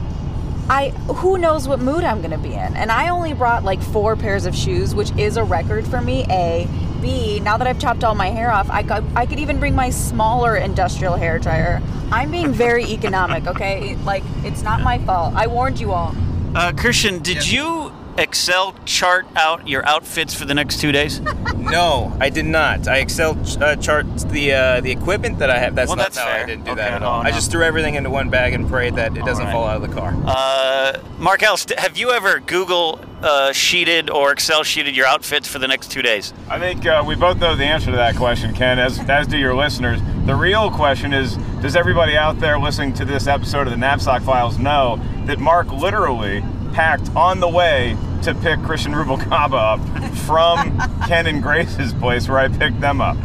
I 0.69 0.89
who 0.89 1.37
knows 1.37 1.67
what 1.67 1.79
mood 1.79 2.03
I'm 2.03 2.21
gonna 2.21 2.37
be 2.37 2.53
in, 2.53 2.75
and 2.75 2.91
I 2.91 3.09
only 3.09 3.33
brought 3.33 3.63
like 3.63 3.81
four 3.81 4.15
pairs 4.15 4.45
of 4.45 4.55
shoes, 4.55 4.95
which 4.95 5.11
is 5.17 5.37
a 5.37 5.43
record 5.43 5.87
for 5.87 6.01
me. 6.01 6.25
A, 6.29 6.67
B. 7.01 7.39
Now 7.39 7.57
that 7.57 7.67
I've 7.67 7.79
chopped 7.79 8.03
all 8.03 8.15
my 8.15 8.27
hair 8.29 8.51
off, 8.51 8.69
I 8.69 8.83
could 8.83 9.03
I 9.15 9.25
could 9.25 9.39
even 9.39 9.59
bring 9.59 9.75
my 9.75 9.89
smaller 9.89 10.55
industrial 10.55 11.15
hair 11.15 11.39
dryer. 11.39 11.81
I'm 12.11 12.31
being 12.31 12.51
very 12.51 12.85
economic, 12.93 13.47
okay? 13.47 13.95
Like 13.97 14.23
it's 14.43 14.61
not 14.61 14.81
my 14.81 14.99
fault. 14.99 15.33
I 15.35 15.47
warned 15.47 15.79
you 15.79 15.91
all. 15.91 16.15
Uh, 16.55 16.71
Christian, 16.73 17.19
did 17.19 17.49
you 17.49 17.91
Excel 18.21 18.75
chart 18.85 19.25
out 19.35 19.67
your 19.67 19.85
outfits 19.85 20.33
for 20.33 20.45
the 20.45 20.53
next 20.53 20.79
two 20.79 20.91
days? 20.91 21.21
No, 21.61 22.11
I 22.19 22.29
did 22.31 22.45
not. 22.47 22.87
I 22.87 22.97
Excel 22.97 23.37
uh, 23.61 23.75
charts 23.75 24.23
the 24.25 24.51
uh, 24.51 24.81
the 24.81 24.89
equipment 24.91 25.37
that 25.39 25.51
I 25.51 25.59
have. 25.59 25.75
That's 25.75 25.89
Well, 25.89 25.95
not 25.97 26.05
that's 26.05 26.17
how 26.17 26.25
fair. 26.25 26.43
I 26.43 26.45
didn't 26.47 26.65
do 26.65 26.71
Okay, 26.71 26.81
that 26.81 26.93
at 26.93 27.03
all. 27.03 27.21
no. 27.21 27.29
I 27.29 27.31
just 27.31 27.51
threw 27.51 27.63
everything 27.63 27.93
into 27.95 28.09
one 28.09 28.31
bag 28.31 28.53
and 28.53 28.67
prayed 28.67 28.95
that 28.95 29.15
it 29.15 29.23
doesn't 29.23 29.45
right. 29.45 29.51
fall 29.53 29.67
out 29.67 29.81
of 29.81 29.87
the 29.87 29.95
car. 29.95 30.11
Uh, 30.25 30.99
Mark 31.19 31.43
Ellis, 31.43 31.67
have 31.77 31.97
you 31.97 32.09
ever 32.11 32.39
Google 32.39 32.99
uh, 33.21 33.51
sheeted 33.53 34.09
or 34.09 34.31
Excel 34.31 34.63
sheeted 34.63 34.95
your 34.95 35.05
outfits 35.05 35.47
for 35.47 35.59
the 35.59 35.67
next 35.67 35.91
two 35.91 36.01
days? 36.01 36.33
I 36.49 36.57
think 36.57 36.83
uh, 36.87 37.03
we 37.05 37.13
both 37.15 37.37
know 37.37 37.55
the 37.55 37.63
answer 37.63 37.91
to 37.91 37.97
that 37.97 38.15
question, 38.15 38.55
Ken, 38.55 38.79
as, 38.79 38.97
as 39.07 39.27
do 39.27 39.37
your 39.37 39.53
listeners. 39.55 40.01
The 40.25 40.35
real 40.35 40.71
question 40.71 41.13
is 41.13 41.37
Does 41.61 41.75
everybody 41.75 42.17
out 42.17 42.39
there 42.39 42.57
listening 42.59 42.93
to 42.95 43.05
this 43.05 43.27
episode 43.27 43.67
of 43.67 43.71
the 43.71 43.77
Napzok 43.79 44.23
Files 44.23 44.57
know 44.57 44.99
that 45.27 45.37
Mark 45.37 45.71
literally 45.71 46.43
packed 46.73 47.07
on 47.15 47.39
the 47.39 47.49
way 47.49 47.95
to 48.23 48.35
pick 48.35 48.61
Christian 48.61 48.93
Ruvalcaba 48.93 49.79
up 49.79 50.13
from 50.19 50.77
Ken 51.07 51.27
and 51.27 51.41
Grace's 51.41 51.93
place 51.93 52.27
where 52.27 52.39
I 52.39 52.47
picked 52.47 52.79
them 52.81 53.01
up? 53.01 53.17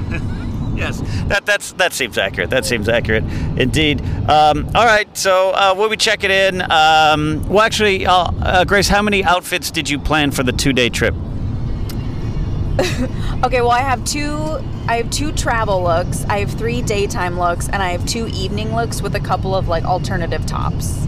Yes, 0.75 1.01
that 1.29 1.47
that's 1.47 1.73
that 1.73 1.95
seems 1.95 2.19
accurate. 2.19 2.51
That 2.51 2.67
seems 2.67 2.89
accurate, 2.89 3.25
indeed. 3.59 4.03
Um, 4.29 4.67
all 4.75 4.85
right, 4.85 5.09
so 5.17 5.53
uh, 5.53 5.75
we'll 5.77 5.89
be 5.89 5.97
checking 5.97 6.31
in. 6.31 6.61
Um, 6.71 7.49
well, 7.49 7.61
actually, 7.65 8.05
uh, 8.05 8.31
uh, 8.43 8.65
Grace, 8.65 8.89
how 8.89 9.01
many 9.01 9.25
outfits 9.25 9.71
did 9.71 9.89
you 9.89 9.99
plan 9.99 10.33
for 10.33 10.43
the 10.43 10.53
two-day 10.53 10.91
trip? 10.91 11.15
Okay, 13.45 13.61
well 13.61 13.71
I 13.71 13.81
have 13.81 14.03
two 14.05 14.59
I 14.89 14.97
have 14.97 15.11
two 15.11 15.31
travel 15.31 15.83
looks, 15.83 16.25
I 16.25 16.39
have 16.39 16.51
three 16.53 16.81
daytime 16.81 17.39
looks, 17.39 17.69
and 17.69 17.83
I 17.83 17.91
have 17.91 18.07
two 18.07 18.29
evening 18.29 18.75
looks 18.75 19.03
with 19.03 19.15
a 19.15 19.21
couple 19.21 19.55
of 19.55 19.69
like 19.69 19.85
alternative 19.85 20.47
tops. 20.47 21.07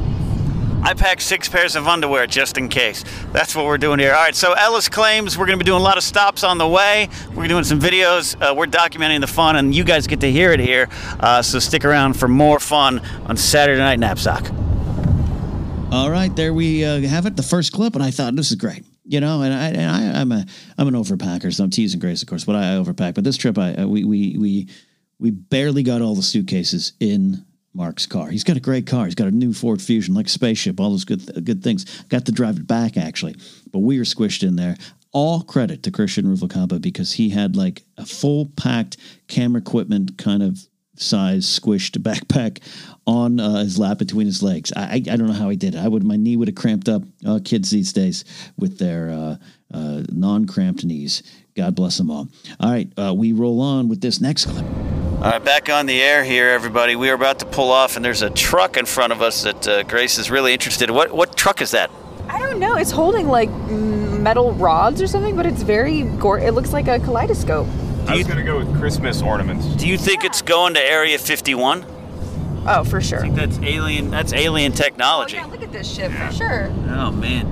I 0.83 0.95
packed 0.95 1.23
six 1.23 1.49
pairs 1.49 1.77
of 1.77 1.87
underwear 1.87 2.27
just 2.27 2.57
in 2.57 2.69
case. 2.69 3.05
That's 3.33 3.55
what 3.55 3.67
we're 3.67 3.79
doing 3.79 3.99
here. 3.99 4.15
All 4.15 4.23
right, 4.23 4.35
so 4.35 4.53
Ellis 4.53 4.89
claims 4.89 5.37
we're 5.37 5.47
going 5.47 5.59
to 5.59 5.65
be 5.65 5.67
doing 5.67 5.81
a 5.81 5.85
lot 5.85 5.99
of 5.99 6.03
stops 6.05 6.45
on 6.45 6.59
the 6.59 6.69
way. 6.69 7.09
We're 7.35 7.49
doing 7.49 7.65
some 7.65 7.81
videos. 7.81 8.41
Uh, 8.41 8.55
we're 8.55 8.67
documenting 8.67 9.21
the 9.21 9.27
fun, 9.27 9.57
and 9.57 9.75
you 9.75 9.85
guys 9.85 10.07
get 10.07 10.21
to 10.21 10.31
hear 10.31 10.53
it 10.53 10.61
here. 10.61 10.89
Uh, 11.21 11.43
so 11.43 11.59
stick 11.59 11.85
around 11.85 12.15
for 12.15 12.29
more 12.29 12.61
fun 12.61 13.01
on 13.27 13.37
Saturday 13.37 13.81
Night 13.81 13.99
Napzok. 13.99 14.55
All 15.93 16.11
right, 16.11 16.35
there 16.37 16.53
we 16.53 16.85
uh, 16.85 17.01
have 17.01 17.27
it. 17.27 17.37
The 17.37 17.43
first 17.43 17.73
clip, 17.73 17.95
and 17.95 18.03
I 18.03 18.11
thought 18.11 18.37
this 18.37 18.51
is 18.51 18.57
great. 18.57 18.85
You 19.05 19.21
know, 19.21 19.41
and 19.43 19.55
I, 19.55 19.69
and 19.69 19.91
I 19.91 20.21
I'm 20.21 20.33
a 20.33 20.45
I'm 20.77 20.87
an 20.87 20.95
overpacker, 20.95 21.53
so 21.53 21.65
I'm 21.65 21.71
teasing 21.71 21.99
Grace, 21.99 22.21
of 22.21 22.29
course, 22.29 22.45
but 22.45 22.57
I 22.57 22.77
overpack. 22.77 23.15
But 23.15 23.25
this 23.25 23.39
trip, 23.39 23.57
I 23.57 23.75
uh, 23.75 23.87
we 23.87 24.05
we 24.05 24.37
we 24.39 24.69
we 25.19 25.31
barely 25.31 25.83
got 25.83 26.03
all 26.03 26.15
the 26.15 26.23
suitcases 26.23 26.93
in 27.01 27.45
Mark's 27.79 28.07
car. 28.07 28.29
He's 28.29 28.43
got 28.43 28.57
a 28.57 28.61
great 28.61 28.87
car. 28.89 29.05
He's 29.05 29.15
got 29.15 29.29
a 29.29 29.31
new 29.31 29.55
Ford 29.55 29.81
Fusion, 29.81 30.13
like 30.13 30.27
a 30.27 30.31
spaceship, 30.31 30.81
all 30.81 30.91
those 30.91 31.05
good 31.05 31.45
good 31.45 31.63
things. 31.63 32.03
Got 32.09 32.27
to 32.27 32.33
drive 32.33 32.57
it 32.57 32.67
back 32.67 32.97
actually, 32.97 33.37
but 33.73 33.79
we 33.79 33.99
were 33.99 34.05
squished 34.05 34.47
in 34.47 34.57
there. 34.57 34.77
All 35.13 35.43
credit 35.43 35.85
to 35.85 35.91
Christian 35.91 36.27
Ruvalcaba 36.27 36.83
because 36.83 37.13
he 37.13 37.31
had 37.31 37.57
like 37.57 37.85
a 37.97 38.05
full 38.05 38.47
packed 38.57 38.97
camera 39.29 39.61
equipment 39.61 40.19
kind 40.19 40.43
of 40.43 40.59
size 40.97 41.47
squished 41.47 41.97
backpack 42.03 42.61
on 43.07 43.39
uh, 43.39 43.61
his 43.61 43.79
lap 43.79 43.99
between 43.99 44.27
his 44.27 44.43
legs. 44.43 44.73
I, 44.75 44.83
I 44.83 44.95
I 44.97 45.17
don't 45.17 45.29
know 45.29 45.33
how 45.33 45.49
he 45.49 45.57
did 45.57 45.77
it. 45.77 45.79
I 45.79 45.87
would 45.87 46.03
my 46.03 46.17
knee 46.17 46.37
would 46.37 46.49
have 46.49 46.57
cramped 46.57 46.89
up. 46.89 47.03
Uh, 47.25 47.39
kids 47.43 47.71
these 47.71 47.93
days 47.93 48.25
with 48.59 48.79
their 48.79 49.11
uh, 49.11 49.37
uh, 49.73 50.03
non-cramped 50.11 50.85
knees. 50.85 51.23
God 51.59 51.75
bless 51.75 51.99
them 51.99 52.09
all. 52.09 52.29
All 52.61 52.71
right, 52.71 52.89
uh, 52.97 53.13
we 53.13 53.33
roll 53.33 53.61
on 53.61 53.89
with 53.89 54.01
this 54.01 54.21
next 54.21 54.47
clip. 54.47 54.65
All 54.65 55.23
right, 55.33 55.45
back 55.45 55.69
on 55.69 55.87
the 55.87 56.01
air 56.01 56.23
here, 56.23 56.51
everybody. 56.51 56.95
We 56.95 57.11
are 57.11 57.15
about 57.15 57.41
to 57.41 57.47
pull 57.47 57.73
off, 57.73 57.97
and 57.97 58.05
there's 58.05 58.23
a 58.23 58.31
truck 58.31 58.77
in 58.77 58.87
front 58.87 59.13
of 59.13 59.23
us 59.23 59.43
that 59.43 59.67
uh, 59.67 59.83
Grace 59.83 60.19
is 60.19 60.31
really 60.31 60.53
interested 60.53 60.89
in. 60.89 60.95
What 60.95 61.11
what 61.13 61.37
truck 61.37 61.61
is 61.61 61.73
that? 61.73 61.91
I 62.29 62.39
don't 62.39 62.61
know. 62.61 62.77
It's 62.77 62.93
holding 62.93 63.27
like 63.27 63.51
metal 63.51 64.53
rods 64.53 65.03
or 65.03 65.09
something, 65.09 65.35
but 65.35 65.47
it's 65.47 65.63
very 65.63 66.03
gore. 66.03 66.39
It 66.39 66.55
looks 66.55 66.73
like 66.73 66.87
a 66.87 67.01
kaleidoscope. 67.01 67.67
I 68.07 68.15
was 68.17 68.25
going 68.27 68.39
to 68.39 68.45
go 68.45 68.59
with 68.59 68.79
Christmas 68.79 69.21
ornaments. 69.21 69.67
Do 69.67 69.89
you 69.89 69.99
think 69.99 70.23
it's 70.23 70.41
going 70.43 70.75
to 70.75 70.81
Area 70.81 71.19
51? 71.19 71.85
Oh, 72.69 72.85
for 72.85 73.01
sure. 73.01 73.21
Think 73.23 73.35
That's 73.35 73.59
alien. 73.59 74.11
That's 74.11 74.33
alien 74.33 74.71
Oh, 74.73 74.77
technology. 74.77 75.37
yeah, 75.37 75.47
look 75.47 75.63
at 75.63 75.73
this 75.73 75.93
ship 75.93 76.13
for 76.13 76.31
sure. 76.33 76.67
Oh 76.91 77.11
man. 77.11 77.47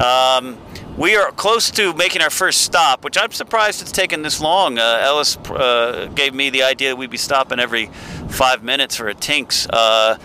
Um, 0.00 0.58
we 1.02 1.16
are 1.16 1.32
close 1.32 1.68
to 1.72 1.92
making 1.94 2.22
our 2.22 2.30
first 2.30 2.60
stop, 2.60 3.02
which 3.02 3.18
I'm 3.18 3.32
surprised 3.32 3.82
it's 3.82 3.90
taken 3.90 4.22
this 4.22 4.40
long. 4.40 4.78
Uh, 4.78 5.00
Ellis 5.02 5.36
uh, 5.36 6.08
gave 6.14 6.32
me 6.32 6.48
the 6.48 6.62
idea 6.62 6.90
that 6.90 6.96
we'd 6.96 7.10
be 7.10 7.16
stopping 7.16 7.58
every 7.58 7.86
five 8.28 8.62
minutes 8.62 8.94
for 8.94 9.08
a 9.08 9.14
Tinks. 9.14 9.66
Uh, 9.66 10.16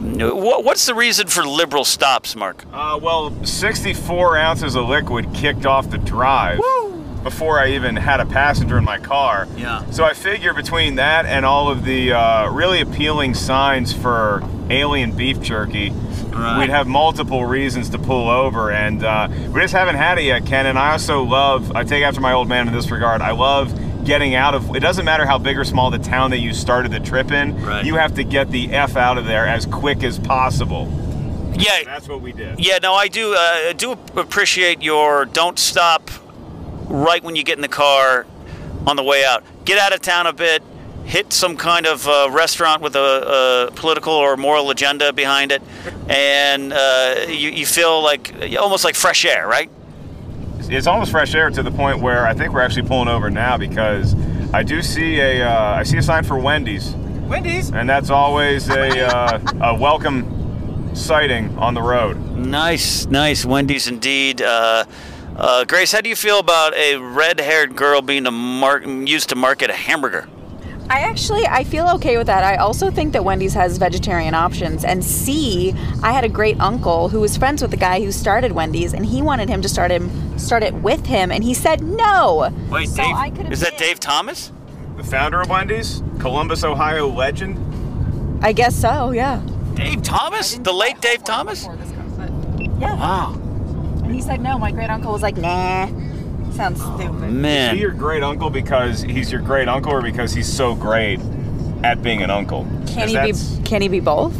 what's 0.00 0.86
the 0.86 0.94
reason 0.94 1.26
for 1.26 1.44
liberal 1.44 1.84
stops, 1.84 2.34
Mark? 2.34 2.64
Uh, 2.72 2.98
well, 3.02 3.44
64 3.44 4.38
ounces 4.38 4.76
of 4.76 4.88
liquid 4.88 5.34
kicked 5.34 5.66
off 5.66 5.90
the 5.90 5.98
drive 5.98 6.58
before 7.22 7.60
I 7.60 7.72
even 7.72 7.94
had 7.94 8.20
a 8.20 8.26
passenger 8.26 8.78
in 8.78 8.84
my 8.84 8.98
car. 8.98 9.46
Yeah. 9.58 9.90
So 9.90 10.04
I 10.04 10.14
figure 10.14 10.54
between 10.54 10.94
that 10.94 11.26
and 11.26 11.44
all 11.44 11.68
of 11.68 11.84
the 11.84 12.12
uh, 12.14 12.50
really 12.50 12.80
appealing 12.80 13.34
signs 13.34 13.92
for 13.92 14.42
alien 14.70 15.14
beef 15.14 15.38
jerky, 15.42 15.92
Right. 16.38 16.58
we'd 16.60 16.70
have 16.70 16.86
multiple 16.86 17.44
reasons 17.44 17.90
to 17.90 17.98
pull 17.98 18.28
over. 18.30 18.70
And 18.70 19.04
uh, 19.04 19.28
we 19.52 19.60
just 19.60 19.74
haven't 19.74 19.96
had 19.96 20.18
it 20.18 20.22
yet, 20.24 20.46
Ken. 20.46 20.66
And 20.66 20.78
I 20.78 20.92
also 20.92 21.22
love, 21.22 21.72
I 21.74 21.84
take 21.84 22.02
after 22.04 22.20
my 22.20 22.32
old 22.32 22.48
man 22.48 22.68
in 22.68 22.74
this 22.74 22.90
regard, 22.90 23.20
I 23.22 23.32
love 23.32 23.72
getting 24.04 24.34
out 24.34 24.54
of 24.54 24.74
it 24.74 24.80
doesn't 24.80 25.04
matter 25.04 25.26
how 25.26 25.36
big 25.36 25.58
or 25.58 25.64
small 25.64 25.90
the 25.90 25.98
town 25.98 26.30
that 26.30 26.38
you 26.38 26.54
started 26.54 26.90
the 26.90 27.00
trip 27.00 27.30
in 27.30 27.60
Right. 27.62 27.84
you 27.84 27.96
have 27.96 28.14
to 28.14 28.24
get 28.24 28.50
the 28.50 28.72
f 28.72 28.96
out 28.96 29.18
of 29.18 29.26
there 29.26 29.46
as 29.46 29.66
quick 29.66 30.02
as 30.02 30.18
possible 30.18 30.88
Yeah, 31.58 31.82
that's 31.84 32.08
what 32.08 32.22
we 32.22 32.32
did 32.32 32.58
Yeah, 32.58 32.78
no, 32.82 32.94
I 32.94 33.08
do. 33.08 33.34
Uh, 33.36 33.72
do 33.74 33.92
appreciate 34.16 34.80
your 34.82 35.26
don't 35.26 35.58
stop 35.58 36.10
right 36.86 37.22
when 37.22 37.36
you 37.36 37.42
get 37.44 37.58
in 37.58 37.62
the 37.62 37.68
car 37.68 38.24
on 38.86 38.96
the 38.96 39.02
way 39.02 39.24
out. 39.26 39.44
Get 39.66 39.78
out 39.78 39.92
of 39.92 40.00
town 40.00 40.26
a 40.26 40.32
bit. 40.32 40.62
Hit 41.08 41.32
some 41.32 41.56
kind 41.56 41.86
of 41.86 42.06
uh, 42.06 42.28
restaurant 42.30 42.82
with 42.82 42.94
a, 42.94 43.68
a 43.68 43.74
political 43.74 44.12
or 44.12 44.36
moral 44.36 44.70
agenda 44.70 45.10
behind 45.12 45.52
it, 45.52 45.62
and 46.06 46.72
uh, 46.72 47.24
you, 47.28 47.48
you 47.50 47.64
feel 47.64 48.02
like 48.02 48.34
almost 48.60 48.84
like 48.84 48.94
fresh 48.94 49.24
air, 49.24 49.48
right? 49.48 49.70
it's 50.70 50.86
almost 50.86 51.10
fresh 51.10 51.34
air 51.34 51.48
to 51.50 51.62
the 51.62 51.70
point 51.70 52.00
where 52.00 52.26
I 52.26 52.34
think 52.34 52.52
we're 52.52 52.60
actually 52.60 52.86
pulling 52.86 53.08
over 53.08 53.30
now 53.30 53.56
because 53.56 54.14
I 54.52 54.62
do 54.62 54.82
see 54.82 55.18
a 55.18 55.48
uh, 55.48 55.76
I 55.76 55.82
see 55.82 55.96
a 55.96 56.02
sign 56.02 56.24
for 56.24 56.38
Wendy's, 56.38 56.94
Wendy's. 57.26 57.70
and 57.70 57.88
that's 57.88 58.10
always 58.10 58.68
a 58.68 59.06
uh, 59.06 59.40
a 59.62 59.74
welcome 59.74 60.90
sighting 60.94 61.56
on 61.58 61.74
the 61.74 61.82
road. 61.82 62.16
Nice, 62.36 63.06
nice. 63.06 63.44
Wendy's 63.44 63.88
indeed. 63.88 64.42
Uh, 64.42 64.84
uh, 65.36 65.64
Grace, 65.64 65.92
how 65.92 66.00
do 66.00 66.08
you 66.08 66.16
feel 66.16 66.40
about 66.40 66.74
a 66.74 66.96
red-haired 66.96 67.76
girl 67.76 68.02
being 68.02 68.26
a 68.26 68.30
mar- 68.30 68.82
used 68.82 69.28
to 69.28 69.36
market 69.36 69.70
a 69.70 69.74
hamburger? 69.74 70.28
I 70.90 71.00
actually 71.00 71.46
I 71.46 71.64
feel 71.64 71.88
okay 71.96 72.16
with 72.16 72.26
that. 72.28 72.44
I 72.44 72.56
also 72.56 72.90
think 72.90 73.12
that 73.12 73.24
Wendy's 73.24 73.54
has 73.54 73.76
vegetarian 73.76 74.34
options. 74.34 74.84
And 74.84 75.04
C, 75.04 75.74
I 76.02 76.12
had 76.12 76.24
a 76.24 76.28
great 76.28 76.58
uncle 76.60 77.08
who 77.10 77.20
was 77.20 77.36
friends 77.36 77.60
with 77.60 77.70
the 77.70 77.76
guy 77.76 78.00
who 78.02 78.10
started 78.10 78.52
Wendy's, 78.52 78.94
and 78.94 79.04
he 79.04 79.20
wanted 79.20 79.48
him 79.48 79.60
to 79.62 79.68
start 79.68 79.90
him 79.90 80.38
start 80.38 80.62
it 80.62 80.72
with 80.74 81.04
him, 81.06 81.30
and 81.30 81.44
he 81.44 81.52
said 81.52 81.82
no. 81.82 82.50
Wait, 82.70 82.88
So 82.88 83.02
Dave, 83.02 83.14
I 83.14 83.28
is 83.50 83.60
that 83.60 83.76
been. 83.78 83.88
Dave 83.88 84.00
Thomas? 84.00 84.50
The 84.96 85.04
founder 85.04 85.40
of 85.40 85.48
Wendy's, 85.50 86.02
Columbus, 86.18 86.64
Ohio 86.64 87.06
legend. 87.08 87.58
I 88.42 88.52
guess 88.52 88.74
so. 88.74 89.10
Yeah. 89.10 89.42
Dave 89.74 90.02
Thomas? 90.02 90.56
The 90.58 90.72
late 90.72 91.00
Dave 91.00 91.22
Thomas? 91.22 91.64
Yeah. 92.80 92.94
Wow, 92.94 93.34
And 94.04 94.14
he 94.14 94.20
said 94.20 94.40
no. 94.40 94.58
My 94.58 94.70
great 94.72 94.90
uncle 94.90 95.12
was 95.12 95.22
like, 95.22 95.36
nah. 95.36 95.86
Sounds 96.58 96.82
stupid. 96.82 97.14
Is 97.14 97.20
he 97.22 97.28
man. 97.38 97.78
your 97.78 97.92
great 97.92 98.24
uncle 98.24 98.50
because 98.50 99.00
he's 99.02 99.30
your 99.30 99.40
great 99.40 99.68
uncle, 99.68 99.92
or 99.92 100.02
because 100.02 100.32
he's 100.32 100.52
so 100.52 100.74
great 100.74 101.20
at 101.84 102.02
being 102.02 102.20
an 102.20 102.32
uncle? 102.32 102.64
Can 102.88 103.08
Is 103.08 103.46
he 103.46 103.58
be? 103.60 103.64
Can 103.64 103.80
he 103.80 103.86
be 103.86 104.00
both? 104.00 104.36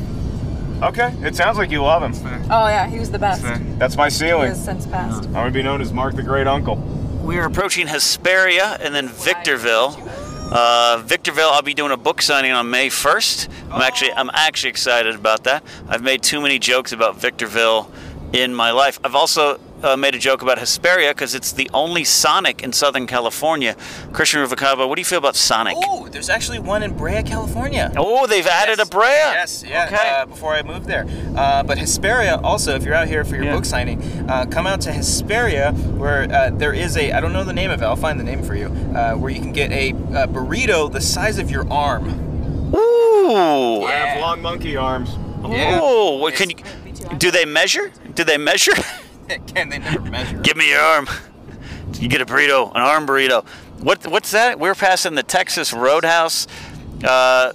Okay, 0.82 1.14
it 1.22 1.36
sounds 1.36 1.58
like 1.58 1.70
you 1.70 1.80
love 1.80 2.02
him. 2.02 2.12
Oh 2.50 2.66
yeah, 2.66 2.88
he 2.88 2.98
was 2.98 3.12
the 3.12 3.20
best. 3.20 3.42
That's 3.78 3.96
my 3.96 4.06
He 4.06 4.10
ceiling. 4.10 4.48
has 4.48 4.64
since 4.64 4.84
passed. 4.84 5.26
I'm 5.26 5.32
gonna 5.32 5.52
be 5.52 5.62
known 5.62 5.80
as 5.80 5.92
Mark 5.92 6.16
the 6.16 6.24
Great 6.24 6.48
Uncle. 6.48 6.74
We 7.22 7.38
are 7.38 7.46
approaching 7.46 7.86
Hesperia 7.86 8.78
and 8.80 8.92
then 8.92 9.06
Victorville. 9.06 9.96
Uh, 10.50 11.00
Victorville, 11.04 11.50
I'll 11.50 11.62
be 11.62 11.74
doing 11.74 11.92
a 11.92 11.96
book 11.96 12.20
signing 12.20 12.50
on 12.50 12.68
May 12.68 12.88
1st. 12.88 13.48
I'm 13.70 13.80
actually, 13.82 14.12
I'm 14.14 14.30
actually 14.32 14.70
excited 14.70 15.14
about 15.14 15.44
that. 15.44 15.62
I've 15.88 16.02
made 16.02 16.24
too 16.24 16.40
many 16.40 16.58
jokes 16.58 16.90
about 16.90 17.14
Victorville 17.14 17.92
in 18.32 18.54
my 18.54 18.72
life. 18.72 18.98
I've 19.04 19.14
also 19.14 19.60
uh, 19.82 19.96
made 19.96 20.14
a 20.14 20.18
joke 20.18 20.42
about 20.42 20.58
Hesperia 20.58 21.10
because 21.10 21.34
it's 21.34 21.52
the 21.52 21.70
only 21.72 22.04
Sonic 22.04 22.62
in 22.62 22.72
Southern 22.72 23.06
California. 23.06 23.76
Christian 24.12 24.40
Ruvalcaba, 24.40 24.88
what 24.88 24.96
do 24.96 25.00
you 25.00 25.04
feel 25.04 25.18
about 25.18 25.36
Sonic? 25.36 25.74
Oh, 25.76 26.08
there's 26.08 26.28
actually 26.28 26.58
one 26.58 26.82
in 26.82 26.96
Brea, 26.96 27.22
California. 27.22 27.92
Oh, 27.96 28.26
they've 28.26 28.46
added 28.46 28.78
Yes. 28.78 28.86
a 28.88 28.90
Brea. 28.90 29.06
Yes, 29.08 29.64
yeah. 29.66 29.86
Okay. 29.86 29.96
Uh, 30.22 30.26
before 30.26 30.54
I 30.54 30.62
moved 30.62 30.86
there, 30.86 31.06
uh, 31.36 31.62
but 31.62 31.78
Hesperia 31.78 32.36
also, 32.42 32.74
if 32.74 32.82
you're 32.84 32.94
out 32.94 33.08
here 33.08 33.24
for 33.24 33.36
your 33.36 33.44
Yeah. 33.44 33.54
book 33.54 33.64
signing, 33.64 34.00
uh, 34.28 34.46
come 34.50 34.66
out 34.66 34.80
to 34.82 34.92
Hesperia, 34.92 35.72
where 35.96 36.22
uh, 36.32 36.50
there 36.52 36.72
is 36.72 36.96
a 36.96 37.12
I 37.12 37.20
don't 37.20 37.32
know 37.32 37.44
the 37.44 37.52
name 37.52 37.70
of 37.70 37.80
it. 37.82 37.84
I'll 37.84 37.96
find 37.96 38.18
the 38.18 38.24
name 38.24 38.42
for 38.42 38.54
you. 38.54 38.66
Uh, 38.94 39.14
where 39.14 39.30
you 39.30 39.40
can 39.40 39.52
get 39.52 39.70
a, 39.72 39.90
uh 39.90 40.26
burrito 40.26 40.90
the 40.90 41.00
size 41.00 41.38
of 41.38 41.50
your 41.50 41.70
arm. 41.72 42.08
Ooh. 42.74 43.82
I 43.84 43.92
have 43.92 44.20
long 44.20 44.42
monkey 44.42 44.76
arms. 44.76 45.10
Yeah. 45.48 45.78
Oh, 45.80 46.16
what 46.18 46.34
can 46.34 46.50
you? 46.50 46.56
Do 47.16 47.30
they 47.30 47.44
measure? 47.44 47.92
Do 48.14 48.24
they 48.24 48.38
measure? 48.38 48.72
Can 49.46 49.68
they 49.68 49.78
never 49.78 50.00
measure? 50.00 50.38
Give 50.38 50.56
me 50.56 50.70
your 50.70 50.80
arm. 50.80 51.08
You 51.94 52.08
get 52.08 52.20
a 52.20 52.26
burrito, 52.26 52.70
an 52.70 52.82
arm 52.82 53.06
burrito. 53.06 53.44
What? 53.80 54.06
What's 54.06 54.30
that? 54.32 54.58
We're 54.58 54.74
passing 54.74 55.14
the 55.14 55.22
Texas 55.22 55.72
Roadhouse. 55.72 56.46
Uh, 57.04 57.52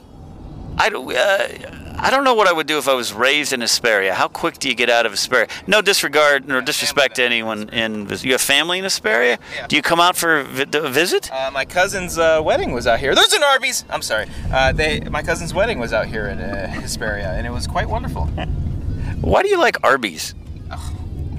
I 0.77 0.89
don't. 0.89 1.15
Uh, 1.15 1.79
I 1.95 2.09
don't 2.09 2.23
know 2.23 2.33
what 2.33 2.47
I 2.47 2.51
would 2.53 2.67
do 2.67 2.77
if 2.79 2.87
I 2.87 2.93
was 2.95 3.13
raised 3.13 3.53
in 3.53 3.61
Hesperia. 3.61 4.13
How 4.13 4.27
quick 4.27 4.57
do 4.57 4.67
you 4.67 4.75
get 4.75 4.89
out 4.89 5.05
of 5.05 5.11
Hesperia? 5.11 5.47
No 5.67 5.81
disregard 5.81 6.47
nor 6.47 6.61
disrespect 6.61 7.15
to 7.15 7.23
anyone 7.23 7.69
in. 7.69 8.09
You 8.21 8.33
have 8.33 8.41
family 8.41 8.79
in 8.79 8.83
Hesperia? 8.83 9.37
Yeah. 9.55 9.67
Do 9.67 9.75
you 9.75 9.81
come 9.81 9.99
out 9.99 10.17
for 10.17 10.39
a 10.39 10.43
visit? 10.43 11.31
Uh, 11.31 11.51
my 11.53 11.65
cousin's 11.65 12.17
uh, 12.17 12.41
wedding 12.43 12.73
was 12.73 12.87
out 12.87 12.99
here. 12.99 13.13
There's 13.15 13.33
an 13.33 13.43
Arby's. 13.43 13.85
I'm 13.89 14.01
sorry. 14.01 14.27
Uh, 14.51 14.73
they 14.73 15.01
my 15.01 15.21
cousin's 15.21 15.53
wedding 15.53 15.79
was 15.79 15.93
out 15.93 16.07
here 16.07 16.27
in 16.27 16.39
uh, 16.39 16.67
Hesperia, 16.67 17.31
and 17.33 17.45
it 17.45 17.51
was 17.51 17.67
quite 17.67 17.87
wonderful. 17.87 18.25
Why 19.21 19.43
do 19.43 19.49
you 19.49 19.59
like 19.59 19.77
Arby's? 19.83 20.33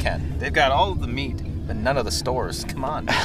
Ken, 0.04 0.34
they've 0.38 0.52
got 0.52 0.70
all 0.70 0.92
of 0.92 1.00
the 1.00 1.06
meat, 1.06 1.40
but 1.66 1.76
none 1.76 1.96
of 1.96 2.04
the 2.04 2.10
stores. 2.12 2.64
Come 2.64 2.84
on. 2.84 3.08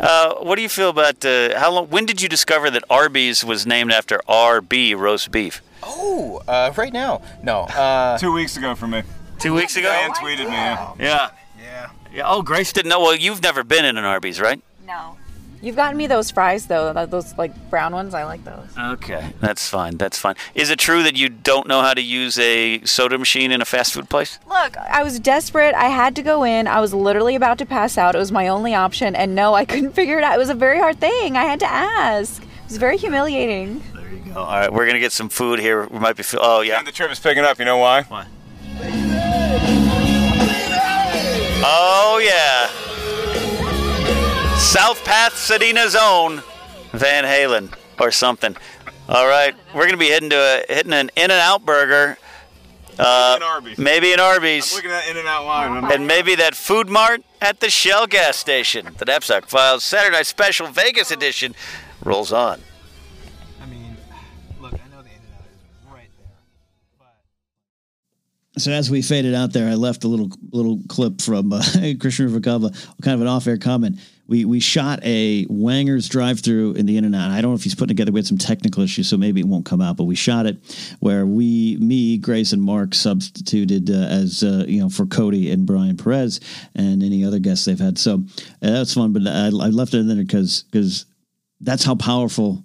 Uh, 0.00 0.34
what 0.36 0.56
do 0.56 0.62
you 0.62 0.68
feel 0.68 0.88
about 0.88 1.22
uh, 1.26 1.58
how 1.58 1.70
long? 1.70 1.86
When 1.88 2.06
did 2.06 2.22
you 2.22 2.28
discover 2.28 2.70
that 2.70 2.82
Arby's 2.88 3.44
was 3.44 3.66
named 3.66 3.92
after 3.92 4.18
RB 4.28 4.96
roast 4.96 5.30
beef? 5.30 5.60
oh, 5.82 6.40
uh, 6.48 6.72
right 6.76 6.92
now? 6.92 7.20
No. 7.42 7.62
Uh, 7.64 8.16
Two 8.16 8.32
weeks 8.32 8.56
ago 8.56 8.74
for 8.74 8.86
me. 8.86 9.02
Two 9.38 9.52
weeks 9.52 9.76
ago. 9.76 9.88
Dan 9.88 10.10
tweeted 10.12 10.46
me. 10.46 10.52
yeah. 10.56 10.92
Yeah. 10.98 11.30
yeah. 11.60 11.90
Yeah. 12.14 12.22
Oh, 12.24 12.40
Grace 12.42 12.72
didn't 12.72 12.88
know. 12.88 13.00
Well, 13.00 13.14
you've 13.14 13.42
never 13.42 13.62
been 13.62 13.84
in 13.84 13.98
an 13.98 14.04
Arby's, 14.04 14.40
right? 14.40 14.60
No. 14.86 15.16
You've 15.62 15.76
gotten 15.76 15.96
me 15.98 16.06
those 16.06 16.30
fries 16.30 16.66
though. 16.66 16.92
Those 17.06 17.36
like 17.36 17.52
brown 17.68 17.92
ones. 17.92 18.14
I 18.14 18.24
like 18.24 18.42
those. 18.44 18.66
Okay, 18.78 19.32
that's 19.40 19.68
fine. 19.68 19.98
That's 19.98 20.18
fine. 20.18 20.34
Is 20.54 20.70
it 20.70 20.78
true 20.78 21.02
that 21.02 21.16
you 21.16 21.28
don't 21.28 21.68
know 21.68 21.82
how 21.82 21.92
to 21.92 22.00
use 22.00 22.38
a 22.38 22.80
soda 22.84 23.18
machine 23.18 23.52
in 23.52 23.60
a 23.60 23.66
fast 23.66 23.92
food 23.92 24.08
place? 24.08 24.38
Look, 24.48 24.76
I 24.78 25.02
was 25.02 25.20
desperate. 25.20 25.74
I 25.74 25.88
had 25.88 26.16
to 26.16 26.22
go 26.22 26.44
in. 26.44 26.66
I 26.66 26.80
was 26.80 26.94
literally 26.94 27.34
about 27.34 27.58
to 27.58 27.66
pass 27.66 27.98
out. 27.98 28.14
It 28.14 28.18
was 28.18 28.32
my 28.32 28.48
only 28.48 28.74
option, 28.74 29.14
and 29.14 29.34
no, 29.34 29.52
I 29.54 29.64
couldn't 29.66 29.92
figure 29.92 30.16
it 30.16 30.24
out. 30.24 30.34
It 30.34 30.38
was 30.38 30.48
a 30.50 30.54
very 30.54 30.78
hard 30.78 30.98
thing. 30.98 31.36
I 31.36 31.42
had 31.44 31.60
to 31.60 31.70
ask. 31.70 32.42
It 32.42 32.48
was 32.68 32.78
very 32.78 32.96
humiliating. 32.96 33.82
There 33.94 34.08
you 34.12 34.32
go. 34.32 34.40
All 34.40 34.46
right, 34.46 34.72
we're 34.72 34.86
gonna 34.86 34.98
get 34.98 35.12
some 35.12 35.28
food 35.28 35.58
here. 35.60 35.86
We 35.88 35.98
might 35.98 36.16
be. 36.16 36.22
Feel- 36.22 36.40
oh 36.42 36.62
yeah. 36.62 36.78
And 36.78 36.86
the 36.86 36.92
trip 36.92 37.10
is 37.10 37.20
picking 37.20 37.44
up. 37.44 37.58
You 37.58 37.66
know 37.66 37.76
why? 37.76 38.02
Why? 38.04 38.26
Oh 41.62 42.18
yeah. 42.24 42.89
South 44.70 45.04
Pasadena's 45.04 45.96
own 46.00 46.44
Van 46.92 47.24
Halen 47.24 47.74
or 47.98 48.12
something. 48.12 48.56
All 49.08 49.26
right, 49.26 49.52
we're 49.74 49.86
gonna 49.86 49.96
be 49.96 50.10
heading 50.10 50.30
to 50.30 50.36
a, 50.36 50.72
hitting 50.72 50.92
an 50.92 51.10
In 51.16 51.24
and 51.24 51.32
Out 51.32 51.66
burger. 51.66 52.16
Uh, 52.96 53.34
an 53.36 53.42
Arby's. 53.42 53.78
Maybe 53.78 54.12
an 54.12 54.20
I'm 54.20 54.26
Arby's. 54.26 54.72
looking 54.72 54.92
at 54.92 55.08
In 55.08 55.16
and 55.16 55.26
Out 55.26 55.44
line. 55.44 55.84
I'm 55.84 55.90
And 55.90 56.06
maybe 56.06 56.36
that 56.36 56.54
food 56.54 56.88
mart 56.88 57.22
at 57.40 57.58
the 57.58 57.68
Shell 57.68 58.06
gas 58.06 58.36
station. 58.36 58.90
The 58.96 59.06
Napzok 59.06 59.46
Files 59.46 59.82
Saturday 59.82 60.16
Night 60.16 60.26
Special 60.26 60.68
Vegas 60.68 61.10
edition 61.10 61.56
rolls 62.04 62.32
on. 62.32 62.60
I 63.60 63.66
mean, 63.66 63.96
look, 64.60 64.72
I 64.74 64.76
know 64.94 65.02
the 65.02 65.08
in 65.08 65.16
and 65.16 65.34
out 65.34 65.46
is 65.50 65.92
right 65.92 66.08
there, 66.16 66.28
but. 68.54 68.62
So 68.62 68.70
as 68.70 68.88
we 68.88 69.02
faded 69.02 69.34
out 69.34 69.52
there, 69.52 69.68
I 69.68 69.74
left 69.74 70.04
a 70.04 70.08
little 70.08 70.30
little 70.52 70.78
clip 70.88 71.20
from 71.20 71.52
uh, 71.52 71.60
Christian 71.98 72.28
Ruvalcaba, 72.30 72.72
kind 73.02 73.16
of 73.16 73.22
an 73.22 73.26
off-air 73.26 73.58
comment. 73.58 73.98
We 74.30 74.44
we 74.44 74.60
shot 74.60 75.00
a 75.02 75.44
Wanger's 75.46 76.08
drive-through 76.08 76.74
in 76.74 76.86
the 76.86 76.96
In 76.96 77.04
and 77.04 77.16
Out. 77.16 77.32
I 77.32 77.40
don't 77.40 77.50
know 77.50 77.56
if 77.56 77.64
he's 77.64 77.74
putting 77.74 77.88
together. 77.88 78.12
We 78.12 78.20
had 78.20 78.28
some 78.28 78.38
technical 78.38 78.84
issues, 78.84 79.08
so 79.08 79.16
maybe 79.16 79.40
it 79.40 79.46
won't 79.48 79.66
come 79.66 79.80
out. 79.80 79.96
But 79.96 80.04
we 80.04 80.14
shot 80.14 80.46
it 80.46 80.56
where 81.00 81.26
we, 81.26 81.76
me, 81.80 82.16
Grace, 82.16 82.52
and 82.52 82.62
Mark 82.62 82.94
substituted 82.94 83.90
uh, 83.90 83.94
as 83.94 84.44
uh, 84.44 84.64
you 84.68 84.80
know 84.80 84.88
for 84.88 85.04
Cody 85.04 85.50
and 85.50 85.66
Brian 85.66 85.96
Perez 85.96 86.38
and 86.76 87.02
any 87.02 87.24
other 87.24 87.40
guests 87.40 87.64
they've 87.64 87.78
had. 87.78 87.98
So 87.98 88.14
uh, 88.14 88.18
that's 88.60 88.94
fun. 88.94 89.12
But 89.12 89.26
I, 89.26 89.46
I 89.46 89.68
left 89.68 89.94
it 89.94 89.98
in 89.98 90.06
there 90.06 90.16
because 90.16 90.62
because 90.70 91.06
that's 91.60 91.82
how 91.82 91.96
powerful 91.96 92.64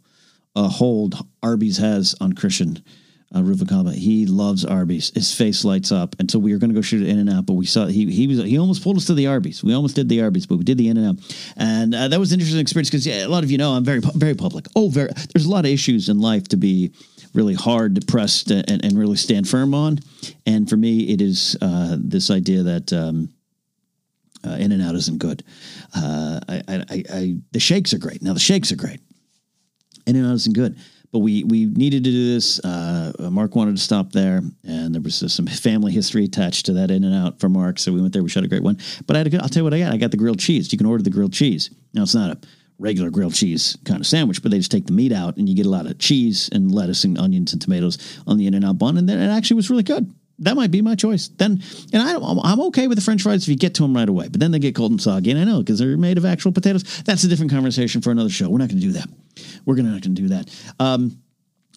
a 0.55 0.67
hold 0.67 1.15
Arby's 1.41 1.79
has 1.79 2.15
on 2.21 2.33
Christian 2.33 2.83
uh. 3.35 3.91
He 3.91 4.25
loves 4.25 4.63
Arby's. 4.65 5.11
His 5.13 5.33
face 5.33 5.65
lights 5.65 5.91
up, 5.91 6.15
and 6.19 6.29
so 6.29 6.39
we 6.39 6.53
were 6.53 6.59
going 6.59 6.69
to 6.69 6.75
go 6.75 6.81
shoot 6.81 7.07
in 7.07 7.19
and 7.19 7.29
out, 7.29 7.45
but 7.45 7.53
we 7.53 7.65
saw 7.65 7.85
he 7.87 8.11
he 8.11 8.27
was 8.27 8.37
he 8.39 8.57
almost 8.57 8.83
pulled 8.83 8.97
us 8.97 9.05
to 9.05 9.13
the 9.13 9.27
Arby's. 9.27 9.63
We 9.63 9.73
almost 9.73 9.95
did 9.95 10.09
the 10.09 10.21
Arby's, 10.21 10.45
but 10.45 10.57
we 10.57 10.63
did 10.63 10.77
the 10.77 10.87
in 10.87 10.97
and 10.97 11.07
out, 11.07 11.37
and 11.57 11.93
uh, 11.93 12.07
that 12.07 12.19
was 12.19 12.31
an 12.31 12.39
interesting 12.39 12.61
experience 12.61 12.89
because 12.89 13.05
yeah, 13.05 13.25
a 13.25 13.27
lot 13.27 13.43
of 13.43 13.51
you 13.51 13.57
know 13.57 13.73
I'm 13.73 13.83
very 13.83 13.99
very 13.99 14.35
public. 14.35 14.67
Oh, 14.75 14.89
very. 14.89 15.09
There's 15.33 15.45
a 15.45 15.49
lot 15.49 15.65
of 15.65 15.71
issues 15.71 16.09
in 16.09 16.19
life 16.19 16.47
to 16.49 16.57
be 16.57 16.93
really 17.33 17.53
hard 17.53 18.07
pressed 18.07 18.49
and, 18.51 18.83
and 18.83 18.97
really 18.97 19.17
stand 19.17 19.47
firm 19.47 19.73
on, 19.73 19.99
and 20.45 20.69
for 20.69 20.77
me, 20.77 21.09
it 21.09 21.21
is 21.21 21.57
uh, 21.61 21.97
this 21.99 22.31
idea 22.31 22.63
that. 22.63 22.93
Um, 22.93 23.29
uh, 24.45 24.57
in 24.57 24.71
and 24.71 24.83
out 24.83 24.93
isn't 24.93 25.17
good. 25.17 25.43
Uh, 25.95 26.39
I, 26.47 26.61
I, 26.67 27.03
I, 27.11 27.37
the 27.51 27.59
shakes 27.59 27.95
are 27.95 27.97
great. 27.97 28.21
Now 28.21 28.33
the 28.33 28.39
shakes 28.39 28.71
are 28.71 28.75
great. 28.75 28.99
In 30.05 30.15
and 30.15 30.27
out 30.27 30.35
isn't 30.35 30.53
good. 30.53 30.77
But 31.15 31.19
we 31.19 31.45
we 31.45 31.67
needed 31.67 32.03
to 32.03 32.11
do 32.11 32.33
this. 32.33 32.59
Uh, 32.59 33.13
Mark 33.31 33.55
wanted 33.55 33.77
to 33.77 33.81
stop 33.81 34.11
there, 34.11 34.41
and 34.65 34.93
there 34.93 35.01
was 35.01 35.23
some 35.33 35.47
family 35.47 35.93
history 35.93 36.25
attached 36.25 36.65
to 36.65 36.73
that 36.73 36.91
In 36.91 37.05
and 37.05 37.15
Out 37.15 37.39
for 37.39 37.47
Mark. 37.47 37.79
So 37.79 37.93
we 37.93 38.01
went 38.01 38.11
there. 38.11 38.21
We 38.21 38.27
shot 38.27 38.43
a 38.43 38.49
great 38.49 38.63
one. 38.63 38.79
But 39.07 39.15
I 39.15 39.19
had 39.19 39.33
a 39.33 39.41
I'll 39.41 39.47
tell 39.47 39.61
you 39.61 39.63
what 39.63 39.73
I 39.73 39.79
got. 39.79 39.93
I 39.93 39.97
got 39.97 40.11
the 40.11 40.17
grilled 40.17 40.39
cheese. 40.39 40.73
You 40.73 40.77
can 40.77 40.85
order 40.85 41.01
the 41.01 41.09
grilled 41.09 41.31
cheese. 41.31 41.69
Now 41.93 42.03
it's 42.03 42.13
not 42.13 42.31
a 42.31 42.47
regular 42.79 43.09
grilled 43.09 43.33
cheese 43.33 43.77
kind 43.85 44.01
of 44.01 44.05
sandwich, 44.05 44.41
but 44.41 44.51
they 44.51 44.57
just 44.57 44.71
take 44.71 44.87
the 44.87 44.91
meat 44.91 45.13
out, 45.13 45.37
and 45.37 45.47
you 45.47 45.55
get 45.55 45.65
a 45.65 45.69
lot 45.69 45.85
of 45.85 45.97
cheese 45.99 46.49
and 46.51 46.69
lettuce 46.69 47.05
and 47.05 47.17
onions 47.17 47.53
and 47.53 47.61
tomatoes 47.61 47.97
on 48.27 48.37
the 48.37 48.45
In 48.45 48.53
and 48.53 48.65
Out 48.65 48.77
bun, 48.77 48.97
and 48.97 49.07
then 49.07 49.17
it 49.17 49.33
actually 49.33 49.55
was 49.55 49.69
really 49.69 49.83
good. 49.83 50.13
That 50.39 50.55
might 50.55 50.71
be 50.71 50.81
my 50.81 50.95
choice. 50.95 51.29
Then, 51.29 51.63
and 51.93 52.01
I, 52.01 52.15
I'm 52.15 52.59
okay 52.61 52.87
with 52.87 52.97
the 52.97 53.03
French 53.03 53.21
fries 53.21 53.43
if 53.43 53.49
you 53.49 53.55
get 53.55 53.73
to 53.75 53.83
them 53.83 53.95
right 53.95 54.09
away. 54.09 54.27
But 54.27 54.39
then 54.39 54.51
they 54.51 54.59
get 54.59 54.75
cold 54.75 54.91
and 54.91 55.01
soggy, 55.01 55.31
and 55.31 55.39
I 55.39 55.43
know 55.43 55.59
because 55.59 55.79
they're 55.79 55.97
made 55.97 56.17
of 56.17 56.25
actual 56.25 56.51
potatoes. 56.51 56.83
That's 57.03 57.23
a 57.23 57.27
different 57.27 57.51
conversation 57.51 58.01
for 58.01 58.11
another 58.11 58.29
show. 58.29 58.49
We're 58.49 58.57
not 58.57 58.69
going 58.69 58.81
to 58.81 58.85
do 58.85 58.93
that. 58.93 59.07
We're 59.65 59.75
gonna 59.75 59.91
not 59.91 60.01
going 60.01 60.15
to 60.15 60.21
do 60.21 60.27
that. 60.29 60.49
Um, 60.79 61.19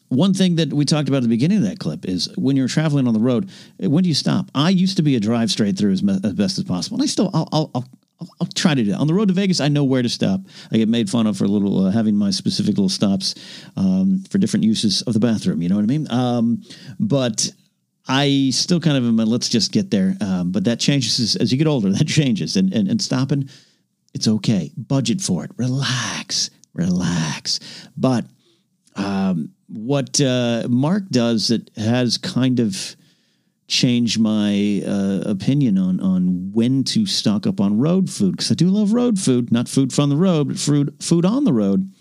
one 0.08 0.32
thing 0.32 0.56
that 0.56 0.72
we 0.72 0.84
talked 0.84 1.08
about 1.08 1.18
at 1.18 1.22
the 1.24 1.28
beginning 1.28 1.58
of 1.58 1.64
that 1.64 1.78
clip 1.78 2.06
is 2.06 2.34
when 2.36 2.56
you're 2.56 2.68
traveling 2.68 3.06
on 3.06 3.14
the 3.14 3.20
road, 3.20 3.50
when 3.78 4.02
do 4.02 4.08
you 4.08 4.14
stop? 4.14 4.50
I 4.54 4.70
used 4.70 4.96
to 4.96 5.02
be 5.02 5.16
a 5.16 5.20
drive 5.20 5.50
straight 5.50 5.76
through 5.76 5.92
as, 5.92 6.02
me- 6.02 6.18
as 6.24 6.32
best 6.32 6.58
as 6.58 6.64
possible. 6.64 6.96
And 6.96 7.02
I 7.02 7.06
still, 7.06 7.30
I'll, 7.34 7.48
I'll, 7.52 7.70
I'll, 7.74 7.84
I'll, 8.20 8.28
I'll 8.40 8.48
try 8.48 8.74
to 8.74 8.82
do 8.82 8.92
that. 8.92 8.98
On 8.98 9.06
the 9.06 9.14
road 9.14 9.28
to 9.28 9.34
Vegas, 9.34 9.60
I 9.60 9.68
know 9.68 9.84
where 9.84 10.02
to 10.02 10.08
stop. 10.08 10.40
I 10.72 10.78
get 10.78 10.88
made 10.88 11.10
fun 11.10 11.26
of 11.26 11.36
for 11.36 11.44
a 11.44 11.48
little 11.48 11.86
uh, 11.86 11.90
having 11.90 12.16
my 12.16 12.30
specific 12.30 12.70
little 12.70 12.88
stops 12.88 13.34
um, 13.76 14.24
for 14.30 14.38
different 14.38 14.64
uses 14.64 15.02
of 15.02 15.12
the 15.12 15.20
bathroom. 15.20 15.62
You 15.62 15.68
know 15.68 15.76
what 15.76 15.84
I 15.84 15.86
mean? 15.86 16.10
Um, 16.10 16.62
but 16.98 17.52
I 18.08 18.50
still 18.50 18.80
kind 18.80 18.96
of 18.96 19.04
am 19.04 19.20
a 19.20 19.24
let's 19.24 19.48
just 19.48 19.70
get 19.70 19.90
there. 19.90 20.16
Um, 20.20 20.50
but 20.50 20.64
that 20.64 20.80
changes 20.80 21.20
as, 21.20 21.36
as 21.36 21.52
you 21.52 21.58
get 21.58 21.66
older. 21.66 21.90
That 21.98 22.06
changes, 22.06 22.56
and 22.56 22.72
and, 22.72 22.88
and 22.88 23.00
stopping, 23.00 23.48
it's 24.14 24.28
okay. 24.28 24.72
Budget 24.76 25.20
for 25.20 25.44
it. 25.44 25.50
Relax, 25.56 26.50
relax. 26.74 27.60
But 27.96 28.24
um, 28.96 29.52
what 29.68 30.20
uh, 30.20 30.66
Mark 30.68 31.08
does 31.10 31.48
that 31.48 31.70
has 31.76 32.18
kind 32.18 32.60
of 32.60 32.96
changed 33.68 34.18
my 34.18 34.82
uh, 34.86 35.20
opinion 35.26 35.76
on 35.76 36.00
on 36.00 36.50
when 36.52 36.82
to 36.82 37.04
stock 37.04 37.46
up 37.46 37.60
on 37.60 37.78
road 37.78 38.08
food 38.08 38.32
because 38.32 38.50
I 38.50 38.54
do 38.54 38.68
love 38.68 38.92
road 38.92 39.18
food, 39.18 39.52
not 39.52 39.68
food 39.68 39.92
from 39.92 40.08
the 40.08 40.16
road, 40.16 40.48
but 40.48 40.58
food 40.58 40.94
food 41.00 41.24
on 41.24 41.44
the 41.44 41.52
road. 41.52 41.92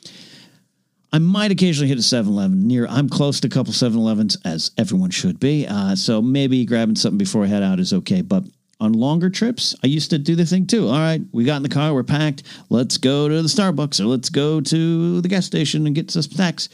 I 1.11 1.19
might 1.19 1.51
occasionally 1.51 1.87
hit 1.87 1.97
a 1.97 2.01
7-Eleven 2.01 2.67
near. 2.67 2.85
I'm 2.87 3.07
close 3.07 3.39
to 3.39 3.47
a 3.47 3.49
couple 3.49 3.71
7-Elevens, 3.71 4.37
as 4.43 4.71
everyone 4.77 5.09
should 5.09 5.39
be. 5.39 5.65
Uh, 5.65 5.95
so 5.95 6.21
maybe 6.21 6.65
grabbing 6.65 6.95
something 6.95 7.17
before 7.17 7.43
I 7.43 7.47
head 7.47 7.63
out 7.63 7.79
is 7.79 7.93
okay. 7.93 8.21
But 8.21 8.43
on 8.79 8.93
longer 8.93 9.29
trips, 9.29 9.75
I 9.83 9.87
used 9.87 10.09
to 10.11 10.17
do 10.17 10.35
the 10.35 10.45
thing 10.45 10.67
too. 10.67 10.87
All 10.87 10.99
right, 10.99 11.21
we 11.31 11.45
got 11.45 11.57
in 11.57 11.63
the 11.63 11.69
car, 11.69 11.93
we're 11.93 12.03
packed. 12.03 12.43
Let's 12.69 12.97
go 12.97 13.27
to 13.27 13.41
the 13.41 13.47
Starbucks 13.47 13.99
or 13.99 14.05
let's 14.05 14.29
go 14.29 14.61
to 14.61 15.21
the 15.21 15.27
gas 15.27 15.45
station 15.45 15.85
and 15.85 15.95
get 15.95 16.11
some 16.11 16.21
snacks. 16.21 16.69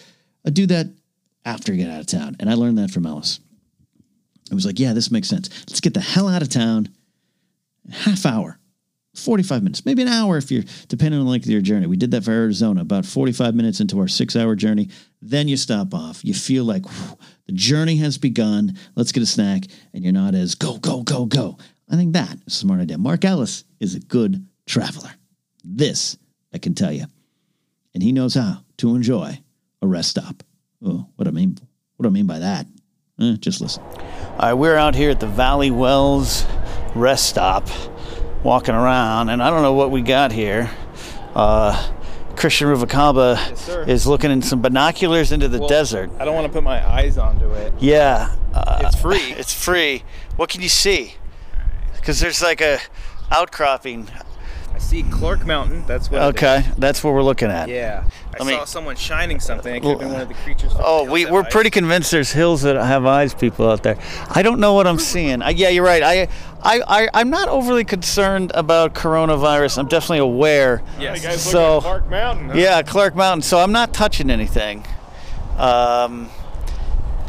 I 0.46 0.50
do 0.50 0.66
that 0.68 0.88
after 1.46 1.74
I 1.74 1.76
get 1.76 1.90
out 1.90 2.02
of 2.02 2.08
town, 2.08 2.36
and 2.40 2.50
I 2.50 2.56
learned 2.56 2.78
that 2.78 2.92
from 2.92 3.06
Ellis. 3.06 3.40
I 4.52 4.56
was 4.56 4.66
like, 4.66 4.80
yeah, 4.80 4.94
this 4.94 5.12
makes 5.12 5.30
sense. 5.30 5.50
Let's 5.68 5.80
get 5.80 5.94
the 5.94 6.02
hell 6.02 6.28
out 6.28 6.42
of 6.42 6.50
town. 6.50 6.90
Half 7.92 8.26
hour, 8.26 8.60
45 9.16 9.64
minutes, 9.64 9.86
maybe 9.86 10.02
an 10.02 10.08
hour 10.08 10.38
if 10.38 10.52
you're 10.52 10.64
depending 10.88 11.20
on 11.20 11.26
the 11.26 11.32
length 11.32 11.46
of 11.46 11.52
your 11.52 11.62
journey. 11.62 11.86
We 11.86 11.98
did 11.98 12.12
that 12.12 12.24
for 12.24 12.32
Arizona, 12.32 12.82
about 12.82 13.06
45 13.06 13.54
minutes 13.54 13.80
into 13.80 14.00
our 14.00 14.08
six 14.08 14.36
hour 14.36 14.56
journey. 14.56 14.90
Then 15.22 15.48
you 15.48 15.58
stop 15.58 15.94
off. 15.94 16.26
You 16.26 16.34
feel 16.34 16.64
like 16.66 16.86
whew, 16.86 17.18
the 17.46 17.54
journey 17.54 17.98
has 17.98 18.18
begun. 18.18 18.78
Let's 18.96 19.12
get 19.12 19.24
a 19.24 19.28
snack, 19.28 19.66
and 19.94 20.04
you're 20.04 20.14
not 20.14 20.34
as 20.36 20.56
go, 20.56 20.78
go, 20.78 21.04
go, 21.04 21.26
go. 21.26 21.58
I 21.90 21.96
think 21.96 22.14
that 22.14 22.36
is 22.48 22.54
a 22.56 22.58
smart 22.58 22.82
idea. 22.82 22.98
Mark 22.98 23.24
Ellis 23.24 23.66
is 23.80 23.96
a 23.96 24.00
good 24.00 24.48
traveler. 24.66 25.12
This 25.64 26.18
I 26.54 26.58
can 26.58 26.74
tell 26.74 26.92
you. 26.92 27.06
And 27.94 28.02
he 28.02 28.12
knows 28.12 28.34
how 28.34 28.64
to 28.78 28.96
enjoy 28.96 29.40
a 29.82 29.88
rest 29.88 30.10
stop. 30.10 30.44
Oh, 30.84 31.08
what 31.16 31.28
I 31.28 31.32
mean, 31.32 31.58
what 31.98 32.08
I 32.08 32.10
mean 32.10 32.26
by 32.26 32.40
that? 32.40 32.66
Eh, 33.20 33.36
just 33.40 33.62
listen. 33.62 33.84
All 33.84 34.38
right, 34.40 34.54
we're 34.54 34.76
out 34.76 34.96
here 34.96 35.12
at 35.12 35.20
the 35.20 35.28
Valley 35.28 35.70
Wells 35.70 36.46
rest 36.96 37.28
stop, 37.28 37.68
walking 38.44 38.76
around, 38.76 39.30
and 39.30 39.42
I 39.42 39.50
don't 39.50 39.62
know 39.62 39.74
what 39.74 39.92
we 39.92 40.02
got 40.02 40.32
here. 40.32 40.70
Uh, 41.36 41.92
Christian 42.36 42.68
Ruvalcaba 42.68 43.58
sir. 43.58 43.84
is 43.88 44.06
looking 44.08 44.32
in 44.32 44.42
some 44.42 44.62
binoculars 44.62 45.32
into 45.32 45.48
the 45.48 45.66
desert. 45.68 46.10
I 46.20 46.26
don't 46.26 46.36
want 46.36 46.48
to 46.48 46.54
put 46.54 46.64
my 46.64 46.86
eyes 46.88 47.18
onto 47.18 47.50
it. 47.52 47.74
Yeah, 47.80 48.36
uh, 48.54 48.82
It's 48.84 49.00
free. 49.00 49.34
It's 49.38 49.54
free. 49.54 50.04
What 50.36 50.50
can 50.50 50.62
you 50.62 50.70
see? 50.70 51.16
Because 51.96 52.20
there's 52.20 52.42
like 52.42 52.60
a 52.62 52.80
outcropping. 53.32 54.10
I 54.74 54.80
see 54.80 55.04
Clark 55.04 55.46
Mountain. 55.46 55.86
That's 55.86 56.10
what. 56.10 56.22
Okay, 56.36 56.66
that's 56.78 57.04
what 57.04 57.14
we're 57.14 57.22
looking 57.24 57.50
at. 57.52 57.70
Yeah. 57.70 58.04
I, 58.40 58.42
I 58.44 58.46
mean- 58.46 58.58
saw 58.58 58.66
someone 58.66 58.96
shining 58.96 59.40
something. 59.40 59.76
It 59.76 59.82
could 59.84 59.92
have 59.92 60.00
been 60.00 60.12
one 60.12 60.22
of 60.22 60.28
the 60.28 60.34
creatures. 60.34 60.72
Oh, 60.80 61.06
the 61.06 61.12
we 61.12 61.26
we're 61.28 61.44
I- 61.44 61.50
pretty 61.50 61.70
convinced 61.70 62.10
there's 62.12 62.32
hills 62.32 62.64
that 62.64 62.76
have 62.76 63.06
eyes 63.06 63.34
people 63.36 63.70
out 63.70 63.84
there. 63.84 63.98
I 64.30 64.42
don't 64.42 64.60
know 64.60 64.74
what 64.74 64.88
I'm 64.88 64.98
seeing. 64.98 65.44
I, 65.44 65.52
yeah, 65.52 65.70
you're 65.70 65.86
right. 65.86 66.02
I, 66.02 66.28
I, 66.64 66.82
I, 66.88 67.10
I'm 67.14 67.30
not 67.30 67.50
overly 67.50 67.84
concerned 67.86 68.52
about 68.56 68.96
coronavirus. 68.96 69.78
I'm 69.78 69.88
definitely 69.88 70.20
aware. 70.20 70.82
Yes. 71.00 71.22
You 71.22 71.30
guys 71.30 71.42
So- 71.44 71.78
at 71.78 71.84
Clark 71.84 72.10
Mountain. 72.10 72.50
huh? 72.50 72.58
Yeah, 72.58 72.82
Clark 72.82 73.16
Mountain. 73.16 73.44
So 73.44 73.60
I'm 73.60 73.72
not 73.72 73.94
touching 73.94 74.32
anything. 74.32 74.80
Um, 75.58 76.30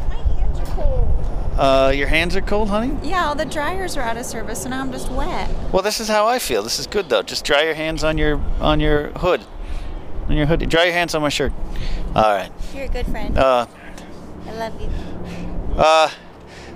My 0.09 0.15
hands 0.15 0.59
are 0.59 0.65
cold. 0.73 1.14
Uh, 1.57 1.91
your 1.95 2.07
hands 2.07 2.35
are 2.35 2.41
cold, 2.41 2.69
honey? 2.69 2.97
Yeah, 3.07 3.27
all 3.27 3.35
the 3.35 3.45
dryers 3.45 3.95
are 3.97 4.01
out 4.01 4.17
of 4.17 4.25
service 4.25 4.63
and 4.65 4.71
now 4.71 4.81
I'm 4.81 4.91
just 4.91 5.09
wet. 5.09 5.49
Well, 5.71 5.81
this 5.81 5.99
is 5.99 6.07
how 6.07 6.27
I 6.27 6.39
feel. 6.39 6.61
This 6.63 6.79
is 6.79 6.87
good 6.87 7.09
though. 7.09 7.21
Just 7.21 7.45
dry 7.45 7.63
your 7.63 7.73
hands 7.75 8.03
on 8.03 8.17
your 8.17 8.41
on 8.59 8.79
your 8.79 9.09
hood, 9.09 9.41
on 10.27 10.35
your 10.35 10.45
hoodie. 10.47 10.65
Dry 10.65 10.85
your 10.85 10.93
hands 10.93 11.15
on 11.15 11.21
my 11.21 11.29
shirt. 11.29 11.53
All 12.15 12.23
right. 12.23 12.51
You're 12.73 12.85
a 12.85 12.89
good 12.89 13.05
friend. 13.07 13.37
Uh, 13.37 13.65
I 14.47 14.51
love 14.53 14.79
you. 14.81 14.89
uh, 15.77 16.09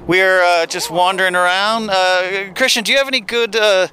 we're 0.07 0.41
uh, 0.41 0.65
just 0.65 0.89
wandering 0.89 1.35
around. 1.35 1.89
Uh, 1.91 2.51
Christian, 2.55 2.83
do 2.83 2.91
you 2.91 2.97
have 2.97 3.07
any 3.07 3.19
good? 3.21 3.55
Uh, 3.55 3.87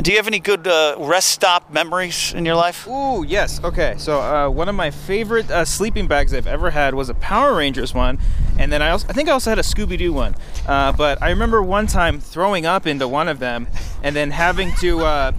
do 0.00 0.12
you 0.12 0.16
have 0.18 0.28
any 0.28 0.38
good 0.38 0.68
uh, 0.68 0.94
rest 0.98 1.30
stop 1.30 1.72
memories 1.72 2.32
in 2.32 2.44
your 2.44 2.54
life? 2.54 2.86
Ooh, 2.86 3.24
yes. 3.26 3.62
Okay. 3.64 3.94
So 3.98 4.20
uh, 4.20 4.48
one 4.48 4.68
of 4.68 4.74
my 4.76 4.90
favorite 4.92 5.50
uh, 5.50 5.64
sleeping 5.64 6.06
bags 6.06 6.32
I've 6.32 6.46
ever 6.46 6.70
had 6.70 6.94
was 6.94 7.08
a 7.08 7.14
Power 7.14 7.56
Rangers 7.56 7.94
one, 7.94 8.20
and 8.58 8.70
then 8.72 8.82
I 8.82 8.90
also 8.90 9.06
I 9.08 9.12
think 9.12 9.28
I 9.28 9.32
also 9.32 9.50
had 9.50 9.58
a 9.58 9.62
Scooby 9.62 9.96
Doo 9.96 10.12
one. 10.12 10.34
Uh, 10.66 10.92
but 10.92 11.22
I 11.22 11.30
remember 11.30 11.62
one 11.62 11.86
time 11.86 12.20
throwing 12.20 12.66
up 12.66 12.86
into 12.86 13.08
one 13.08 13.28
of 13.28 13.38
them, 13.38 13.66
and 14.02 14.14
then 14.14 14.30
having 14.30 14.72
to. 14.80 15.00
Uh, 15.00 15.32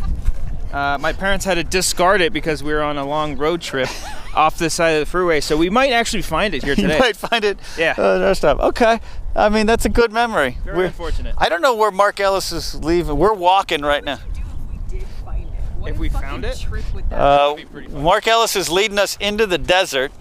uh, 0.71 0.99
my 1.01 1.11
parents 1.11 1.45
had 1.45 1.55
to 1.55 1.63
discard 1.63 2.21
it 2.21 2.31
because 2.31 2.61
we 2.63 2.71
were 2.71 2.83
on 2.83 2.95
a 2.95 3.03
long 3.03 3.35
road 3.37 3.59
trip 3.59 3.89
off 4.35 4.59
the 4.59 4.69
side 4.69 4.91
of 4.91 4.99
the 4.99 5.05
freeway. 5.07 5.41
So 5.41 5.57
we 5.57 5.67
might 5.71 5.91
actually 5.91 6.21
find 6.21 6.53
it 6.53 6.63
here 6.63 6.75
today. 6.75 6.83
You 6.89 6.93
today. 6.93 6.99
might 6.99 7.15
find 7.17 7.43
it. 7.43 7.57
Yeah. 7.75 7.95
Uh, 7.97 8.19
rest 8.21 8.41
stop. 8.41 8.59
Okay. 8.59 8.99
I 9.35 9.49
mean, 9.49 9.65
that's 9.65 9.85
a 9.85 9.89
good 9.89 10.11
memory. 10.11 10.59
Very 10.63 10.77
We're- 10.77 10.87
unfortunate. 10.89 11.33
I 11.39 11.49
don't 11.49 11.63
know 11.63 11.75
where 11.75 11.89
Mark 11.89 12.19
Ellis 12.19 12.51
is 12.51 12.75
leaving. 12.75 13.17
We're 13.17 13.33
walking 13.33 13.81
right 13.81 14.03
now. 14.03 14.19
If 15.87 15.97
we 15.97 16.09
found 16.09 16.45
it, 16.45 16.63
Uh, 17.09 17.55
be 17.55 17.65
pretty 17.65 17.87
fun. 17.87 18.03
Mark 18.03 18.27
Ellis 18.27 18.55
is 18.55 18.69
leading 18.69 18.99
us 18.99 19.17
into 19.19 19.47
the 19.47 19.57
desert. 19.57 20.11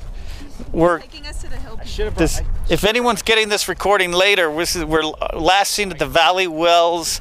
We're 0.73 0.99
Taking 1.01 1.27
us 1.27 1.41
to 1.43 1.49
the 1.51 1.57
hill. 1.57 1.79
should 1.85 2.07
have. 2.07 2.15
this. 2.17 2.41
If 2.69 2.85
anyone's 2.85 3.23
getting 3.23 3.49
this 3.49 3.69
recording 3.69 4.13
later, 4.13 4.55
this 4.55 4.77
is, 4.77 4.85
we're 4.85 5.03
last 5.35 5.73
seen 5.73 5.91
at 5.91 5.99
the 5.99 6.07
Valley 6.07 6.47
Wells 6.47 7.21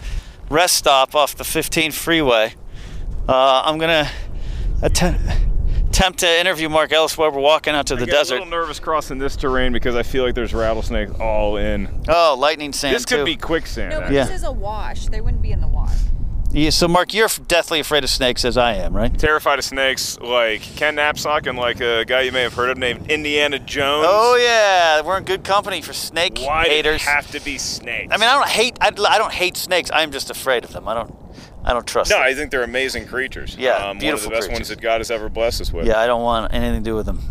rest 0.49 0.75
stop 0.75 1.15
off 1.15 1.35
the 1.35 1.43
15 1.43 1.91
freeway. 1.91 2.53
Uh, 3.27 3.61
I'm 3.65 3.77
gonna 3.77 4.09
attempt, 4.81 5.21
attempt 5.89 6.19
to 6.19 6.39
interview 6.39 6.69
Mark 6.69 6.91
Ellis 6.93 7.17
while 7.17 7.31
we're 7.31 7.39
walking 7.41 7.73
out 7.73 7.88
to 7.88 7.95
the 7.95 8.03
I 8.03 8.05
get 8.05 8.11
desert. 8.11 8.35
a 8.35 8.38
little 8.39 8.49
nervous 8.51 8.79
crossing 8.79 9.17
this 9.17 9.35
terrain 9.35 9.73
because 9.73 9.95
I 9.95 10.03
feel 10.03 10.23
like 10.23 10.33
there's 10.35 10.53
rattlesnakes 10.53 11.11
all 11.19 11.57
in. 11.57 12.03
Oh, 12.07 12.35
lightning 12.39 12.71
sand 12.73 12.95
this 12.95 13.05
could 13.05 13.17
too. 13.17 13.25
be 13.25 13.35
quicksand. 13.35 13.91
No, 13.91 14.01
but. 14.01 14.11
Yeah. 14.11 14.25
this 14.25 14.35
is 14.38 14.43
a 14.43 14.51
wash. 14.51 15.07
They 15.07 15.21
wouldn't 15.21 15.41
be 15.41 15.51
in 15.51 15.59
the 15.61 15.67
wash. 15.67 15.76
Yeah, 16.58 16.72
so 16.72 16.88
Mark, 16.88 17.14
you're 17.14 17.28
deathly 17.47 17.80
afraid 17.80 18.03
of 18.03 18.10
snakes, 18.10 18.43
as 18.43 18.58
I 18.58 18.74
am, 18.74 18.97
right? 18.97 19.16
Terrified 19.16 19.60
of 19.60 19.66
snakes, 19.66 20.20
like 20.20 20.62
Ken 20.62 20.95
Napzok 20.95 21.45
and 21.45 21.55
like 21.55 21.82
a 21.82 22.03
guy 22.03 22.22
you 22.22 22.32
may 22.32 22.41
have 22.41 22.55
heard 22.55 22.72
of 22.72 22.80
named 22.80 23.12
Indiana 23.12 23.60
Jones. 23.60 24.08
Oh 24.10 24.36
yeah, 24.38 25.03
we're 25.03 25.20
in 25.20 25.24
good 25.24 25.43
company 25.43 25.84
for 25.84 25.93
snake 25.93 26.39
Why 26.39 26.64
haters. 26.64 27.03
have 27.03 27.30
to 27.30 27.39
be 27.41 27.60
snakes? 27.60 28.12
I 28.12 28.18
mean, 28.18 28.28
I 28.28 28.34
don't 28.34 28.49
hate. 28.49 28.76
I, 28.82 28.88
I 28.88 29.20
don't 29.20 29.32
hate 29.32 29.55
snakes. 29.55 29.91
I'm 29.93 30.12
just 30.12 30.32
afraid 30.32 30.64
of 30.64 30.74
them. 30.74 30.88
I 30.88 30.95
don't. 30.95 31.16
I 31.64 31.74
don't 31.74 31.86
trust. 31.86 32.10
Them. 32.10 32.18
No, 32.18 32.24
them. 32.26 32.34
I 32.34 32.36
think 32.36 32.49
they're 32.49 32.64
amazing 32.64 33.05
creatures. 33.05 33.55
Yeah, 33.55 33.76
um, 33.76 33.99
beautiful 33.99 34.32
One 34.32 34.38
of 34.38 34.45
the 34.45 34.47
best 34.47 34.47
creatures. 34.47 34.60
ones 34.60 34.68
that 34.70 34.82
God 34.82 34.99
has 35.01 35.12
ever 35.12 35.30
blessed 35.30 35.62
us 35.62 35.72
with. 35.72 35.86
Yeah, 35.86 35.99
I 35.99 36.08
don't 36.08 36.24
want 36.24 36.51
anything 36.55 36.84
to 36.84 36.89
do 36.89 36.95
with 36.95 37.05
them. 37.05 37.22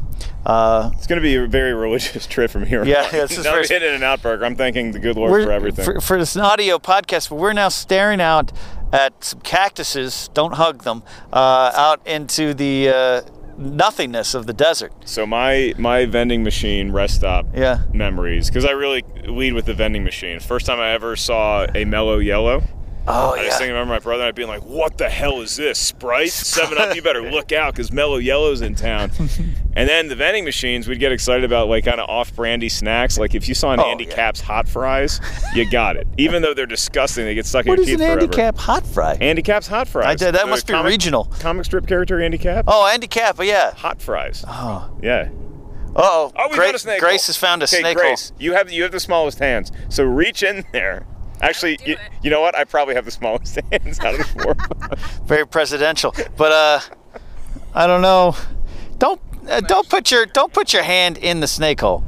Uh, 0.46 0.90
It's 0.94 1.06
going 1.08 1.20
to 1.20 1.22
be 1.22 1.34
a 1.34 1.46
very 1.46 1.74
religious 1.74 2.26
trip 2.34 2.50
from 2.52 2.64
here. 2.64 2.84
Yeah, 2.84 3.08
this 3.10 3.36
is 3.36 3.44
very- 3.44 3.62
I'm 3.64 3.68
hitting 3.68 3.94
an 3.94 4.02
out 4.04 4.22
burger. 4.22 4.44
I'm 4.44 4.54
thanking 4.56 4.92
the 4.92 5.00
good 5.00 5.16
Lord 5.16 5.42
for 5.44 5.50
everything. 5.50 5.84
For, 5.84 6.00
for 6.00 6.18
this 6.18 6.36
audio 6.36 6.78
podcast, 6.78 7.30
we're 7.30 7.52
now 7.52 7.68
staring 7.68 8.20
out 8.20 8.52
at 8.92 9.24
some 9.24 9.40
cactuses. 9.40 10.30
Don't 10.34 10.54
hug 10.54 10.84
them. 10.84 11.02
Uh, 11.32 11.72
out 11.74 12.00
into 12.06 12.54
the 12.54 12.88
uh, 12.88 13.22
nothingness 13.58 14.34
of 14.34 14.46
the 14.46 14.52
desert. 14.52 14.92
so 15.04 15.26
my 15.26 15.72
my 15.78 16.04
vending 16.06 16.44
machine 16.44 16.92
rest 16.92 17.16
stop 17.16 17.46
Yeah. 17.54 17.80
memories 17.92 18.48
because 18.48 18.64
I 18.66 18.72
really 18.72 19.02
lead 19.24 19.54
with 19.54 19.64
the 19.64 19.74
vending 19.74 20.04
machine. 20.04 20.38
First 20.40 20.66
time 20.66 20.78
I 20.78 20.90
ever 20.92 21.16
saw 21.16 21.66
a 21.74 21.84
mellow 21.86 22.18
yellow. 22.18 22.62
Oh 23.08 23.34
I 23.34 23.36
yeah. 23.36 23.44
just 23.44 23.58
think 23.58 23.68
I 23.68 23.72
remember 23.72 23.94
my 23.94 23.98
brother 24.00 24.22
and 24.24 24.28
I 24.28 24.32
being 24.32 24.48
like, 24.48 24.64
"What 24.64 24.98
the 24.98 25.08
hell 25.08 25.40
is 25.40 25.54
this? 25.56 25.78
Sprite? 25.78 26.30
Seven 26.30 26.76
Up? 26.78 26.94
You 26.96 27.02
better 27.02 27.22
look 27.30 27.52
out 27.52 27.72
because 27.74 27.92
Mellow 27.92 28.16
Yellow's 28.16 28.62
in 28.62 28.74
town." 28.74 29.10
and 29.76 29.88
then 29.88 30.08
the 30.08 30.16
vending 30.16 30.44
machines, 30.44 30.88
we'd 30.88 30.98
get 30.98 31.12
excited 31.12 31.44
about 31.44 31.68
like 31.68 31.84
kind 31.84 32.00
of 32.00 32.08
off-brandy 32.08 32.68
snacks. 32.68 33.16
Like 33.18 33.34
if 33.34 33.48
you 33.48 33.54
saw 33.54 33.72
an 33.72 33.80
Oh, 33.80 33.90
Andy 33.90 34.04
yeah. 34.06 34.14
Capp's 34.14 34.40
hot 34.40 34.68
fries, 34.68 35.20
you 35.54 35.70
got 35.70 35.96
it. 35.96 36.08
Even 36.18 36.42
though 36.42 36.52
they're 36.54 36.66
disgusting, 36.66 37.24
they 37.26 37.34
get 37.34 37.46
stuck 37.46 37.66
in 37.66 37.70
what 37.70 37.78
your 37.78 37.82
is 37.84 37.86
teeth 37.90 37.94
an 38.00 38.06
forever. 38.06 38.20
handicap 38.20 38.58
hot 38.58 38.86
fry? 38.86 39.16
Andy 39.20 39.42
Capp's 39.42 39.68
hot 39.68 39.86
fries. 39.86 40.06
I 40.06 40.14
did- 40.16 40.34
that 40.34 40.44
The 40.44 40.50
must 40.50 40.66
be 40.66 40.74
regional. 40.74 41.24
Comic 41.38 41.64
strip 41.66 41.86
character 41.86 42.20
Andy 42.20 42.38
Capp. 42.38 42.64
Oh, 42.66 42.84
Andy 42.86 43.06
handicap. 43.06 43.36
Oh, 43.38 43.42
yeah. 43.42 43.72
Hot 43.74 44.02
fries. 44.02 44.44
Oh. 44.48 44.90
Yeah. 45.02 45.28
Uh-oh. 45.94 46.32
Oh, 46.36 46.48
we 46.50 46.56
Gra- 46.56 46.64
found 46.64 46.76
a 46.76 46.78
snake. 46.80 47.00
Grace 47.00 47.22
hole. 47.22 47.26
has 47.28 47.36
found 47.36 47.62
a 47.62 47.64
okay, 47.66 47.80
snake 47.80 47.96
Grace, 47.96 48.28
hole. 48.30 48.38
you 48.40 48.52
have 48.54 48.70
you 48.70 48.82
have 48.82 48.92
the 48.92 49.00
smallest 49.00 49.38
hands, 49.38 49.72
so 49.88 50.04
reach 50.04 50.42
in 50.42 50.62
there. 50.72 51.06
Actually, 51.40 51.78
you, 51.84 51.96
you 52.22 52.30
know 52.30 52.40
what? 52.40 52.56
I 52.56 52.64
probably 52.64 52.94
have 52.94 53.04
the 53.04 53.10
smallest 53.10 53.58
hands 53.72 54.00
out 54.00 54.14
of 54.14 54.18
the 54.18 54.24
four. 54.24 54.56
Very 55.26 55.46
presidential. 55.46 56.14
But 56.36 56.52
uh, 56.52 56.80
I 57.74 57.86
don't 57.86 58.02
know. 58.02 58.36
Don't 58.98 59.20
uh, 59.48 59.60
don't 59.60 59.88
put 59.88 60.10
your 60.10 60.26
don't 60.26 60.52
put 60.52 60.72
your 60.72 60.82
hand 60.82 61.18
in 61.18 61.40
the 61.40 61.46
snake 61.46 61.80
hole. 61.80 62.02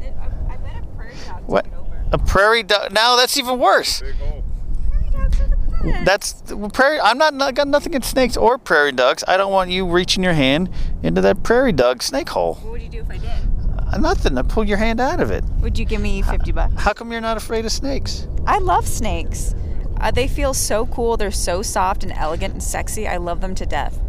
I, 0.00 0.56
bet 0.56 0.82
a 0.82 0.86
prairie 0.96 1.14
dog 1.26 1.42
What? 1.46 1.66
A 2.12 2.18
prairie 2.18 2.62
dog? 2.64 2.92
Now 2.92 3.16
that's 3.16 3.36
even 3.38 3.58
worse. 3.58 4.00
Big 4.00 4.14
hole. 4.16 4.42
Prairie 4.90 5.10
dogs 5.10 5.40
are 5.40 5.48
the 5.48 5.56
best. 5.56 6.04
That's 6.04 6.42
prairie. 6.72 7.00
I'm 7.00 7.18
not, 7.18 7.34
not 7.34 7.54
got 7.54 7.68
nothing 7.68 7.92
against 7.92 8.10
snakes 8.10 8.36
or 8.36 8.58
prairie 8.58 8.92
dogs. 8.92 9.22
I 9.28 9.36
don't 9.36 9.52
want 9.52 9.70
you 9.70 9.86
reaching 9.86 10.24
your 10.24 10.32
hand 10.32 10.70
into 11.02 11.20
that 11.20 11.44
prairie 11.44 11.72
dog 11.72 12.02
snake 12.02 12.30
hole. 12.30 12.54
What 12.56 12.72
would 12.72 12.82
you 12.82 12.88
do 12.88 13.00
if 13.00 13.10
I 13.10 13.18
did? 13.18 13.47
Nothing. 13.96 14.34
to 14.36 14.44
pull 14.44 14.64
your 14.64 14.78
hand 14.78 15.00
out 15.00 15.20
of 15.20 15.30
it. 15.30 15.44
Would 15.60 15.78
you 15.78 15.84
give 15.84 16.00
me 16.00 16.22
50 16.22 16.52
bucks? 16.52 16.74
How 16.76 16.92
come 16.92 17.10
you're 17.12 17.20
not 17.20 17.36
afraid 17.36 17.64
of 17.64 17.72
snakes? 17.72 18.26
I 18.46 18.58
love 18.58 18.86
snakes. 18.86 19.54
Uh, 20.00 20.10
they 20.10 20.28
feel 20.28 20.54
so 20.54 20.86
cool. 20.86 21.16
They're 21.16 21.30
so 21.30 21.62
soft 21.62 22.02
and 22.02 22.12
elegant 22.12 22.54
and 22.54 22.62
sexy. 22.62 23.08
I 23.08 23.16
love 23.16 23.40
them 23.40 23.54
to 23.56 23.66
death. 23.66 24.00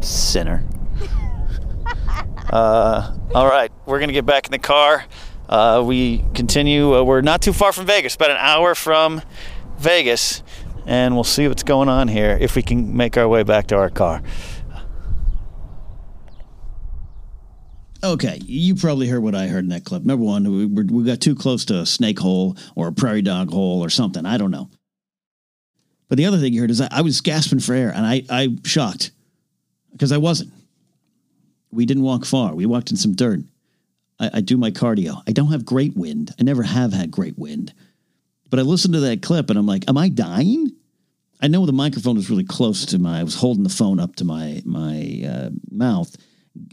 Sinner. 0.00 0.64
uh, 2.50 3.14
all 3.34 3.46
right, 3.46 3.70
we're 3.86 4.00
gonna 4.00 4.12
get 4.12 4.26
back 4.26 4.46
in 4.46 4.52
the 4.52 4.58
car. 4.58 5.04
Uh, 5.48 5.82
we 5.84 6.24
continue. 6.34 6.96
Uh, 6.96 7.02
we're 7.02 7.20
not 7.20 7.40
too 7.42 7.52
far 7.52 7.72
from 7.72 7.86
Vegas, 7.86 8.14
about 8.14 8.30
an 8.30 8.36
hour 8.38 8.74
from 8.74 9.22
Vegas, 9.78 10.42
and 10.86 11.14
we'll 11.14 11.24
see 11.24 11.46
what's 11.46 11.62
going 11.62 11.88
on 11.88 12.08
here 12.08 12.36
if 12.40 12.56
we 12.56 12.62
can 12.62 12.96
make 12.96 13.16
our 13.16 13.28
way 13.28 13.42
back 13.42 13.68
to 13.68 13.76
our 13.76 13.90
car. 13.90 14.22
Okay, 18.04 18.40
you 18.44 18.74
probably 18.74 19.06
heard 19.06 19.22
what 19.22 19.36
I 19.36 19.46
heard 19.46 19.62
in 19.62 19.70
that 19.70 19.84
clip. 19.84 20.02
Number 20.02 20.24
one, 20.24 20.44
we, 20.50 20.66
we 20.66 21.04
got 21.04 21.20
too 21.20 21.36
close 21.36 21.64
to 21.66 21.80
a 21.80 21.86
snake 21.86 22.18
hole 22.18 22.56
or 22.74 22.88
a 22.88 22.92
prairie 22.92 23.22
dog 23.22 23.50
hole 23.50 23.82
or 23.82 23.90
something. 23.90 24.26
I 24.26 24.38
don't 24.38 24.50
know. 24.50 24.68
But 26.08 26.18
the 26.18 26.26
other 26.26 26.38
thing 26.38 26.52
you 26.52 26.60
heard 26.60 26.70
is 26.70 26.80
I, 26.80 26.88
I 26.90 27.00
was 27.02 27.20
gasping 27.20 27.60
for 27.60 27.74
air, 27.74 27.90
and 27.94 28.04
I 28.04 28.22
I 28.28 28.48
shocked 28.64 29.12
because 29.92 30.12
I 30.12 30.18
wasn't. 30.18 30.52
We 31.70 31.86
didn't 31.86 32.02
walk 32.02 32.24
far. 32.24 32.54
We 32.54 32.66
walked 32.66 32.90
in 32.90 32.96
some 32.96 33.14
dirt. 33.14 33.40
I, 34.18 34.30
I 34.34 34.40
do 34.40 34.56
my 34.56 34.70
cardio. 34.70 35.22
I 35.26 35.32
don't 35.32 35.52
have 35.52 35.64
great 35.64 35.96
wind. 35.96 36.32
I 36.38 36.42
never 36.42 36.64
have 36.64 36.92
had 36.92 37.10
great 37.10 37.38
wind. 37.38 37.72
But 38.50 38.58
I 38.58 38.62
listened 38.62 38.94
to 38.94 39.00
that 39.00 39.22
clip, 39.22 39.48
and 39.48 39.58
I'm 39.58 39.66
like, 39.66 39.88
am 39.88 39.96
I 39.96 40.08
dying? 40.10 40.72
I 41.40 41.48
know 41.48 41.64
the 41.64 41.72
microphone 41.72 42.16
was 42.16 42.28
really 42.28 42.44
close 42.44 42.84
to 42.86 42.98
my. 42.98 43.20
I 43.20 43.22
was 43.22 43.36
holding 43.36 43.62
the 43.62 43.70
phone 43.70 43.98
up 43.98 44.16
to 44.16 44.24
my 44.24 44.60
my 44.66 45.22
uh, 45.26 45.50
mouth, 45.70 46.14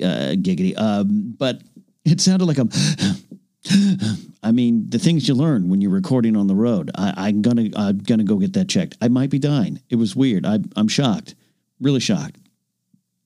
uh, 0.04 0.36
giggity. 0.36 0.78
Um, 0.78 1.36
but 1.38 1.62
it 2.06 2.22
sounded 2.22 2.46
like 2.46 2.58
I'm. 4.44 4.56
Mean, 4.56 4.90
the 4.90 5.00
things 5.00 5.28
you 5.28 5.36
learn 5.36 5.70
when 5.70 5.82
you're 5.82 5.92
recording 5.92 6.36
on 6.36 6.48
the 6.48 6.56
road. 6.56 6.92
I, 6.96 7.28
I'm 7.28 7.42
gonna 7.42 7.70
I'm 7.76 8.00
gonna 8.00 8.24
go 8.24 8.38
get 8.38 8.54
that 8.54 8.68
checked. 8.68 8.98
I 9.02 9.08
might 9.08 9.30
be 9.30 9.40
dying. 9.40 9.82
It 9.90 9.96
was 9.96 10.16
weird. 10.16 10.46
I, 10.46 10.60
I'm 10.76 10.88
shocked, 10.88 11.36
really 11.80 12.00
shocked, 12.00 12.38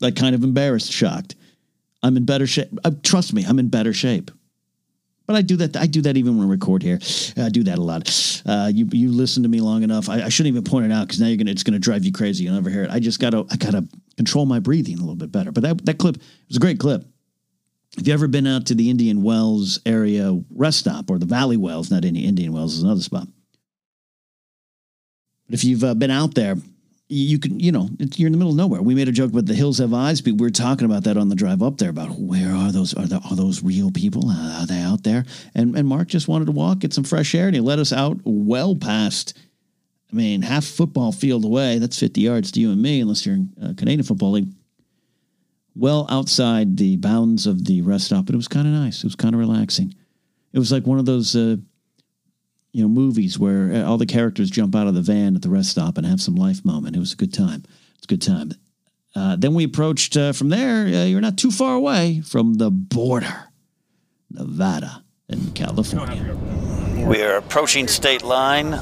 like 0.01 0.15
kind 0.15 0.35
of 0.35 0.43
embarrassed, 0.43 0.91
shocked. 0.91 1.35
I'm 2.01 2.17
in 2.17 2.25
better 2.25 2.45
shape. 2.45 2.67
Uh, 2.83 2.91
trust 3.01 3.33
me, 3.33 3.45
I'm 3.45 3.59
in 3.59 3.69
better 3.69 3.93
shape. 3.93 4.31
But 5.25 5.37
I 5.37 5.41
do 5.41 5.55
that. 5.57 5.77
I 5.77 5.87
do 5.87 6.01
that 6.01 6.17
even 6.17 6.37
when 6.37 6.47
I 6.47 6.51
record 6.51 6.83
here. 6.83 6.99
I 7.37 7.47
do 7.47 7.63
that 7.63 7.77
a 7.77 7.81
lot. 7.81 8.41
Uh, 8.45 8.69
you 8.73 8.89
you 8.91 9.09
listen 9.09 9.43
to 9.43 9.49
me 9.49 9.61
long 9.61 9.83
enough. 9.83 10.09
I, 10.09 10.23
I 10.23 10.29
shouldn't 10.29 10.53
even 10.53 10.65
point 10.65 10.85
it 10.85 10.91
out 10.91 11.07
because 11.07 11.21
now 11.21 11.27
you're 11.27 11.37
gonna 11.37 11.51
it's 11.51 11.63
gonna 11.63 11.79
drive 11.79 12.03
you 12.03 12.11
crazy. 12.11 12.43
You'll 12.43 12.55
never 12.55 12.69
hear 12.69 12.83
it. 12.83 12.91
I 12.91 12.99
just 12.99 13.21
gotta 13.21 13.45
I 13.49 13.55
gotta 13.55 13.87
control 14.17 14.45
my 14.45 14.59
breathing 14.59 14.97
a 14.97 15.01
little 15.01 15.15
bit 15.15 15.31
better. 15.31 15.51
But 15.51 15.63
that 15.63 15.85
that 15.85 15.97
clip 15.97 16.17
was 16.47 16.57
a 16.57 16.59
great 16.59 16.79
clip. 16.79 17.05
If 17.97 18.07
you 18.07 18.13
ever 18.13 18.27
been 18.27 18.47
out 18.47 18.65
to 18.67 18.75
the 18.75 18.89
Indian 18.89 19.21
Wells 19.21 19.79
area 19.85 20.39
rest 20.49 20.79
stop 20.79 21.11
or 21.11 21.19
the 21.19 21.27
Valley 21.27 21.57
Wells, 21.57 21.91
not 21.91 22.05
any 22.05 22.25
Indian 22.25 22.51
Wells 22.51 22.75
is 22.75 22.83
another 22.83 23.01
spot. 23.01 23.27
But 25.45 25.55
if 25.55 25.63
you've 25.63 25.83
uh, 25.83 25.93
been 25.93 26.09
out 26.09 26.33
there, 26.33 26.55
you 27.09 27.37
can, 27.37 27.59
you 27.59 27.71
know, 27.71 27.89
you're 28.15 28.27
in 28.27 28.31
the 28.31 28.37
middle 28.37 28.51
of 28.51 28.57
nowhere. 28.57 28.81
We 28.81 28.95
made 28.95 29.07
a 29.09 29.11
joke 29.11 29.31
about 29.31 29.45
the 29.45 29.53
hills 29.53 29.77
have 29.77 29.93
eyes, 29.93 30.21
but 30.21 30.33
we 30.33 30.39
were 30.39 30.49
talking 30.49 30.85
about 30.85 31.03
that 31.03 31.17
on 31.17 31.29
the 31.29 31.35
drive 31.35 31.61
up 31.61 31.77
there 31.77 31.89
about 31.91 32.17
where 32.17 32.51
are 32.51 32.71
those? 32.71 32.93
Are, 32.95 33.05
there, 33.05 33.19
are 33.29 33.35
those 33.35 33.61
real 33.61 33.91
people? 33.91 34.31
Are 34.31 34.65
they 34.65 34.81
out 34.81 35.03
there? 35.03 35.25
And 35.53 35.77
and 35.77 35.87
Mark 35.87 36.07
just 36.07 36.27
wanted 36.27 36.45
to 36.45 36.51
walk, 36.51 36.79
get 36.79 36.93
some 36.93 37.03
fresh 37.03 37.35
air, 37.35 37.45
and 37.45 37.55
he 37.55 37.61
let 37.61 37.79
us 37.79 37.93
out 37.93 38.17
well 38.23 38.75
past. 38.75 39.37
I 40.13 40.15
mean, 40.15 40.43
half 40.43 40.63
football 40.63 41.11
field 41.11 41.43
away. 41.43 41.79
That's 41.79 41.99
50 41.99 42.21
yards 42.21 42.51
to 42.51 42.59
you 42.59 42.71
and 42.71 42.79
me, 42.79 43.01
unless 43.01 43.25
you're 43.25 43.35
in 43.35 43.49
uh, 43.61 43.73
Canadian 43.75 44.03
Football 44.03 44.33
League. 44.33 44.49
Well 45.75 46.05
outside 46.07 46.77
the 46.77 46.97
bounds 46.97 47.47
of 47.47 47.65
the 47.65 47.81
rest 47.81 48.05
stop, 48.05 48.27
but 48.27 48.35
it 48.35 48.37
was 48.37 48.47
kind 48.47 48.67
of 48.67 48.73
nice. 48.73 48.99
It 48.99 49.05
was 49.05 49.15
kind 49.15 49.33
of 49.33 49.39
relaxing. 49.39 49.95
It 50.53 50.59
was 50.59 50.71
like 50.71 50.85
one 50.85 50.99
of 50.99 51.07
those, 51.07 51.35
uh, 51.35 51.55
you 52.73 52.83
know, 52.83 52.87
movies 52.87 53.39
where 53.39 53.73
uh, 53.73 53.89
all 53.89 53.97
the 53.97 54.05
characters 54.05 54.51
jump 54.51 54.75
out 54.75 54.85
of 54.85 54.93
the 54.93 55.01
van 55.01 55.35
at 55.35 55.41
the 55.41 55.49
rest 55.49 55.71
stop 55.71 55.97
and 55.97 56.05
have 56.05 56.21
some 56.21 56.35
life 56.35 56.63
moment. 56.63 56.95
It 56.95 56.99
was 56.99 57.13
a 57.13 57.17
good 57.17 57.33
time. 57.33 57.63
It's 57.95 58.03
a 58.03 58.07
good 58.07 58.21
time. 58.21 58.51
Uh, 59.15 59.35
then 59.35 59.55
we 59.55 59.63
approached 59.63 60.15
uh, 60.15 60.31
from 60.31 60.49
there. 60.49 60.85
Uh, 60.85 61.05
you're 61.05 61.21
not 61.21 61.37
too 61.37 61.49
far 61.49 61.73
away 61.73 62.21
from 62.21 62.55
the 62.55 62.69
border, 62.69 63.45
Nevada 64.29 65.03
and 65.27 65.55
California. 65.55 66.37
We 67.07 67.23
are 67.23 67.37
approaching 67.37 67.87
state 67.87 68.21
line. 68.21 68.73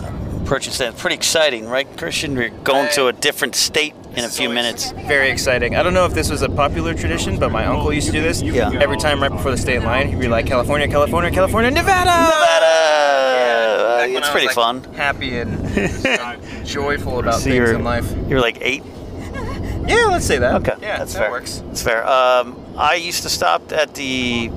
Approaching 0.44 0.74
state. 0.74 0.98
Pretty 0.98 1.16
exciting, 1.16 1.68
right, 1.68 1.88
Christian? 1.98 2.36
We're 2.36 2.50
going 2.50 2.90
to 2.94 3.08
a 3.08 3.14
different 3.14 3.56
state 3.56 3.94
in 4.16 4.26
a 4.26 4.30
few 4.30 4.50
minutes. 4.50 4.92
Very 4.92 5.30
exciting. 5.30 5.76
I 5.76 5.84
don't 5.84 5.94
know 5.94 6.06
if 6.06 6.14
this 6.14 6.30
was 6.30 6.42
a 6.42 6.50
popular 6.50 6.94
tradition, 6.94 7.40
but 7.40 7.52
my 7.52 7.66
uncle 7.66 7.94
used 7.94 8.08
to 8.08 8.14
do 8.14 8.22
this. 8.22 8.42
Yeah. 8.42 8.72
Every 8.82 8.98
time 8.98 9.22
right 9.22 9.32
before 9.32 9.52
the 9.52 9.58
state 9.58 9.82
line, 9.84 10.10
he'd 10.10 10.20
be 10.20 10.28
like, 10.28 10.46
California, 10.48 10.88
California, 10.88 11.32
California, 11.32 11.72
Nevada! 11.72 12.06
Nevada. 12.06 12.66
Uh, 12.66 13.98
Back 14.00 14.08
when 14.10 14.18
it's 14.18 14.28
I 14.28 14.32
pretty 14.32 14.48
was, 14.48 14.56
fun. 14.56 14.84
Happy 14.96 15.38
and, 15.38 15.66
and 15.78 16.66
joyful 16.66 17.20
about 17.20 17.36
So 17.36 17.50
things 17.50 17.70
in 17.70 17.84
life. 17.84 18.12
you're 18.28 18.42
like 18.42 18.58
eight. 18.62 18.84
Yeah, 19.88 20.06
let's 20.10 20.26
say 20.26 20.38
that. 20.38 20.56
Okay, 20.56 20.74
Yeah, 20.82 20.98
that's 21.00 21.14
that 21.14 21.20
fair. 21.20 21.32
works. 21.32 21.64
That's 21.68 21.82
fair. 21.84 22.08
Um, 22.08 22.58
I 22.78 22.96
used 22.96 23.24
to 23.24 23.30
stop 23.30 23.72
at 23.72 23.94
the 23.96 24.50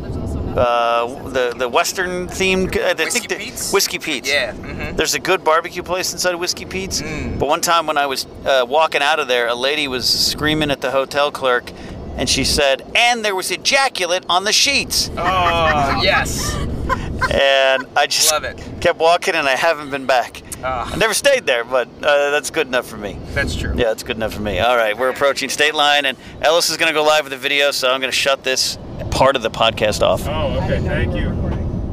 uh, 0.56 1.28
the 1.30 1.54
the 1.56 1.68
Western 1.68 2.28
themed. 2.28 2.76
Uh, 2.76 2.80
I 2.80 2.92
Whiskey 2.94 3.20
think 3.20 3.28
the- 3.28 3.36
Pete's? 3.36 3.72
Whiskey 3.72 3.98
Pete's. 3.98 4.28
Yeah. 4.28 4.52
Mm-hmm. 4.52 4.96
There's 4.96 5.14
a 5.14 5.20
good 5.20 5.42
barbecue 5.44 5.82
place 5.82 6.12
inside 6.12 6.34
of 6.34 6.40
Whiskey 6.40 6.64
Pete's. 6.64 7.02
Mm. 7.02 7.38
But 7.38 7.48
one 7.48 7.60
time 7.60 7.86
when 7.86 7.98
I 7.98 8.06
was 8.06 8.26
uh, 8.44 8.64
walking 8.68 9.02
out 9.02 9.18
of 9.20 9.28
there, 9.28 9.48
a 9.48 9.54
lady 9.54 9.88
was 9.88 10.08
screaming 10.08 10.70
at 10.70 10.80
the 10.80 10.90
hotel 10.90 11.30
clerk, 11.30 11.70
and 12.16 12.28
she 12.28 12.44
said, 12.44 12.82
"And 12.94 13.24
there 13.24 13.34
was 13.34 13.50
ejaculate 13.50 14.24
on 14.28 14.44
the 14.44 14.52
sheets." 14.52 15.10
Oh, 15.16 16.00
yes. 16.02 16.54
and 16.54 17.86
I 17.96 18.06
just 18.08 18.30
Love 18.32 18.44
it. 18.44 18.62
kept 18.80 18.98
walking, 18.98 19.34
and 19.34 19.48
I 19.48 19.56
haven't 19.56 19.90
been 19.90 20.06
back. 20.06 20.42
Ah. 20.62 20.90
I 20.92 20.96
never 20.96 21.14
stayed 21.14 21.44
there, 21.46 21.64
but 21.64 21.88
uh, 22.02 22.30
that's 22.30 22.50
good 22.50 22.66
enough 22.66 22.86
for 22.86 22.96
me. 22.96 23.18
That's 23.32 23.54
true. 23.54 23.70
Yeah, 23.76 23.84
that's 23.84 24.02
good 24.02 24.16
enough 24.16 24.32
for 24.34 24.40
me. 24.40 24.58
All 24.60 24.76
right, 24.76 24.96
we're 24.96 25.10
approaching 25.10 25.48
state 25.50 25.74
line, 25.74 26.04
and 26.06 26.16
Ellis 26.40 26.70
is 26.70 26.76
going 26.76 26.88
to 26.88 26.94
go 26.94 27.02
live 27.04 27.24
with 27.24 27.32
the 27.32 27.38
video, 27.38 27.70
so 27.70 27.90
I'm 27.90 28.00
going 28.00 28.10
to 28.12 28.16
shut 28.16 28.44
this 28.44 28.78
part 29.10 29.36
of 29.36 29.42
the 29.42 29.50
podcast 29.50 30.02
off. 30.02 30.26
Oh, 30.26 30.58
okay. 30.64 30.80
Thank 30.80 31.14
you. 31.16 31.32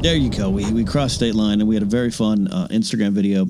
There 0.02 0.16
you 0.16 0.30
go. 0.32 0.50
We 0.50 0.72
we 0.72 0.84
crossed 0.84 1.16
state 1.16 1.36
line 1.36 1.60
and 1.60 1.70
we 1.70 1.76
had 1.76 1.84
a 1.84 1.88
very 1.88 2.10
fun 2.10 2.48
uh, 2.48 2.68
Instagram 2.72 3.12
video 3.12 3.48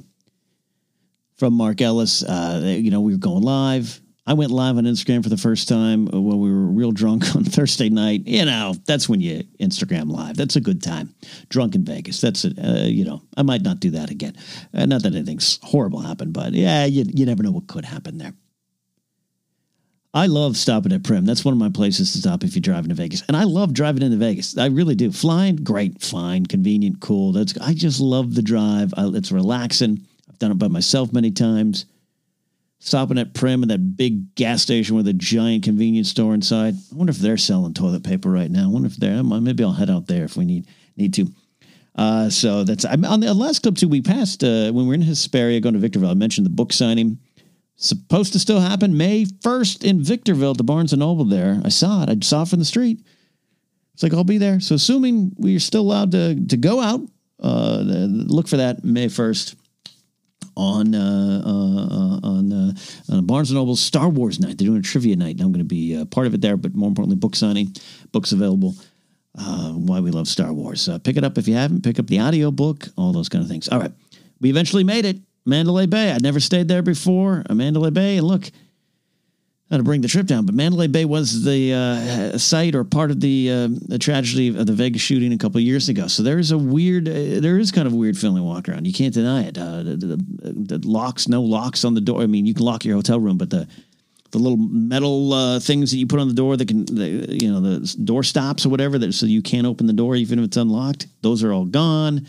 from 1.35 1.53
Mark 1.53 1.79
Ellis. 1.81 2.23
Uh, 2.23 2.61
you 2.77 2.91
know, 2.91 2.99
we 2.99 3.13
were 3.13 3.17
going 3.19 3.41
live. 3.43 4.01
I 4.31 4.33
went 4.33 4.51
live 4.51 4.77
on 4.77 4.85
Instagram 4.85 5.23
for 5.23 5.27
the 5.27 5.35
first 5.35 5.67
time 5.67 6.07
uh, 6.07 6.21
when 6.21 6.39
we 6.39 6.49
were 6.49 6.65
real 6.65 6.93
drunk 6.93 7.35
on 7.35 7.43
Thursday 7.43 7.89
night. 7.89 8.25
You 8.25 8.45
know, 8.45 8.73
that's 8.85 9.09
when 9.09 9.19
you 9.19 9.43
Instagram 9.59 10.09
live. 10.09 10.37
That's 10.37 10.55
a 10.55 10.61
good 10.61 10.81
time. 10.81 11.13
Drunk 11.49 11.75
in 11.75 11.83
Vegas. 11.83 12.21
That's 12.21 12.45
it. 12.45 12.57
Uh, 12.57 12.85
you 12.85 13.03
know, 13.03 13.23
I 13.35 13.41
might 13.41 13.61
not 13.61 13.81
do 13.81 13.89
that 13.89 14.09
again. 14.09 14.37
Uh, 14.73 14.85
not 14.85 15.03
that 15.03 15.15
anything's 15.15 15.59
horrible 15.63 15.99
happened, 15.99 16.31
but 16.31 16.53
yeah, 16.53 16.85
you, 16.85 17.03
you 17.13 17.25
never 17.25 17.43
know 17.43 17.51
what 17.51 17.67
could 17.67 17.83
happen 17.83 18.19
there. 18.19 18.31
I 20.13 20.27
love 20.27 20.55
stopping 20.55 20.93
at 20.93 21.03
Primm. 21.03 21.25
That's 21.25 21.43
one 21.43 21.53
of 21.53 21.59
my 21.59 21.69
places 21.69 22.13
to 22.13 22.19
stop 22.19 22.45
if 22.45 22.55
you're 22.55 22.61
driving 22.61 22.87
to 22.87 22.95
Vegas. 22.95 23.23
And 23.27 23.35
I 23.35 23.43
love 23.43 23.73
driving 23.73 24.01
into 24.01 24.15
Vegas. 24.15 24.57
I 24.57 24.67
really 24.67 24.95
do. 24.95 25.11
Flying, 25.11 25.57
great, 25.57 26.01
fine, 26.01 26.45
convenient, 26.45 27.01
cool. 27.01 27.33
That's 27.33 27.57
I 27.57 27.73
just 27.73 27.99
love 27.99 28.33
the 28.33 28.41
drive. 28.41 28.93
I, 28.95 29.07
it's 29.07 29.33
relaxing. 29.33 30.07
I've 30.29 30.39
done 30.39 30.51
it 30.51 30.57
by 30.57 30.69
myself 30.69 31.11
many 31.11 31.31
times. 31.31 31.85
Stopping 32.83 33.19
at 33.19 33.33
Primm 33.33 33.61
and 33.61 33.69
that 33.69 33.95
big 33.95 34.33
gas 34.33 34.63
station 34.63 34.95
with 34.95 35.07
a 35.07 35.13
giant 35.13 35.63
convenience 35.63 36.09
store 36.09 36.33
inside. 36.33 36.73
I 36.73 36.95
wonder 36.95 37.11
if 37.11 37.19
they're 37.19 37.37
selling 37.37 37.75
toilet 37.75 38.03
paper 38.03 38.31
right 38.31 38.49
now. 38.49 38.63
I 38.63 38.71
wonder 38.71 38.87
if 38.87 38.97
they're. 38.97 39.23
Maybe 39.23 39.63
I'll 39.63 39.71
head 39.71 39.91
out 39.91 40.07
there 40.07 40.23
if 40.23 40.35
we 40.35 40.45
need 40.45 40.67
need 40.97 41.13
to. 41.13 41.27
Uh, 41.95 42.29
so 42.31 42.63
that's 42.63 42.83
I'm, 42.83 43.05
on 43.05 43.19
the 43.19 43.33
last 43.35 43.61
clip 43.61 43.75
too. 43.75 43.87
We 43.87 44.01
passed 44.01 44.43
uh, 44.43 44.71
when 44.71 44.85
we 44.85 44.87
were 44.87 44.93
in 44.95 45.03
Hesperia 45.03 45.59
going 45.59 45.73
to 45.73 45.79
Victorville. 45.79 46.09
I 46.09 46.15
mentioned 46.15 46.45
the 46.45 46.51
book 46.51 46.73
signing 46.73 47.19
supposed 47.81 48.33
to 48.33 48.39
still 48.39 48.59
happen 48.59 48.95
May 48.95 49.25
1st 49.25 49.83
in 49.83 50.03
Victorville, 50.03 50.53
the 50.53 50.63
Barnes 50.63 50.93
and 50.93 50.99
Noble 50.99 51.25
there. 51.25 51.59
I 51.65 51.69
saw 51.69 52.03
it. 52.03 52.09
I 52.09 52.15
saw 52.21 52.43
it 52.43 52.47
from 52.47 52.59
the 52.59 52.65
street. 52.65 53.03
It's 53.93 54.03
like, 54.03 54.13
I'll 54.13 54.23
be 54.23 54.37
there. 54.37 54.59
So 54.59 54.75
assuming 54.75 55.33
we're 55.37 55.59
still 55.59 55.81
allowed 55.81 56.11
to, 56.11 56.45
to 56.47 56.57
go 56.57 56.79
out, 56.79 57.01
uh, 57.41 57.81
look 57.81 58.47
for 58.47 58.57
that 58.57 58.83
May 58.83 59.07
1st 59.07 59.55
on 60.55 60.95
uh, 60.95 61.41
uh, 61.45 62.27
on 62.27 62.53
uh, 62.53 62.73
uh, 63.11 63.21
Barnes 63.21 63.49
and 63.49 63.57
Noble's 63.57 63.79
Star 63.79 64.09
Wars 64.09 64.39
night. 64.39 64.57
They're 64.57 64.67
doing 64.67 64.79
a 64.79 64.83
trivia 64.83 65.15
night, 65.15 65.35
and 65.35 65.41
I'm 65.41 65.51
going 65.51 65.59
to 65.59 65.65
be 65.65 65.95
uh, 65.95 66.05
part 66.05 66.27
of 66.27 66.33
it 66.33 66.41
there. 66.41 66.57
But 66.57 66.75
more 66.75 66.87
importantly, 66.89 67.17
book 67.17 67.35
signing, 67.35 67.75
books 68.11 68.31
available. 68.31 68.75
Uh, 69.37 69.71
why 69.71 69.99
we 70.01 70.11
love 70.11 70.27
Star 70.27 70.51
Wars. 70.51 70.89
Uh, 70.89 70.99
pick 70.99 71.15
it 71.15 71.23
up 71.23 71.37
if 71.37 71.47
you 71.47 71.55
haven't. 71.55 71.83
Pick 71.83 71.99
up 71.99 72.07
the 72.07 72.19
audio 72.19 72.51
book. 72.51 72.87
All 72.97 73.13
those 73.13 73.29
kind 73.29 73.43
of 73.43 73.49
things. 73.49 73.69
All 73.69 73.79
right, 73.79 73.93
we 74.39 74.49
eventually 74.49 74.83
made 74.83 75.05
it. 75.05 75.17
Mandalay 75.45 75.87
Bay. 75.87 76.11
I'd 76.11 76.21
never 76.21 76.39
stayed 76.39 76.67
there 76.67 76.83
before. 76.83 77.43
Uh, 77.49 77.55
Mandalay 77.55 77.91
Bay, 77.91 78.17
and 78.17 78.27
look, 78.27 78.51
to 79.79 79.83
bring 79.83 80.01
the 80.01 80.07
trip 80.07 80.27
down. 80.27 80.45
But 80.45 80.55
Mandalay 80.55 80.87
Bay 80.87 81.05
was 81.05 81.43
the 81.43 81.73
uh, 81.73 82.37
site 82.37 82.75
or 82.75 82.83
part 82.83 83.11
of 83.11 83.19
the, 83.21 83.49
uh, 83.49 83.67
the 83.87 83.97
tragedy 83.97 84.49
of 84.49 84.65
the 84.65 84.73
Vegas 84.73 85.01
shooting 85.01 85.33
a 85.33 85.37
couple 85.37 85.59
years 85.61 85.89
ago. 85.89 86.07
So 86.07 86.23
there 86.23 86.39
is 86.39 86.51
a 86.51 86.57
weird, 86.57 87.07
uh, 87.07 87.39
there 87.39 87.57
is 87.57 87.71
kind 87.71 87.87
of 87.87 87.93
a 87.93 87.95
weird 87.95 88.17
feeling 88.17 88.43
walk 88.43 88.67
around. 88.67 88.85
You 88.85 88.93
can't 88.93 89.13
deny 89.13 89.43
it. 89.43 89.57
Uh, 89.57 89.83
the, 89.83 89.95
the, 89.95 90.17
the 90.77 90.87
locks, 90.87 91.27
no 91.27 91.41
locks 91.41 91.85
on 91.85 91.93
the 91.93 92.01
door. 92.01 92.21
I 92.21 92.27
mean, 92.27 92.45
you 92.45 92.53
can 92.53 92.65
lock 92.65 92.83
your 92.83 92.95
hotel 92.95 93.19
room, 93.19 93.37
but 93.37 93.49
the 93.49 93.67
the 94.31 94.39
little 94.39 94.57
metal 94.57 95.33
uh, 95.33 95.59
things 95.59 95.91
that 95.91 95.97
you 95.97 96.07
put 96.07 96.19
on 96.19 96.29
the 96.29 96.33
door 96.33 96.55
that 96.55 96.67
can, 96.67 96.85
the, 96.85 97.37
you 97.41 97.51
know, 97.51 97.59
the 97.59 97.95
door 98.05 98.23
stops 98.23 98.65
or 98.65 98.69
whatever, 98.69 98.97
that 98.97 99.13
so 99.13 99.25
you 99.25 99.41
can't 99.41 99.67
open 99.67 99.87
the 99.87 99.93
door 99.93 100.15
even 100.15 100.39
if 100.39 100.45
it's 100.45 100.57
unlocked. 100.57 101.07
Those 101.21 101.43
are 101.43 101.51
all 101.51 101.65
gone. 101.65 102.25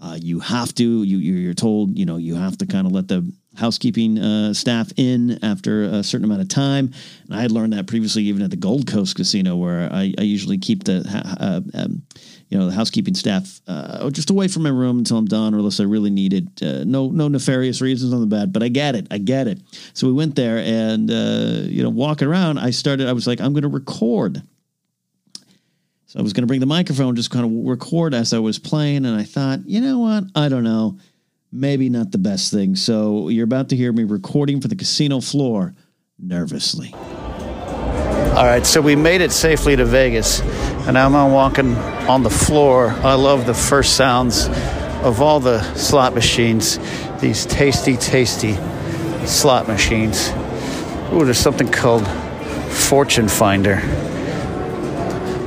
Uh, 0.00 0.18
you 0.20 0.40
have 0.40 0.74
to. 0.74 1.02
You 1.02 1.18
you're 1.18 1.54
told. 1.54 1.96
You 1.96 2.04
know 2.04 2.18
you 2.18 2.34
have 2.34 2.58
to 2.58 2.66
kind 2.66 2.86
of 2.86 2.92
let 2.92 3.08
the 3.08 3.26
housekeeping 3.56 4.18
uh, 4.18 4.54
staff 4.54 4.92
in 4.96 5.38
after 5.42 5.84
a 5.84 6.02
certain 6.02 6.24
amount 6.24 6.42
of 6.42 6.48
time. 6.48 6.92
And 7.26 7.34
I 7.34 7.40
had 7.40 7.50
learned 7.50 7.72
that 7.72 7.86
previously, 7.86 8.24
even 8.24 8.42
at 8.42 8.50
the 8.50 8.56
Gold 8.56 8.86
Coast 8.86 9.16
Casino, 9.16 9.56
where 9.56 9.92
I, 9.92 10.12
I 10.18 10.22
usually 10.22 10.58
keep 10.58 10.84
the 10.84 11.04
uh, 11.40 11.60
um, 11.74 12.02
you 12.48 12.58
know 12.58 12.66
the 12.66 12.72
housekeeping 12.72 13.14
staff 13.14 13.60
uh, 13.66 14.08
just 14.10 14.30
away 14.30 14.48
from 14.48 14.62
my 14.62 14.70
room 14.70 14.98
until 14.98 15.18
I'm 15.18 15.26
done, 15.26 15.54
or 15.54 15.58
unless 15.58 15.80
I 15.80 15.84
really 15.84 16.10
need 16.10 16.32
it. 16.32 16.62
Uh, 16.62 16.84
no 16.84 17.08
no 17.08 17.28
nefarious 17.28 17.80
reasons 17.80 18.12
on 18.12 18.20
the 18.20 18.26
bed, 18.26 18.52
but 18.52 18.62
I 18.62 18.68
get 18.68 18.94
it. 18.94 19.06
I 19.10 19.18
get 19.18 19.48
it. 19.48 19.60
So 19.94 20.06
we 20.06 20.12
went 20.12 20.36
there, 20.36 20.58
and 20.58 21.10
uh, 21.10 21.62
you 21.64 21.82
know 21.82 21.90
walking 21.90 22.28
around, 22.28 22.58
I 22.58 22.70
started. 22.70 23.08
I 23.08 23.12
was 23.12 23.26
like, 23.26 23.40
I'm 23.40 23.52
going 23.52 23.62
to 23.62 23.68
record. 23.68 24.42
So 26.06 26.20
I 26.20 26.22
was 26.22 26.32
going 26.32 26.44
to 26.44 26.46
bring 26.46 26.60
the 26.60 26.66
microphone, 26.66 27.16
just 27.16 27.32
kind 27.32 27.44
of 27.44 27.66
record 27.66 28.14
as 28.14 28.32
I 28.32 28.38
was 28.38 28.60
playing, 28.60 29.06
and 29.06 29.18
I 29.18 29.24
thought, 29.24 29.66
you 29.66 29.80
know 29.80 29.98
what? 29.98 30.24
I 30.36 30.48
don't 30.48 30.64
know 30.64 30.98
maybe 31.52 31.88
not 31.88 32.12
the 32.12 32.18
best 32.18 32.52
thing. 32.52 32.76
So 32.76 33.28
you're 33.28 33.44
about 33.44 33.68
to 33.70 33.76
hear 33.76 33.92
me 33.92 34.04
recording 34.04 34.60
for 34.60 34.68
the 34.68 34.76
casino 34.76 35.20
floor 35.20 35.74
nervously. 36.18 36.92
All 38.36 38.44
right, 38.44 38.66
so 38.66 38.82
we 38.82 38.96
made 38.96 39.22
it 39.22 39.32
safely 39.32 39.76
to 39.76 39.84
Vegas, 39.86 40.40
and 40.86 40.98
I'm 40.98 41.12
walking 41.32 41.74
on 42.06 42.22
the 42.22 42.30
floor. 42.30 42.90
I 42.90 43.14
love 43.14 43.46
the 43.46 43.54
first 43.54 43.96
sounds 43.96 44.48
of 45.02 45.22
all 45.22 45.40
the 45.40 45.62
slot 45.74 46.14
machines, 46.14 46.78
these 47.20 47.46
tasty, 47.46 47.96
tasty 47.96 48.54
slot 49.24 49.68
machines. 49.68 50.28
Ooh, 51.12 51.24
there's 51.24 51.38
something 51.38 51.70
called 51.70 52.06
Fortune 52.70 53.28
Finder. 53.28 53.80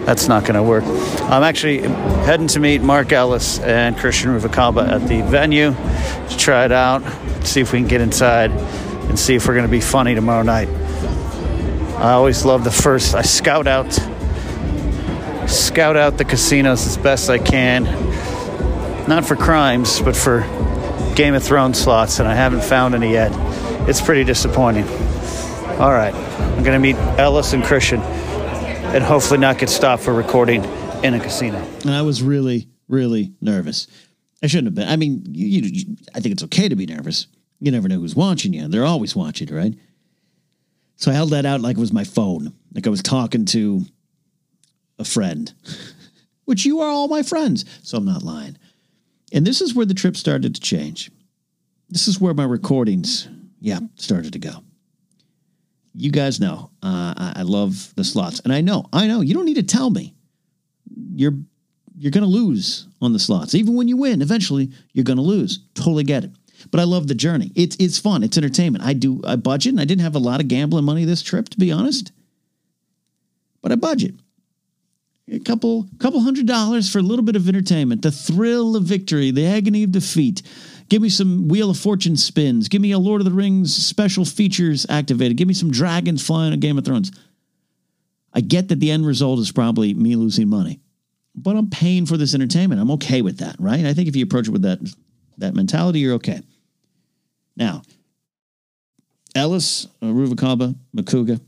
That's 0.10 0.28
not 0.28 0.42
going 0.42 0.56
to 0.56 0.64
work. 0.64 0.84
I'm 1.30 1.44
actually 1.44 1.82
heading 1.82 2.48
to 2.48 2.60
meet 2.60 2.82
Mark 2.82 3.12
Ellis 3.12 3.60
and 3.60 3.96
Christian 3.96 4.32
Ruvalcaba 4.32 4.88
at 4.88 5.08
the 5.08 5.22
venue 5.22 5.76
to 6.30 6.36
try 6.36 6.66
it 6.66 6.72
out, 6.72 7.04
see 7.46 7.62
if 7.62 7.72
we 7.72 7.78
can 7.78 7.88
get 7.88 8.02
inside, 8.02 8.50
and 8.50 9.20
see 9.20 9.36
if 9.36 9.48
we're 9.48 9.54
going 9.54 9.68
to 9.68 9.72
be 9.72 9.82
funny 9.82 10.16
tomorrow 10.16 10.42
night. 10.42 10.68
I 12.00 12.14
always 12.14 12.44
love 12.44 12.64
the 12.64 12.72
first. 12.72 13.14
I 13.14 13.22
scout 13.22 13.68
out, 13.68 13.92
scout 15.48 15.96
out 15.96 16.18
the 16.18 16.26
casinos 16.26 16.88
as 16.88 16.98
best 16.98 17.30
I 17.30 17.38
can, 17.38 17.84
not 19.08 19.26
for 19.26 19.36
crimes, 19.36 20.02
but 20.02 20.16
for 20.16 20.40
Game 21.16 21.36
of 21.36 21.44
Thrones 21.44 21.78
slots, 21.78 22.18
and 22.18 22.28
I 22.28 22.34
haven't 22.34 22.64
found 22.64 22.96
any 22.96 23.12
yet. 23.12 23.32
It's 23.88 24.02
pretty 24.02 24.24
disappointing. 24.24 24.86
All 25.78 25.92
right, 25.92 26.16
I'm 26.16 26.64
going 26.64 26.74
to 26.74 26.80
meet 26.80 26.96
Ellis 27.20 27.54
and 27.54 27.64
Christian 27.64 28.02
and 28.90 29.04
hopefully 29.04 29.40
not 29.40 29.60
get 29.60 29.70
stopped 29.70 30.02
for 30.02 30.14
recording 30.14 30.64
in 31.04 31.14
a 31.14 31.20
casino. 31.20 31.60
And 31.82 31.92
I 31.92 32.02
was 32.02 32.24
really, 32.24 32.68
really 32.88 33.32
nervous. 33.40 33.88
I 34.42 34.48
shouldn't 34.48 34.68
have 34.68 34.76
been. 34.76 34.88
I 34.88 34.96
mean, 34.96 35.24
you, 35.30 35.62
you, 35.62 35.98
I 36.16 36.20
think 36.20 36.34
it's 36.34 36.44
okay 36.46 36.68
to 36.68 36.76
be 36.76 36.88
nervous. 36.88 37.28
You 37.60 37.72
never 37.72 37.88
know 37.88 38.00
who's 38.00 38.16
watching 38.16 38.52
you. 38.52 38.68
They're 38.68 38.86
always 38.86 39.16
watching, 39.16 39.54
right? 39.54 39.76
So 40.96 41.12
I 41.12 41.14
held 41.14 41.30
that 41.30 41.46
out 41.46 41.62
like 41.62 41.78
it 41.78 41.80
was 41.80 41.94
my 41.94 42.04
phone, 42.04 42.52
like 42.74 42.88
I 42.88 42.90
was 42.90 43.04
talking 43.04 43.46
to 43.46 43.86
a 44.98 45.06
friend, 45.06 45.54
which 46.46 46.66
you 46.66 46.82
are 46.82 46.90
all 46.90 47.08
my 47.08 47.22
friends. 47.22 47.66
So 47.84 47.98
I'm 47.98 48.06
not 48.06 48.24
lying. 48.24 48.58
And 49.32 49.46
this 49.46 49.62
is 49.62 49.76
where 49.76 49.86
the 49.86 49.94
trip 49.94 50.18
started 50.18 50.56
to 50.56 50.62
change. 50.62 51.12
This 51.90 52.08
is 52.08 52.20
where 52.20 52.34
my 52.34 52.44
recordings, 52.44 53.28
yeah, 53.62 53.80
started 53.98 54.34
to 54.34 54.40
go 54.40 54.64
you 55.94 56.12
guys 56.12 56.40
know 56.40 56.72
uh, 56.84 57.34
I, 57.36 57.42
love 57.42 57.94
the 57.96 58.04
slots, 58.04 58.40
and 58.42 58.54
I 58.54 58.62
know, 58.62 58.86
I 58.94 59.08
know. 59.08 59.22
You 59.22 59.34
don't 59.34 59.46
need 59.46 59.56
to 59.56 59.64
tell 59.64 59.90
me. 59.90 60.16
You're 61.14 61.34
you're 61.98 62.12
going 62.12 62.24
to 62.24 62.30
lose 62.30 62.88
on 63.02 63.12
the 63.12 63.20
slots, 63.20 63.56
even 63.56 63.76
when 63.76 63.88
you 63.88 63.98
win. 63.98 64.22
Eventually, 64.22 64.72
you're 64.94 65.04
going 65.04 65.18
to 65.18 65.24
lose. 65.24 65.60
Totally 65.74 66.04
get 66.04 66.24
it. 66.24 66.32
But 66.72 66.80
I 66.80 66.84
love 66.84 67.08
the 67.08 67.16
journey. 67.16 67.52
It's 67.56 67.76
it's 67.80 67.98
fun. 67.98 68.24
It's 68.24 68.38
entertainment. 68.38 68.84
I 68.84 68.94
do 68.94 69.22
I 69.26 69.36
budget, 69.36 69.72
and 69.74 69.82
I 69.82 69.86
didn't 69.86 70.04
have 70.04 70.16
a 70.16 70.20
lot 70.20 70.40
of 70.40 70.48
gambling 70.48 70.86
money 70.86 71.06
this 71.06 71.22
trip, 71.22 71.50
to 71.50 71.58
be 71.58 71.72
honest. 71.72 72.12
But 73.62 73.72
I 73.72 73.76
budget 73.76 74.16
a 75.32 75.40
couple 75.40 75.88
couple 76.00 76.22
hundred 76.22 76.48
dollars 76.48 76.92
for 76.92 77.00
a 77.00 77.04
little 77.04 77.24
bit 77.24 77.36
of 77.36 77.48
entertainment, 77.48 78.02
the 78.02 78.12
thrill 78.12 78.76
of 78.76 78.84
victory, 78.84 79.32
the 79.32 79.46
agony 79.46 79.84
of 79.84 79.92
defeat, 79.92 80.42
Give 80.90 81.02
me 81.04 81.10
some 81.10 81.48
Wheel 81.48 81.70
of 81.70 81.78
Fortune 81.78 82.18
spins. 82.18 82.68
Give 82.68 82.82
me 82.82 82.92
a 82.92 83.00
Lord 83.00 83.22
of 83.22 83.26
the 83.26 83.32
Rings 83.32 83.74
special 83.76 84.26
features 84.26 84.88
activated. 84.90 85.38
Give 85.38 85.48
me 85.48 85.54
some 85.54 85.72
dragons 85.72 86.26
flying 86.26 86.52
on 86.52 86.60
Game 86.60 86.78
of 86.80 86.86
Thrones. 86.86 87.12
I 88.34 88.42
get 88.42 88.68
that 88.70 88.80
the 88.80 88.92
end 88.92 89.06
result 89.06 89.40
is 89.40 89.52
probably 89.52 89.94
me 89.94 90.16
losing 90.16 90.50
money, 90.50 90.80
but 91.36 91.56
I'm 91.56 91.70
paying 91.70 92.06
for 92.06 92.18
this 92.18 92.34
entertainment. 92.34 92.82
I'm 92.82 92.92
okay 92.92 93.22
with 93.22 93.38
that, 93.38 93.56
right? 93.60 93.86
I 93.86 93.94
think 93.94 94.08
if 94.08 94.16
you 94.16 94.24
approach 94.24 94.48
it 94.48 94.52
with 94.52 94.64
that 94.64 94.80
that 95.38 95.56
mentality, 95.56 96.00
you're 96.00 96.16
okay. 96.16 96.42
Now, 97.56 97.82
Ellis, 99.36 99.86
uh, 100.02 100.08
Ruvalcaba, 100.08 100.76
Macuga, 100.96 101.40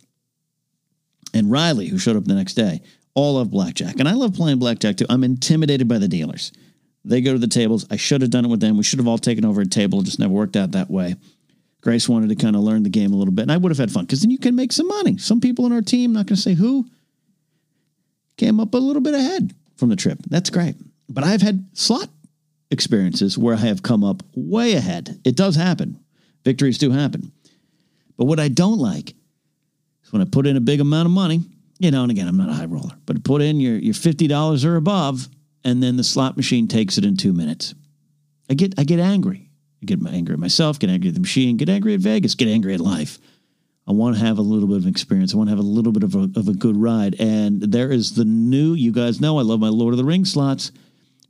and 1.34 1.52
Riley, 1.52 1.88
who 1.88 1.98
showed 1.98 2.16
up 2.16 2.26
the 2.26 2.34
next 2.34 2.54
day, 2.54 2.82
all 3.14 3.36
love 3.36 3.52
blackjack, 3.52 4.00
and 4.00 4.08
I 4.08 4.14
love 4.14 4.34
playing 4.34 4.60
blackjack 4.60 4.98
too. 4.98 5.06
I'm 5.10 5.24
intimidated 5.24 5.88
by 5.88 5.98
the 5.98 6.08
dealers. 6.08 6.52
They 7.04 7.22
go 7.22 7.34
to 7.34 7.40
the 7.40 7.48
tables. 7.48 7.86
I 7.90 7.96
should 7.96 8.22
have 8.22 8.30
done 8.30 8.46
it 8.46 8.50
with 8.50 8.60
them. 8.60 8.78
We 8.78 8.84
should 8.84 9.00
have 9.00 9.08
all 9.08 9.18
taken 9.18 9.46
over 9.46 9.62
a 9.62 9.66
table. 9.66 10.02
It 10.02 10.06
just 10.06 10.20
never 10.20 10.34
worked 10.34 10.56
out 10.56 10.72
that 10.72 10.90
way. 10.90 11.16
Grace 11.82 12.08
wanted 12.08 12.30
to 12.30 12.36
kind 12.36 12.56
of 12.56 12.62
learn 12.62 12.84
the 12.84 12.90
game 12.90 13.12
a 13.12 13.16
little 13.16 13.34
bit, 13.34 13.44
and 13.44 13.52
I 13.52 13.58
would 13.58 13.72
have 13.72 13.80
had 13.80 13.92
fun 13.92 14.06
because 14.06 14.22
then 14.22 14.30
you 14.30 14.38
can 14.38 14.56
make 14.56 14.72
some 14.72 14.88
money. 14.88 15.18
Some 15.18 15.42
people 15.42 15.66
in 15.66 15.72
our 15.72 15.82
team, 15.82 16.14
not 16.14 16.28
going 16.28 16.36
to 16.36 16.42
say 16.42 16.54
who, 16.54 16.86
came 18.38 18.60
up 18.60 18.74
a 18.74 18.78
little 18.78 19.02
bit 19.02 19.16
ahead 19.16 19.54
from 19.78 19.90
the 19.90 19.96
trip. 19.96 20.20
That's 20.30 20.52
great. 20.52 20.76
But 21.10 21.24
I've 21.24 21.42
had 21.42 21.66
slot 21.74 22.08
experiences 22.70 23.38
where 23.38 23.56
I 23.56 23.60
have 23.60 23.82
come 23.82 24.04
up 24.04 24.24
way 24.36 24.74
ahead. 24.74 25.20
It 25.26 25.36
does 25.36 25.56
happen. 25.56 26.00
Victories 26.46 26.78
do 26.78 26.92
happen. 26.92 27.32
But 28.16 28.26
what 28.26 28.40
I 28.40 28.48
don't 28.48 28.78
like 28.78 29.16
is 30.04 30.14
when 30.14 30.22
I 30.22 30.26
put 30.26 30.46
in 30.46 30.58
a 30.58 30.62
big 30.62 30.80
amount 30.80 31.08
of 31.08 31.12
money, 31.12 31.42
you 31.80 31.90
know, 31.90 32.04
and 32.04 32.12
again, 32.12 32.28
I'm 32.28 32.38
not 32.38 32.50
a 32.50 32.54
high 32.54 32.66
roller, 32.66 32.96
but 33.08 33.24
put 33.24 33.42
in 33.42 33.60
your, 33.60 33.76
your 33.78 33.96
$50 33.96 34.66
or 34.66 34.76
above 34.76 35.28
and 35.64 35.82
then 35.82 35.98
the 35.98 36.04
slot 36.04 36.38
machine 36.38 36.68
takes 36.68 36.98
it 36.98 37.06
in 37.06 37.18
two 37.18 37.34
minutes. 37.34 37.74
I 38.50 38.54
get 38.54 38.78
I 38.78 38.84
get 38.84 39.00
angry. 39.00 39.50
I 39.82 39.86
get 39.86 40.06
angry 40.06 40.34
at 40.34 40.40
myself, 40.40 40.80
get 40.80 40.90
angry 40.90 41.10
at 41.10 41.16
the 41.16 41.22
machine, 41.22 41.58
get 41.58 41.70
angry 41.70 41.94
at 41.94 42.02
Vegas, 42.02 42.36
get 42.36 42.48
angry 42.48 42.74
at 42.74 42.80
life. 42.80 43.18
I 43.88 43.94
want 43.94 44.16
to 44.16 44.24
have 44.24 44.38
a 44.38 44.44
little 44.44 44.68
bit 44.68 44.78
of 44.78 44.88
experience. 44.88 45.34
I 45.34 45.38
want 45.38 45.50
to 45.50 45.56
have 45.56 45.64
a 45.64 45.68
little 45.68 45.92
bit 45.92 46.04
of 46.04 46.16
a, 46.16 46.30
of 46.36 46.48
a 46.48 46.54
good 46.54 46.78
ride. 46.78 47.16
And 47.20 47.62
there 47.62 47.92
is 47.92 48.14
the 48.14 48.26
new, 48.26 48.74
you 48.74 48.92
guys 48.92 49.20
know 49.20 49.40
I 49.40 49.42
love 49.42 49.60
my 49.60 49.70
Lord 49.70 49.94
of 49.94 49.98
the 49.98 50.06
Rings 50.06 50.32
slots, 50.32 50.72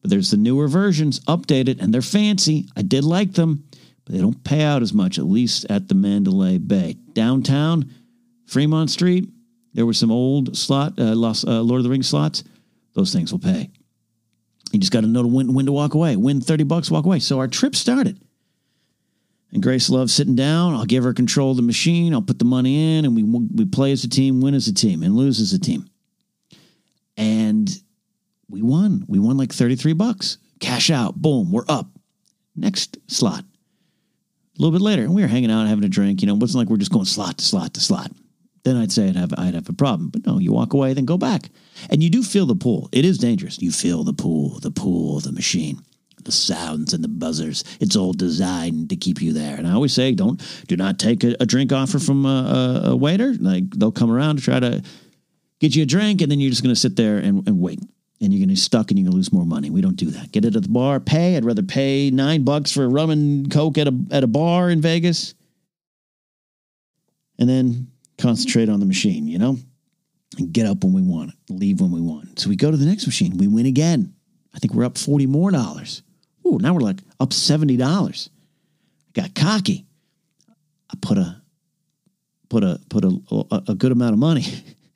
but 0.01 0.09
there's 0.09 0.32
the 0.32 0.38
newer 0.38 0.67
versions, 0.67 1.21
updated, 1.21 1.82
and 1.82 1.93
they're 1.93 2.01
fancy. 2.01 2.67
I 2.75 2.82
did 2.82 3.05
like 3.05 3.34
them, 3.34 3.63
but 4.03 4.13
they 4.13 4.21
don't 4.21 4.43
pay 4.43 4.63
out 4.63 4.82
as 4.82 4.93
much, 4.93 5.17
at 5.17 5.25
least 5.25 5.65
at 5.69 5.88
the 5.88 5.95
Mandalay 5.95 6.57
Bay. 6.57 6.97
Downtown, 7.13 7.89
Fremont 8.47 8.89
Street, 8.89 9.29
there 9.73 9.86
were 9.86 9.93
some 9.93 10.11
old 10.11 10.57
slot, 10.57 10.99
uh, 10.99 11.13
uh, 11.13 11.61
Lord 11.61 11.79
of 11.79 11.84
the 11.84 11.89
Rings 11.89 12.09
slots. 12.09 12.43
Those 12.93 13.13
things 13.13 13.32
will 13.32 13.39
pay. 13.39 13.71
You 14.72 14.80
just 14.80 14.91
got 14.91 15.01
to 15.01 15.07
know 15.07 15.26
when, 15.26 15.53
when 15.53 15.65
to 15.65 15.72
walk 15.72 15.93
away. 15.93 16.15
Win 16.15 16.41
30 16.41 16.63
bucks, 16.63 16.89
walk 16.89 17.05
away. 17.05 17.19
So 17.19 17.39
our 17.39 17.47
trip 17.47 17.76
started. 17.76 18.19
And 19.51 19.61
Grace 19.61 19.89
loves 19.89 20.13
sitting 20.13 20.36
down. 20.36 20.74
I'll 20.74 20.86
give 20.86 21.03
her 21.03 21.13
control 21.13 21.51
of 21.51 21.57
the 21.57 21.63
machine. 21.63 22.13
I'll 22.13 22.22
put 22.22 22.39
the 22.39 22.45
money 22.45 22.97
in, 22.97 23.05
and 23.05 23.15
we 23.15 23.24
we 23.24 23.65
play 23.65 23.91
as 23.91 24.03
a 24.05 24.09
team, 24.09 24.39
win 24.39 24.53
as 24.53 24.67
a 24.67 24.74
team, 24.74 25.03
and 25.03 25.15
lose 25.15 25.41
as 25.41 25.51
a 25.51 25.59
team. 25.59 25.89
And 27.17 27.69
we 28.49 28.61
won. 28.61 29.03
We 29.07 29.19
won 29.19 29.38
like 29.38 29.51
33 29.51 29.93
bucks. 29.93 30.38
Cash 30.61 30.89
out. 30.89 31.15
Boom. 31.15 31.51
We're 31.51 31.65
up. 31.67 31.88
Next 32.55 32.97
slot. 33.07 33.43
A 33.43 34.61
little 34.61 34.72
bit 34.72 34.84
later, 34.84 35.03
and 35.03 35.13
we 35.13 35.22
were 35.22 35.28
hanging 35.28 35.51
out, 35.51 35.67
having 35.67 35.84
a 35.84 35.89
drink. 35.89 36.22
You 36.22 36.28
know, 36.28 36.36
it 36.36 36.39
wasn't 36.39 36.59
like 36.59 36.69
we're 36.69 36.78
just 36.78 36.91
going 36.91 37.05
slot 37.05 37.38
to 37.39 37.45
slot 37.45 37.74
to 37.74 37.82
slot. 37.82 38.11
Then 38.64 38.78
I'd 38.78 38.91
say 38.91 39.09
I'd 39.09 39.16
have 39.16 39.34
I'd 39.38 39.55
have 39.55 39.70
a 39.70 39.74
problem. 39.74 40.09
But 40.09 40.26
no, 40.26 40.38
you 40.38 40.53
walk 40.53 40.74
away, 40.74 40.93
then 40.93 41.05
go 41.05 41.18
back. 41.18 41.49
And 41.89 42.03
you 42.03 42.09
do 42.09 42.24
feel 42.24 42.45
the 42.45 42.55
pool. 42.55 42.89
It 42.91 43.05
is 43.05 43.18
dangerous. 43.18 43.62
You 43.62 43.72
feel 43.72 44.03
the 44.03 44.14
pool, 44.14 44.59
the 44.59 44.72
pool, 44.72 45.20
the 45.20 45.32
machine, 45.32 45.82
the 46.24 46.32
sounds 46.32 46.93
and 46.93 47.03
the 47.03 47.07
buzzers. 47.07 47.64
It's 47.80 47.95
all 47.95 48.14
designed 48.14 48.89
to 48.89 48.95
keep 48.95 49.22
you 49.22 49.34
there. 49.34 49.55
And 49.55 49.68
I 49.68 49.74
always 49.74 49.93
say, 49.93 50.12
don't 50.12 50.41
do 50.68 50.78
not 50.78 50.99
take 50.99 51.24
a, 51.24 51.36
a 51.39 51.45
drink 51.45 51.72
offer 51.72 51.99
from 51.99 52.26
a, 52.26 52.84
a, 52.86 52.89
a, 52.91 52.95
waiter. 52.95 53.34
Like 53.39 53.70
they'll 53.72 53.91
come 53.91 54.12
around 54.12 54.38
to 54.38 54.43
try 54.43 54.59
to 54.59 54.84
get 55.59 55.76
you 55.76 55.84
a 55.84 55.88
drink, 55.88 56.22
and 56.22 56.32
then 56.32 56.39
you're 56.39 56.49
just 56.49 56.64
going 56.64 56.74
to 56.74 56.80
sit 56.80 56.95
there 56.95 57.18
and, 57.18 57.47
and 57.47 57.59
wait. 57.59 57.80
And 58.20 58.32
you're 58.32 58.39
going 58.39 58.49
to 58.49 58.53
be 58.53 58.55
stuck 58.55 58.91
and 58.91 58.99
you're 58.99 59.05
going 59.05 59.14
to 59.14 59.18
lose 59.18 59.34
more 59.34 59.47
money. 59.47 59.72
We 59.72 59.82
don't 59.82 59.95
do 59.95 60.12
that. 60.12 60.32
Get 60.32 60.45
it 60.45 60.55
at 60.55 60.62
the 60.62 60.70
bar, 60.70 60.99
pay. 60.99 61.36
I'd 61.36 61.45
rather 61.45 61.64
pay 61.64 62.12
nine 62.12 62.43
bucks 62.43 62.72
for 62.72 62.84
a 62.84 62.88
rum 62.88 63.09
and 63.09 63.49
coke 63.49 63.80
at 63.80 63.88
a, 63.88 63.99
at 64.12 64.24
a 64.24 64.28
bar 64.28 64.70
in 64.70 64.80
Vegas. 64.80 65.34
And 67.39 67.49
then 67.49 67.91
concentrate 68.22 68.69
on 68.69 68.80
the 68.80 68.86
machine, 68.86 69.28
you 69.28 69.39
know, 69.39 69.57
and 70.38 70.53
get 70.53 70.65
up 70.65 70.84
when 70.84 70.93
we 70.93 71.01
want, 71.01 71.32
leave 71.49 71.82
when 71.82 71.91
we 71.91 72.01
want. 72.01 72.39
So 72.39 72.49
we 72.49 72.55
go 72.55 72.72
to 72.72 72.78
the 72.78 72.86
next 72.86 73.05
machine, 73.05 73.38
we 73.38 73.47
win 73.47 73.65
again. 73.65 74.13
I 74.53 74.59
think 74.59 74.74
we're 74.74 74.86
up 74.86 74.97
forty 74.97 75.28
more 75.28 75.51
dollars. 75.51 76.03
Ooh, 76.45 76.57
now 76.59 76.74
we're 76.74 76.82
like 76.82 76.99
up 77.19 77.34
seventy 77.34 77.78
dollars. 77.78 78.30
Got 79.13 79.36
cocky. 79.36 79.86
I 80.89 80.97
put 81.01 81.17
a 81.17 81.41
put 82.49 82.63
a 82.63 82.80
put 82.89 83.05
a 83.05 83.17
a, 83.32 83.63
a 83.69 83.76
good 83.76 83.91
amount 83.91 84.13
of 84.13 84.19
money, 84.19 84.43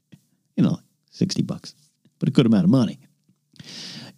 you 0.56 0.64
know, 0.64 0.80
sixty 1.12 1.42
bucks, 1.42 1.74
but 2.20 2.30
a 2.30 2.32
good 2.32 2.46
amount 2.46 2.66
of 2.66 2.70
money 2.70 3.00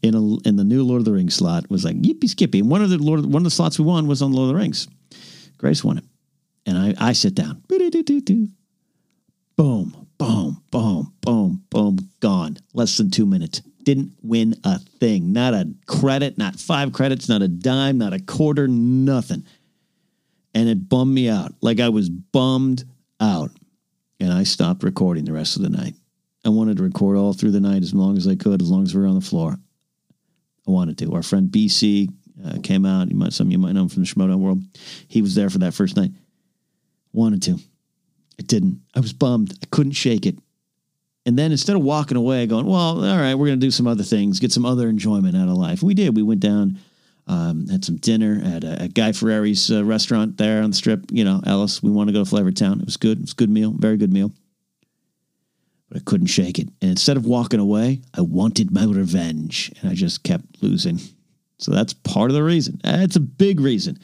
in 0.02 0.16
a 0.16 0.48
in 0.48 0.56
the 0.56 0.64
new 0.64 0.84
Lord 0.84 1.00
of 1.00 1.06
the 1.06 1.12
Rings 1.12 1.36
slot 1.36 1.70
was 1.70 1.84
like 1.86 1.96
yippee 2.02 2.30
skippy. 2.30 2.60
And 2.60 2.70
one 2.70 2.82
of 2.82 2.90
the 2.90 2.98
Lord 2.98 3.26
one 3.26 3.42
of 3.42 3.44
the 3.44 3.52
slots 3.52 3.80
we 3.80 3.86
won 3.86 4.08
was 4.08 4.22
on 4.22 4.32
Lord 4.32 4.50
of 4.50 4.56
the 4.56 4.60
Rings. 4.60 4.88
Grace 5.58 5.84
won 5.84 5.98
it, 5.98 6.04
and 6.66 6.78
I 6.78 7.10
I 7.10 7.14
sit 7.14 7.36
down. 7.36 7.64
Boom, 9.58 10.08
boom, 10.20 10.62
boom, 10.70 11.14
boom, 11.22 11.64
boom, 11.72 11.98
gone. 12.20 12.58
Less 12.76 12.96
than 12.98 13.10
two 13.10 13.26
minutes. 13.26 13.62
Didn't 13.84 14.12
win 14.22 14.54
a 14.64 14.78
thing. 14.78 15.34
Not 15.34 15.56
a 15.56 15.68
credit. 15.88 16.38
Not 16.38 16.60
five 16.60 16.94
credits. 16.94 17.28
Not 17.28 17.42
a 17.42 17.48
dime. 17.48 17.98
Not 17.98 18.14
a 18.14 18.20
quarter. 18.20 18.68
Nothing. 18.68 19.46
And 20.54 20.70
it 20.70 20.88
bummed 20.88 21.14
me 21.14 21.28
out. 21.28 21.54
Like 21.62 21.80
I 21.80 21.90
was 21.90 22.08
bummed 22.08 22.84
out. 23.20 23.50
And 24.20 24.32
I 24.32 24.44
stopped 24.44 24.84
recording 24.84 25.26
the 25.26 25.34
rest 25.34 25.56
of 25.56 25.64
the 25.64 25.70
night. 25.70 25.96
I 26.46 26.50
wanted 26.50 26.78
to 26.78 26.84
record 26.84 27.18
all 27.18 27.34
through 27.34 27.52
the 27.52 27.60
night 27.60 27.82
as 27.82 27.94
long 27.94 28.16
as 28.16 28.28
I 28.28 28.36
could, 28.36 28.62
as 28.62 28.70
long 28.70 28.84
as 28.84 28.94
we 28.94 29.02
were 29.02 29.08
on 29.08 29.16
the 29.16 29.22
floor. 29.22 29.58
I 30.68 30.72
wanted 30.72 31.00
to. 31.00 31.14
Our 31.14 31.24
friend 31.24 31.50
BC 31.50 32.10
uh, 32.46 32.58
came 32.62 32.86
out. 32.86 33.10
You 33.10 33.16
might, 33.16 33.34
some 33.34 33.48
of 33.48 33.52
you 33.52 33.58
might 33.58 33.72
know 33.72 33.84
him 33.84 33.90
from 33.90 34.04
the 34.04 34.08
Schmodown 34.08 34.40
world. 34.40 34.62
He 35.08 35.22
was 35.22 35.34
there 35.34 35.50
for 35.50 35.60
that 35.60 35.74
first 35.74 35.96
night. 35.96 36.12
Wanted 37.12 37.42
to. 37.44 37.60
It 38.38 38.48
didn't. 38.48 38.82
I 38.96 39.00
was 39.00 39.14
bummed. 39.14 39.54
I 39.62 39.66
couldn't 39.72 39.94
shake 39.94 40.26
it. 40.26 40.38
And 41.26 41.38
then 41.38 41.52
instead 41.52 41.76
of 41.76 41.82
walking 41.82 42.18
away, 42.18 42.46
going, 42.46 42.66
well, 42.66 43.04
all 43.04 43.18
right, 43.18 43.36
we're 43.36 43.48
going 43.48 43.60
to 43.60 43.66
do 43.66 43.72
some 43.72 43.88
other 43.88 44.04
things, 44.04 44.40
get 44.40 44.52
some 44.52 44.66
other 44.66 44.88
enjoyment 44.88 45.36
out 45.36 45.50
of 45.50 45.56
life. 45.56 45.84
We 45.84 45.94
did. 45.94 46.16
We 46.16 46.24
went 46.24 46.40
down, 46.40 46.80
um, 47.28 47.68
had 47.68 47.84
some 47.84 47.98
dinner 47.98 48.42
at, 48.46 48.64
at 48.64 48.94
Guy 48.94 49.12
Fieri's 49.12 49.70
uh, 49.70 49.84
restaurant 49.84 50.38
there 50.38 50.62
on 50.62 50.70
the 50.70 50.76
strip. 50.76 51.12
You 51.12 51.26
know, 51.26 51.42
Ellis. 51.46 51.84
We 51.84 51.92
want 51.92 52.08
to 52.08 52.14
go 52.14 52.24
to 52.24 52.30
Flavor 52.30 52.52
Town. 52.52 52.80
It 52.80 52.86
was 52.86 52.96
good. 52.96 53.18
It 53.18 53.22
was 53.22 53.34
a 53.34 53.36
good 53.36 53.50
meal. 53.50 53.74
Very 53.78 53.98
good 53.98 54.14
meal. 54.14 54.32
But 55.90 55.98
I 55.98 56.04
couldn't 56.06 56.28
shake 56.28 56.60
it. 56.60 56.70
And 56.82 56.92
instead 56.92 57.18
of 57.18 57.26
walking 57.26 57.60
away, 57.60 58.02
I 58.14 58.22
wanted 58.22 58.72
my 58.72 58.86
revenge. 58.86 59.74
And 59.82 59.90
I 59.90 59.96
just 59.96 60.24
kept 60.24 60.46
losing. 60.62 61.00
So 61.60 61.72
that's 61.72 61.94
part 61.94 62.30
of 62.30 62.36
the 62.36 62.44
reason. 62.44 62.80
That's 62.84 63.16
a 63.16 63.22
big 63.22 63.60
reason 63.60 64.00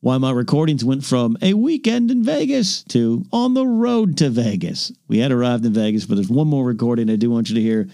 why 0.00 0.18
my 0.18 0.30
recordings 0.30 0.84
went 0.84 1.04
from 1.04 1.36
a 1.42 1.54
weekend 1.54 2.10
in 2.10 2.22
Vegas 2.22 2.82
to 2.84 3.24
on 3.32 3.54
the 3.54 3.66
road 3.66 4.16
to 4.18 4.30
Vegas. 4.30 4.92
We 5.08 5.18
had 5.18 5.32
arrived 5.32 5.66
in 5.66 5.72
Vegas, 5.72 6.06
but 6.06 6.14
there's 6.14 6.28
one 6.28 6.48
more 6.48 6.64
recording 6.64 7.10
I 7.10 7.16
do 7.16 7.30
want 7.30 7.48
you 7.48 7.56
to 7.56 7.60
hear 7.60 7.88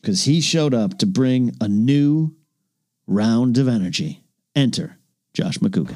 because 0.00 0.24
he 0.24 0.40
showed 0.40 0.74
up 0.74 0.98
to 0.98 1.06
bring 1.06 1.56
a 1.60 1.68
new 1.68 2.34
round 3.06 3.58
of 3.58 3.68
energy. 3.68 4.22
Enter 4.54 4.98
Josh 5.34 5.58
Macuga. 5.58 5.94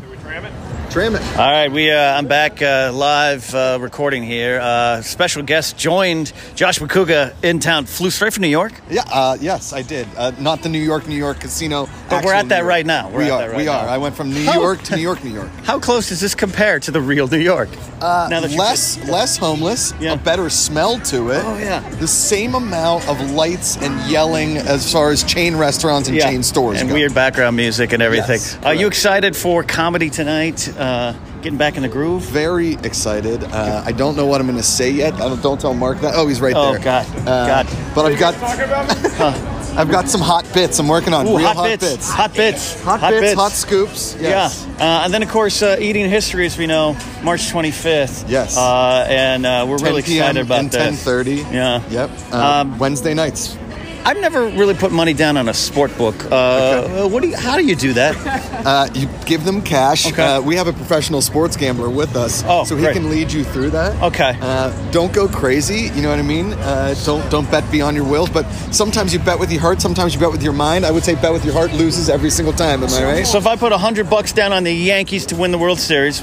Tram 0.91 1.15
it. 1.15 1.23
All 1.39 1.49
right, 1.49 1.71
we 1.71 1.89
uh, 1.93 1.97
I'm 2.19 2.27
back 2.27 2.61
uh, 2.61 2.91
live 2.93 3.55
uh, 3.55 3.79
recording 3.81 4.25
here. 4.25 4.59
Uh, 4.61 5.03
special 5.03 5.45
guest 5.45 5.79
joined 5.79 6.33
Josh 6.57 6.81
Macuga 6.81 7.33
in 7.45 7.61
town. 7.61 7.87
Flew 7.87 8.11
straight 8.11 8.33
from 8.33 8.41
New 8.43 8.49
York, 8.49 8.73
Yeah, 8.91 9.03
uh, 9.07 9.37
yes, 9.41 9.73
I 9.73 9.83
did. 9.83 10.09
Uh, 10.17 10.33
not 10.41 10.63
the 10.63 10.69
New 10.69 10.81
York, 10.81 11.07
New 11.07 11.15
York 11.15 11.39
casino. 11.39 11.89
but 12.09 12.25
we're 12.25 12.35
at 12.35 12.49
that 12.49 12.65
right 12.65 12.85
now. 12.85 13.09
We're 13.09 13.19
we 13.19 13.25
at 13.27 13.31
are. 13.31 13.39
that 13.39 13.49
right 13.51 13.57
we 13.59 13.69
are. 13.69 13.87
now. 13.87 13.89
I 13.93 13.99
went 13.99 14.17
from 14.17 14.31
New 14.35 14.45
How- 14.45 14.55
York 14.61 14.83
to 14.83 14.97
New 14.97 15.03
York, 15.03 15.23
New 15.23 15.31
York. 15.33 15.49
How 15.63 15.79
close 15.79 16.09
does 16.09 16.21
this 16.21 16.35
compare 16.35 16.81
to 16.81 16.91
the 16.91 17.01
real 17.01 17.29
New 17.29 17.39
York? 17.39 17.69
Uh, 18.01 18.27
Now 18.29 18.41
that 18.41 18.51
you're- 18.51 18.59
less, 18.59 18.99
less 19.09 19.37
homeless. 19.37 19.95
Yeah. 20.01 20.15
A 20.15 20.17
better 20.17 20.51
smell 20.51 20.99
to 21.01 21.31
it. 21.31 21.43
Oh, 21.45 21.57
yeah. 21.57 21.89
The 22.01 22.09
same 22.09 22.57
amount 22.57 23.09
of 23.09 23.31
lights 23.31 23.77
and 23.77 24.11
yelling 24.11 24.57
as 24.57 24.93
far 24.93 25.11
as 25.11 25.23
chain 25.23 25.55
restaurants 25.55 26.09
and 26.09 26.19
chain 26.21 26.43
stores 26.43 26.81
and 26.81 26.89
go. 26.89 26.95
weird 26.97 27.15
background 27.15 27.55
music 27.57 27.93
and 27.93 28.03
everything. 28.03 28.41
Yes, 28.41 28.59
Are 28.65 28.75
you 28.75 28.89
excited 28.89 29.37
for 29.37 29.63
comedy 29.63 30.11
tonight? 30.11 30.69
Uh, 30.81 31.13
getting 31.43 31.59
back 31.59 31.77
in 31.77 31.83
the 31.83 31.89
groove. 31.89 32.23
Very 32.23 32.73
excited. 32.75 33.45
Uh, 33.45 33.83
I 33.85 33.93
don't 33.93 34.17
know 34.17 34.25
what 34.27 34.41
I'm 34.41 34.47
going 34.47 34.57
to 34.59 34.63
say 34.65 34.91
yet. 34.91 35.13
I 35.15 35.19
don't, 35.29 35.43
don't 35.43 35.61
tell 35.61 35.75
Mark 35.75 36.01
that. 36.01 36.15
Oh, 36.17 36.27
he's 36.27 36.41
right 36.41 36.55
Oh, 36.57 36.73
there. 36.73 36.81
God. 36.83 37.07
Uh, 37.29 37.63
God. 37.65 37.67
But 37.95 38.07
I've 38.07 38.19
got, 38.19 38.35
I've 39.77 39.91
got 39.91 40.09
some 40.09 40.21
hot 40.23 40.51
bits. 40.55 40.79
I'm 40.79 40.89
working 40.89 41.13
on 41.15 41.27
Ooh, 41.27 41.37
real 41.37 41.49
hot, 41.49 41.79
bits. 41.81 42.11
Hot 42.11 42.35
bits. 42.35 42.83
Hot, 42.83 43.01
bits, 43.11 43.35
hot 43.35 43.53
scoops. 43.53 44.17
Yes. 44.19 44.67
Yeah, 44.79 45.01
uh, 45.01 45.05
and 45.05 45.13
then 45.15 45.23
of 45.23 45.29
course 45.31 45.63
uh, 45.63 45.77
eating 45.79 46.09
history, 46.09 46.47
as 46.47 46.57
we 46.59 46.67
know, 46.67 46.97
March 47.23 47.43
25th. 47.53 48.25
Yes. 48.29 48.57
uh, 48.57 49.07
and 49.09 49.45
uh, 49.47 49.67
we're 49.69 49.79
10 49.79 49.87
really 49.87 50.03
PM 50.03 50.23
excited 50.37 50.47
about 50.47 50.61
and 50.61 50.71
this. 50.71 51.05
10:30. 51.05 51.53
Yeah. 51.53 51.83
Yep. 51.91 52.11
Uh, 52.33 52.37
Um, 52.63 52.79
Wednesday 52.79 53.15
nights. 53.15 53.57
I've 54.05 54.19
never 54.19 54.47
really 54.47 54.75
put 54.75 54.93
money 54.93 55.13
down 55.13 55.37
on 55.37 55.49
a 55.49 55.55
sport 55.55 55.97
book. 55.99 56.15
Uh, 56.31 57.07
What 57.09 57.23
do 57.23 57.29
you? 57.29 57.37
How 57.37 57.57
do 57.57 57.65
you 57.65 57.77
do 57.77 57.93
that? 57.95 58.17
Uh, 58.61 58.87
you 58.93 59.09
give 59.25 59.43
them 59.45 59.63
cash. 59.63 60.07
Okay. 60.07 60.23
Uh, 60.23 60.39
we 60.43 60.55
have 60.55 60.67
a 60.67 60.73
professional 60.75 61.23
sports 61.23 61.57
gambler 61.57 61.89
with 61.89 62.15
us, 62.15 62.45
Oh, 62.47 62.63
so 62.65 62.77
he 62.77 62.83
great. 62.83 62.93
can 62.93 63.09
lead 63.09 63.33
you 63.33 63.43
through 63.43 63.71
that. 63.71 64.03
Okay. 64.03 64.37
Uh, 64.39 64.71
don't 64.91 65.15
go 65.15 65.27
crazy. 65.29 65.89
You 65.95 66.03
know 66.03 66.11
what 66.11 66.19
I 66.19 66.23
mean? 66.23 66.53
Uh, 66.53 66.95
don't 67.07 67.27
don't 67.31 67.51
bet 67.51 67.65
beyond 67.73 67.97
your 67.97 68.05
will. 68.07 68.27
But 68.27 68.45
sometimes 68.71 69.15
you 69.15 69.19
bet 69.19 69.39
with 69.39 69.51
your 69.51 69.63
heart. 69.63 69.81
Sometimes 69.81 70.13
you 70.13 70.21
bet 70.21 70.31
with 70.31 70.43
your 70.43 70.53
mind. 70.53 70.85
I 70.85 70.91
would 70.91 71.05
say 71.05 71.15
bet 71.15 71.33
with 71.33 71.43
your 71.47 71.55
heart 71.55 71.73
loses 71.73 72.11
every 72.11 72.29
single 72.29 72.53
time. 72.53 72.83
Am 72.83 72.91
I 72.91 73.03
right? 73.03 73.27
So 73.27 73.39
if 73.39 73.47
I 73.47 73.57
put 73.57 73.73
hundred 73.73 74.11
bucks 74.11 74.33
down 74.35 74.53
on 74.53 74.63
the 74.63 74.75
Yankees 74.75 75.25
to 75.27 75.37
win 75.37 75.53
the 75.53 75.59
World 75.59 75.79
Series, 75.81 76.21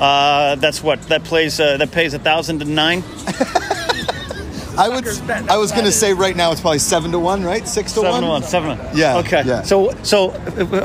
uh, 0.00 0.56
that's 0.58 0.82
what 0.82 1.02
that 1.08 1.22
plays. 1.24 1.60
Uh, 1.60 1.76
that 1.76 1.92
pays 1.92 2.14
a 2.14 2.18
thousand 2.18 2.60
to 2.60 2.64
nine. 2.64 3.02
I 4.76 4.88
would. 4.88 5.06
I 5.48 5.56
was 5.56 5.72
going 5.72 5.84
to 5.84 5.92
say 5.92 6.12
right 6.12 6.36
now 6.36 6.50
it's 6.52 6.60
probably 6.60 6.78
seven 6.80 7.12
to 7.12 7.18
one, 7.18 7.44
right? 7.44 7.66
Six 7.66 7.92
to 7.92 8.00
Seven 8.00 8.10
one. 8.12 8.22
to 8.22 8.28
one. 8.28 8.42
Seven. 8.42 8.76
to 8.76 8.82
one. 8.84 8.96
Yeah, 8.96 9.18
Okay. 9.18 9.42
yeah. 9.44 9.62
So 9.62 9.92
so 10.02 10.30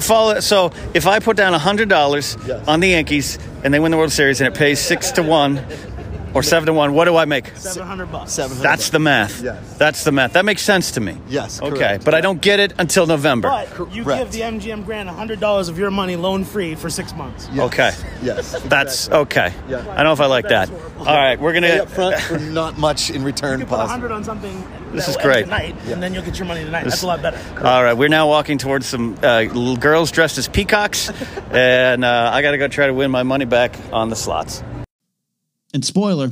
follow. 0.02 0.40
So 0.40 0.72
if 0.94 1.08
I 1.08 1.20
put 1.20 1.36
down 1.38 1.54
hundred 1.54 1.90
dollars 1.90 2.38
Yes. 2.46 2.68
on 2.68 2.80
the 2.80 2.90
Yankees 2.90 3.40
and 3.64 3.74
they 3.74 3.80
win 3.80 3.92
the 3.92 3.98
World 3.98 4.12
Series 4.12 4.42
and 4.42 4.54
it 4.54 4.58
pays 4.58 4.80
six 4.80 5.12
to 5.14 5.24
one 5.24 5.66
or 6.34 6.44
seven 6.44 6.68
to 6.68 6.74
one, 6.74 6.94
what 6.94 7.06
do 7.06 7.16
I 7.16 7.26
make? 7.26 7.56
Seven 7.58 7.88
hundred 7.88 8.10
That's 8.12 8.90
the 8.90 9.00
math. 9.00 9.42
Yes. 9.42 9.78
That's 9.78 10.04
the 10.04 10.12
math. 10.12 10.34
That 10.34 10.46
makes 10.46 10.62
sense 10.62 10.92
to 10.92 11.00
me. 11.02 11.18
Yes, 11.28 11.62
Okay, 11.62 11.78
correct. 11.78 12.06
but 12.06 12.14
I 12.14 12.22
don't 12.22 12.42
get 12.42 12.60
it 12.60 12.74
until 12.78 13.08
November. 13.08 13.50
But 13.50 13.94
you 13.94 14.04
Correct. 14.04 14.32
give 14.32 14.32
the 14.34 14.42
MGM 14.42 14.86
Grand 14.86 15.10
$100 15.10 15.70
of 15.70 15.78
your 15.78 15.92
money 15.92 16.16
loan 16.16 16.44
free 16.44 16.76
for 16.76 16.90
six 16.90 17.14
months. 17.16 17.50
Yes. 17.52 17.66
Okay. 17.68 17.92
Yes. 18.22 18.60
That's 18.64 19.10
okay. 19.10 19.54
Yeah. 19.68 19.80
I 19.80 19.96
don't 19.98 20.06
know 20.06 20.14
if 20.14 20.22
I 20.22 20.26
like 20.28 20.48
that. 20.50 20.70
All 21.00 21.06
right, 21.06 21.40
we're 21.40 21.54
gonna. 21.54 21.68
up 21.70 21.90
front 21.90 22.20
for 22.20 22.38
not 22.40 22.78
much 22.78 23.10
in 23.10 23.24
return. 23.24 23.60
You 23.60 23.66
put 23.66 23.78
Possible. 23.78 24.10
100 24.10 24.12
on 24.12 24.24
something 24.24 24.68
This 24.92 25.08
is 25.08 25.18
great. 25.18 25.38
end 25.38 25.46
tonight, 25.46 25.76
and 25.88 26.04
then 26.04 26.14
you'll 26.14 26.24
get 26.24 26.38
your 26.38 26.48
money 26.48 26.64
tonight. 26.64 26.84
That's 26.84 27.04
a 27.04 27.08
lot 27.08 27.22
better. 27.22 27.38
All 27.66 27.84
right, 27.84 27.94
we're 27.94 28.10
now 28.10 28.28
walking 28.28 28.58
towards 28.58 28.86
some 28.86 29.18
uh, 29.24 29.44
girls 29.76 30.12
dressed 30.12 30.38
as 30.38 30.48
peacocks, 30.48 31.10
and 31.52 32.04
uh, 32.04 32.32
I 32.34 32.42
got 32.42 32.52
to 32.52 32.58
go 32.58 32.68
try 32.68 32.88
to 32.88 32.94
win 32.94 33.12
my 33.12 33.24
money 33.24 33.46
back 33.46 33.76
on 33.94 34.10
the 34.10 34.16
slots. 34.16 34.64
And 35.74 35.84
spoiler, 35.86 36.32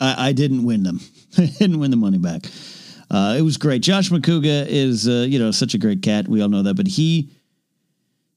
I, 0.00 0.28
I 0.28 0.32
didn't 0.32 0.64
win 0.64 0.82
them. 0.82 1.00
I 1.38 1.46
didn't 1.46 1.78
win 1.78 1.90
the 1.90 1.96
money 1.96 2.18
back. 2.18 2.42
Uh, 3.10 3.34
it 3.36 3.42
was 3.42 3.56
great. 3.56 3.82
Josh 3.82 4.10
Macuga 4.10 4.66
is, 4.68 5.08
uh, 5.08 5.26
you 5.28 5.38
know, 5.38 5.50
such 5.50 5.74
a 5.74 5.78
great 5.78 6.02
cat. 6.02 6.28
We 6.28 6.42
all 6.42 6.48
know 6.48 6.62
that, 6.62 6.74
but 6.74 6.86
he 6.86 7.30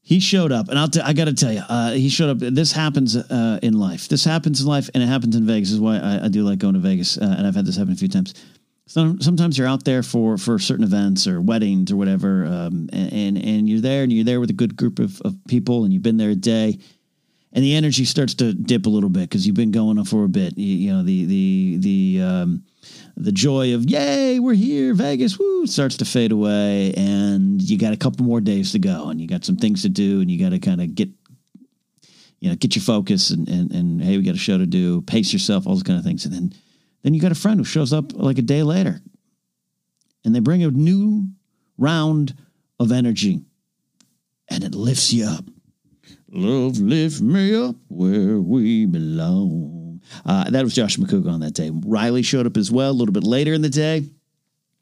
he 0.05 0.19
showed 0.19 0.51
up, 0.51 0.67
and 0.67 0.77
I'll 0.77 0.89
t- 0.89 0.99
I 0.99 1.13
got 1.13 1.25
to 1.25 1.33
tell 1.33 1.53
you, 1.53 1.61
uh, 1.69 1.91
he 1.91 2.09
showed 2.09 2.29
up. 2.29 2.53
This 2.53 2.73
happens 2.73 3.15
uh, 3.15 3.59
in 3.63 3.79
life. 3.79 4.09
This 4.09 4.25
happens 4.25 4.59
in 4.59 4.67
life, 4.67 4.89
and 4.93 5.01
it 5.01 5.07
happens 5.07 5.35
in 5.35 5.45
Vegas. 5.45 5.71
Is 5.71 5.79
why 5.79 5.97
I, 5.97 6.25
I 6.25 6.27
do 6.27 6.43
like 6.43 6.59
going 6.59 6.73
to 6.73 6.81
Vegas, 6.81 7.17
uh, 7.17 7.35
and 7.37 7.47
I've 7.47 7.55
had 7.55 7.65
this 7.65 7.77
happen 7.77 7.93
a 7.93 7.95
few 7.95 8.09
times. 8.09 8.33
Some, 8.85 9.21
sometimes 9.21 9.57
you're 9.57 9.67
out 9.67 9.85
there 9.85 10.03
for 10.03 10.37
for 10.37 10.59
certain 10.59 10.83
events 10.83 11.25
or 11.25 11.39
weddings 11.39 11.89
or 11.89 11.95
whatever, 11.95 12.45
um, 12.45 12.89
and, 12.91 13.13
and 13.13 13.37
and 13.37 13.69
you're 13.69 13.79
there, 13.79 14.03
and 14.03 14.11
you're 14.11 14.25
there 14.25 14.41
with 14.41 14.49
a 14.49 14.53
good 14.53 14.75
group 14.75 14.99
of, 14.99 15.21
of 15.21 15.35
people, 15.47 15.85
and 15.85 15.93
you've 15.93 16.03
been 16.03 16.17
there 16.17 16.31
a 16.31 16.35
day, 16.35 16.79
and 17.53 17.63
the 17.63 17.75
energy 17.75 18.03
starts 18.03 18.33
to 18.35 18.53
dip 18.53 18.87
a 18.87 18.89
little 18.89 19.09
bit 19.09 19.29
because 19.29 19.45
you've 19.45 19.55
been 19.55 19.71
going 19.71 19.99
on 19.99 20.05
for 20.05 20.23
a 20.23 20.29
bit. 20.29 20.57
You, 20.57 20.75
you 20.75 20.93
know 20.93 21.03
the 21.03 21.25
the 21.25 21.77
the 21.77 22.21
um, 22.23 22.63
the 23.15 23.31
joy 23.31 23.75
of 23.75 23.89
yay, 23.89 24.39
we're 24.39 24.55
here, 24.55 24.93
Vegas, 24.95 25.37
woo, 25.37 25.67
starts 25.67 25.97
to 25.97 26.05
fade 26.05 26.31
away, 26.31 26.93
and 26.97 27.61
you 27.61 27.77
got 27.77 27.93
a 27.93 27.97
couple 27.97 28.25
more 28.25 28.41
days 28.41 28.71
to 28.71 28.79
go, 28.79 29.09
and 29.09 29.21
you 29.21 29.27
got 29.27 29.45
some 29.45 29.55
things 29.55 29.83
to 29.83 29.89
do, 29.89 30.19
and 30.19 30.31
you 30.31 30.43
got 30.43 30.49
to 30.49 30.59
kind 30.59 30.81
of 30.81 30.95
get 30.95 31.09
you 32.39 32.49
know 32.49 32.55
get 32.55 32.75
your 32.75 32.83
focus 32.83 33.29
and 33.29 33.47
and 33.47 33.71
and 33.71 34.03
hey, 34.03 34.17
we 34.17 34.23
got 34.23 34.35
a 34.35 34.39
show 34.39 34.57
to 34.57 34.65
do, 34.65 35.01
pace 35.03 35.31
yourself, 35.31 35.67
all 35.67 35.75
those 35.75 35.83
kind 35.83 35.99
of 35.99 36.05
things, 36.05 36.25
and 36.25 36.33
then 36.33 36.53
then 37.03 37.13
you 37.13 37.21
got 37.21 37.31
a 37.31 37.35
friend 37.35 37.59
who 37.59 37.65
shows 37.65 37.93
up 37.93 38.13
like 38.13 38.39
a 38.39 38.43
day 38.43 38.63
later, 38.63 38.99
and 40.25 40.33
they 40.33 40.39
bring 40.39 40.63
a 40.63 40.71
new 40.71 41.27
round 41.77 42.35
of 42.79 42.91
energy, 42.91 43.41
and 44.49 44.63
it 44.63 44.73
lifts 44.73 45.13
you 45.13 45.25
up. 45.25 45.45
Love 46.35 46.79
lift 46.79 47.21
me 47.21 47.53
up 47.55 47.75
where 47.89 48.39
we 48.39 48.87
belong. 48.87 50.01
Uh, 50.25 50.49
that 50.49 50.63
was 50.63 50.73
Josh 50.73 50.97
Macuga 50.97 51.31
on 51.31 51.41
that 51.41 51.53
day. 51.53 51.69
Riley 51.71 52.23
showed 52.23 52.47
up 52.47 52.57
as 52.57 52.71
well 52.71 52.89
a 52.89 52.91
little 52.91 53.13
bit 53.13 53.23
later 53.23 53.53
in 53.53 53.61
the 53.61 53.69
day. 53.69 54.09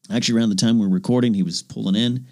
Actually, 0.09 0.39
around 0.39 0.49
the 0.49 0.55
time 0.55 0.79
we 0.79 0.87
were 0.87 0.93
recording, 0.93 1.33
he 1.33 1.43
was 1.43 1.61
pulling 1.61 1.95
in, 1.95 2.25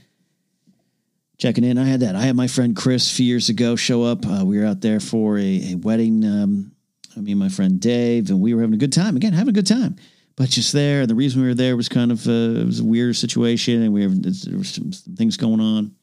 checking 1.38 1.66
in. 1.66 1.78
I 1.78 1.84
had 1.84 2.00
that. 2.00 2.16
I 2.16 2.22
had 2.22 2.38
my 2.38 2.48
friend 2.48 2.74
Chris 2.74 3.12
a 3.12 3.16
few 3.16 3.26
years 3.26 3.50
ago 3.50 3.76
show 3.76 4.04
up. 4.04 4.26
Uh, 4.26 4.46
we 4.46 4.58
were 4.58 4.66
out 4.66 4.80
there 4.80 5.02
for 5.02 5.38
a, 5.38 5.72
a 5.72 5.76
wedding 5.76 6.24
um, 6.24 6.72
me 7.18 7.32
and 7.32 7.40
my 7.40 7.50
friend 7.50 7.78
Dave, 7.78 8.30
and 8.30 8.40
we 8.40 8.54
were 8.54 8.62
having 8.62 8.76
a 8.76 8.78
good 8.78 8.94
time. 8.94 9.18
Again, 9.18 9.34
having 9.34 9.50
a 9.50 9.54
good 9.54 9.68
time. 9.68 9.98
But 10.38 10.50
just 10.50 10.72
there, 10.72 11.02
And 11.02 11.10
the 11.10 11.16
reason 11.16 11.42
we 11.42 11.50
were 11.50 11.54
there 11.54 11.76
was 11.76 11.90
kind 11.90 12.14
of 12.14 12.26
uh, 12.26 12.62
it 12.62 12.66
was 12.66 12.80
a 12.80 12.86
weird 12.86 13.18
situation, 13.18 13.82
and 13.82 13.92
we 13.92 14.04
have 14.04 14.24
there 14.24 14.58
were 14.58 14.64
some, 14.64 14.94
some 14.94 15.16
things 15.16 15.36
going 15.36 15.60
on 15.60 15.94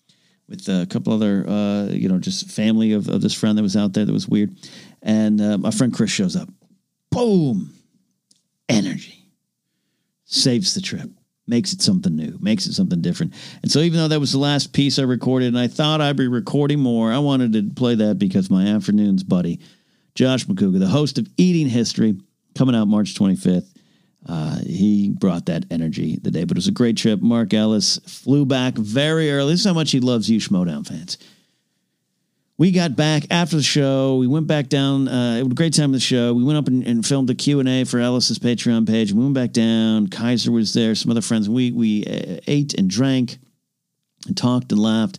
with 0.49 0.69
a 0.69 0.87
couple 0.89 1.13
other, 1.13 1.45
uh, 1.49 1.87
you 1.87 2.09
know, 2.09 2.19
just 2.19 2.51
family 2.51 2.93
of, 2.93 3.09
of 3.09 3.21
this 3.21 3.35
friend 3.35 3.59
that 3.59 3.63
was 3.63 3.77
out 3.77 3.93
there 3.93 4.05
that 4.05 4.13
was 4.13 4.29
weird. 4.29 4.57
And 5.03 5.41
uh, 5.41 5.59
my 5.59 5.71
friend 5.71 5.93
Chris 5.93 6.11
shows 6.11 6.37
up. 6.37 6.49
Boom, 7.11 7.73
energy 8.69 9.27
saves 10.27 10.75
the 10.75 10.81
trip, 10.81 11.09
makes 11.47 11.73
it 11.73 11.81
something 11.81 12.15
new, 12.15 12.37
makes 12.41 12.67
it 12.67 12.75
something 12.75 13.01
different. 13.01 13.33
And 13.63 13.71
so, 13.71 13.79
even 13.81 13.99
though 13.99 14.09
that 14.09 14.21
was 14.21 14.33
the 14.33 14.39
last 14.39 14.73
piece 14.73 14.99
I 14.99 15.03
recorded, 15.03 15.49
and 15.49 15.59
I 15.59 15.69
thought 15.69 16.01
I'd 16.01 16.17
be 16.17 16.29
recording 16.29 16.81
more, 16.81 17.13
I 17.13 17.19
wanted 17.19 17.53
to 17.55 17.75
play 17.75 17.95
that 17.95 18.19
because 18.19 18.51
my 18.51 18.67
afternoon's 18.67 19.23
buddy, 19.23 19.61
Josh 20.15 20.47
Macuga, 20.47 20.79
the 20.79 20.89
host 20.89 21.19
of 21.19 21.29
Eating 21.37 21.69
History, 21.69 22.17
coming 22.55 22.75
out 22.75 22.89
March 22.89 23.15
25th. 23.15 23.73
Uh, 24.29 24.59
he 24.59 25.11
brought 25.11 25.47
that 25.47 25.65
energy 25.71 26.19
the 26.21 26.31
day, 26.31 26.45
but 26.45 26.57
it 26.57 26.59
was 26.59 26.67
a 26.67 26.73
great 26.73 26.97
trip. 26.97 27.23
Mark 27.23 27.55
Ellis 27.55 27.99
flew 28.07 28.45
back 28.45 28.75
very 28.75 29.31
early. 29.31 29.53
This 29.53 29.61
is 29.61 29.67
how 29.67 29.75
much 29.75 29.93
he 29.93 30.01
loves 30.01 30.29
you, 30.29 30.41
Schmodown 30.41 30.87
fans. 30.87 31.17
We 32.59 32.73
got 32.73 32.97
back 32.97 33.25
after 33.31 33.57
the 33.57 33.63
show. 33.63 34.17
We 34.17 34.27
went 34.27 34.47
back 34.47 34.69
down. 34.69 35.09
Uh, 35.09 35.37
it 35.39 35.43
was 35.43 35.53
a 35.53 35.55
great 35.55 35.75
time 35.75 35.91
of 35.91 35.93
the 35.93 36.01
show. 36.01 36.33
We 36.33 36.43
went 36.43 36.59
up 36.59 36.69
and, 36.69 36.87
and 36.87 37.07
filmed 37.07 37.37
Q 37.37 37.61
and 37.61 37.69
A 37.69 37.85
for 37.85 38.01
Ellis's 38.01 38.39
Patreon 38.39 38.89
page. 38.89 39.13
We 39.13 39.23
went 39.23 39.35
back 39.35 39.53
down. 39.53 40.09
Kaiser 40.09 40.51
was 40.51 40.73
there. 40.73 40.95
Some 40.95 41.11
other 41.11 41.21
friends. 41.21 41.51
We 41.51 41.71
we 41.71 42.05
uh, 42.05 42.41
ate 42.47 42.73
and 42.73 42.89
drank, 42.89 43.37
and 44.27 44.37
talked 44.37 44.73
and 44.73 44.81
laughed 44.81 45.19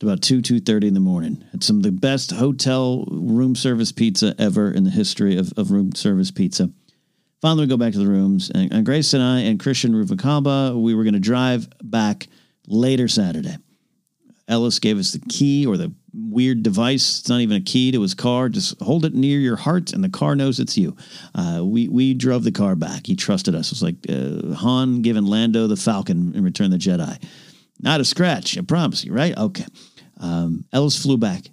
about 0.00 0.22
two 0.22 0.40
two 0.40 0.60
thirty 0.60 0.86
in 0.86 0.94
the 0.94 1.00
morning. 1.00 1.44
Had 1.50 1.64
some 1.64 1.78
of 1.78 1.82
the 1.82 1.90
best 1.90 2.30
hotel 2.30 3.04
room 3.10 3.56
service 3.56 3.90
pizza 3.90 4.36
ever 4.38 4.70
in 4.70 4.84
the 4.84 4.90
history 4.90 5.36
of, 5.36 5.52
of 5.56 5.72
room 5.72 5.92
service 5.92 6.30
pizza. 6.30 6.70
Finally, 7.46 7.66
we 7.66 7.68
go 7.68 7.76
back 7.76 7.92
to 7.92 8.00
the 8.00 8.08
rooms, 8.08 8.50
and, 8.50 8.72
and 8.72 8.84
Grace 8.84 9.14
and 9.14 9.22
I 9.22 9.38
and 9.42 9.60
Christian 9.60 9.92
Ruvalcaba, 9.92 10.74
we 10.82 10.96
were 10.96 11.04
going 11.04 11.14
to 11.14 11.20
drive 11.20 11.68
back 11.80 12.26
later 12.66 13.06
Saturday. 13.06 13.56
Ellis 14.48 14.80
gave 14.80 14.98
us 14.98 15.12
the 15.12 15.20
key 15.28 15.64
or 15.64 15.76
the 15.76 15.94
weird 16.12 16.64
device. 16.64 17.20
It's 17.20 17.28
not 17.28 17.42
even 17.42 17.58
a 17.58 17.60
key 17.64 17.92
to 17.92 18.02
his 18.02 18.14
car. 18.14 18.48
Just 18.48 18.82
hold 18.82 19.04
it 19.04 19.14
near 19.14 19.38
your 19.38 19.54
heart, 19.54 19.92
and 19.92 20.02
the 20.02 20.08
car 20.08 20.34
knows 20.34 20.58
it's 20.58 20.76
you. 20.76 20.96
Uh, 21.36 21.60
we 21.62 21.86
we 21.86 22.14
drove 22.14 22.42
the 22.42 22.50
car 22.50 22.74
back. 22.74 23.06
He 23.06 23.14
trusted 23.14 23.54
us. 23.54 23.68
It 23.68 23.74
was 23.74 23.82
like 23.84 23.94
uh, 24.08 24.52
Han 24.56 25.02
giving 25.02 25.26
Lando 25.26 25.68
the 25.68 25.76
Falcon 25.76 26.34
in 26.34 26.42
Return 26.42 26.72
the 26.72 26.78
Jedi. 26.78 27.22
Not 27.78 28.00
a 28.00 28.04
scratch, 28.04 28.58
I 28.58 28.62
promise 28.62 29.04
you. 29.04 29.12
Right? 29.12 29.38
Okay. 29.38 29.66
Um, 30.18 30.64
Ellis 30.72 31.00
flew 31.00 31.16
back. 31.16 31.44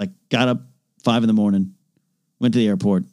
Like 0.00 0.10
got 0.28 0.48
up 0.48 0.62
five 1.04 1.22
in 1.22 1.28
the 1.28 1.34
morning, 1.34 1.76
went 2.40 2.52
to 2.54 2.58
the 2.58 2.66
airport, 2.66 3.04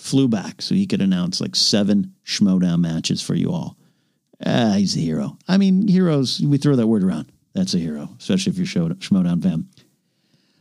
flew 0.00 0.28
back 0.28 0.62
so 0.62 0.74
he 0.74 0.86
could 0.86 1.02
announce 1.02 1.40
like 1.40 1.54
seven 1.54 2.14
Schmoedown 2.24 2.80
matches 2.80 3.20
for 3.22 3.34
you 3.34 3.52
all. 3.52 3.76
Ah, 4.44 4.74
he's 4.76 4.96
a 4.96 5.00
hero. 5.00 5.36
I 5.46 5.58
mean, 5.58 5.86
heroes, 5.86 6.40
we 6.40 6.56
throw 6.56 6.74
that 6.76 6.86
word 6.86 7.04
around. 7.04 7.30
That's 7.54 7.74
a 7.74 7.78
hero, 7.78 8.08
especially 8.18 8.52
if 8.52 8.56
you're 8.56 8.66
Show- 8.66 8.88
Schmoedown 8.88 9.42
fan. 9.42 9.68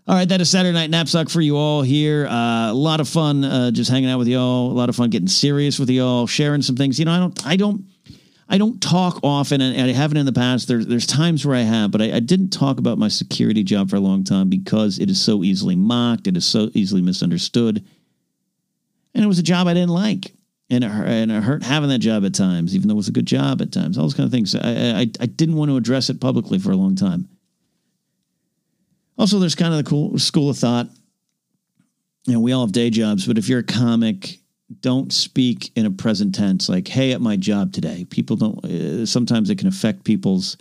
All 0.08 0.16
right, 0.16 0.28
that 0.28 0.42
is 0.42 0.50
Saturday 0.50 0.74
Night 0.74 0.90
Knapsack 0.90 1.30
for 1.30 1.40
you 1.40 1.56
all 1.56 1.84
here. 1.84 2.26
Uh, 2.26 2.72
a 2.72 2.74
lot 2.74 3.00
of 3.00 3.08
fun 3.08 3.46
uh, 3.46 3.70
just 3.72 3.92
hanging 3.92 4.10
out 4.10 4.18
with 4.18 4.28
y'all. 4.28 4.72
A 4.72 4.74
lot 4.74 4.90
of 4.90 4.96
fun 4.96 5.12
getting 5.12 5.28
serious 5.28 5.78
with 5.78 5.90
y'all, 5.90 6.26
sharing 6.26 6.64
some 6.64 6.76
things. 6.76 6.98
You 6.98 7.06
know, 7.06 7.12
I 7.12 7.20
don't, 7.20 7.46
I 7.46 7.56
don't, 7.56 7.86
I 8.50 8.58
don't 8.58 8.82
talk 8.82 9.20
often, 9.24 9.62
and 9.62 9.90
I 9.90 9.94
haven't 9.94 10.18
in 10.18 10.26
the 10.26 10.34
past. 10.34 10.68
There's 10.68 10.88
there's 10.88 11.06
times 11.06 11.46
where 11.46 11.56
I 11.56 11.62
have, 11.62 11.92
but 11.92 12.02
I, 12.02 12.14
I 12.16 12.20
didn't 12.20 12.50
talk 12.50 12.80
about 12.80 12.98
my 12.98 13.08
security 13.08 13.64
job 13.64 13.92
for 13.92 13.98
a 13.98 14.00
long 14.00 14.24
time 14.24 14.50
because 14.50 14.98
it 14.98 15.12
is 15.12 15.22
so 15.22 15.44
easily 15.44 15.76
mocked. 15.76 16.26
It 16.26 16.36
is 16.36 16.46
so 16.46 16.72
easily 16.74 17.04
misunderstood, 17.04 17.86
and 19.20 19.26
it 19.26 19.28
was 19.28 19.40
a 19.40 19.44
job 19.44 19.68
I 19.68 19.74
didn't 19.74 19.90
like, 19.90 20.32
and 20.70 20.82
it, 20.82 20.90
and 20.90 21.30
it 21.30 21.44
hurt 21.44 21.62
having 21.62 21.90
that 21.90 22.00
job 22.00 22.24
at 22.24 22.34
times, 22.34 22.74
even 22.74 22.88
though 22.88 22.94
it 22.94 22.96
was 22.96 23.10
a 23.10 23.12
good 23.12 23.26
job 23.26 23.62
at 23.62 23.74
times. 23.74 23.98
All 23.98 24.06
those 24.06 24.14
kind 24.14 24.26
of 24.26 24.32
things. 24.32 24.56
I 24.56 25.02
I, 25.02 25.02
I 25.20 25.26
didn't 25.26 25.58
want 25.58 25.70
to 25.70 25.76
address 25.76 26.10
it 26.10 26.22
publicly 26.22 26.58
for 26.58 26.72
a 26.72 26.78
long 26.78 26.96
time. 26.96 27.28
Also, 29.18 29.38
there's 29.38 29.56
kind 29.56 29.74
of 29.74 29.84
the 29.84 29.90
cool 29.90 30.18
school 30.18 30.50
of 30.50 30.58
thought. 30.58 30.88
You 32.28 32.34
know, 32.34 32.40
we 32.40 32.54
all 32.54 32.66
have 32.66 32.72
day 32.72 32.90
jobs, 32.90 33.28
but 33.28 33.38
if 33.38 33.50
you're 33.50 33.60
a 33.60 33.64
comic, 33.64 34.38
don't 34.80 35.12
speak 35.12 35.72
in 35.76 35.86
a 35.86 35.92
present 35.92 36.34
tense 36.34 36.70
like, 36.70 36.88
hey, 36.88 37.12
at 37.12 37.20
my 37.20 37.36
job 37.36 37.74
today. 37.74 38.06
People 38.06 38.38
don't, 38.38 38.64
uh, 38.64 39.06
sometimes 39.06 39.50
it 39.50 39.58
can 39.58 39.68
affect 39.68 40.06
people's 40.06 40.56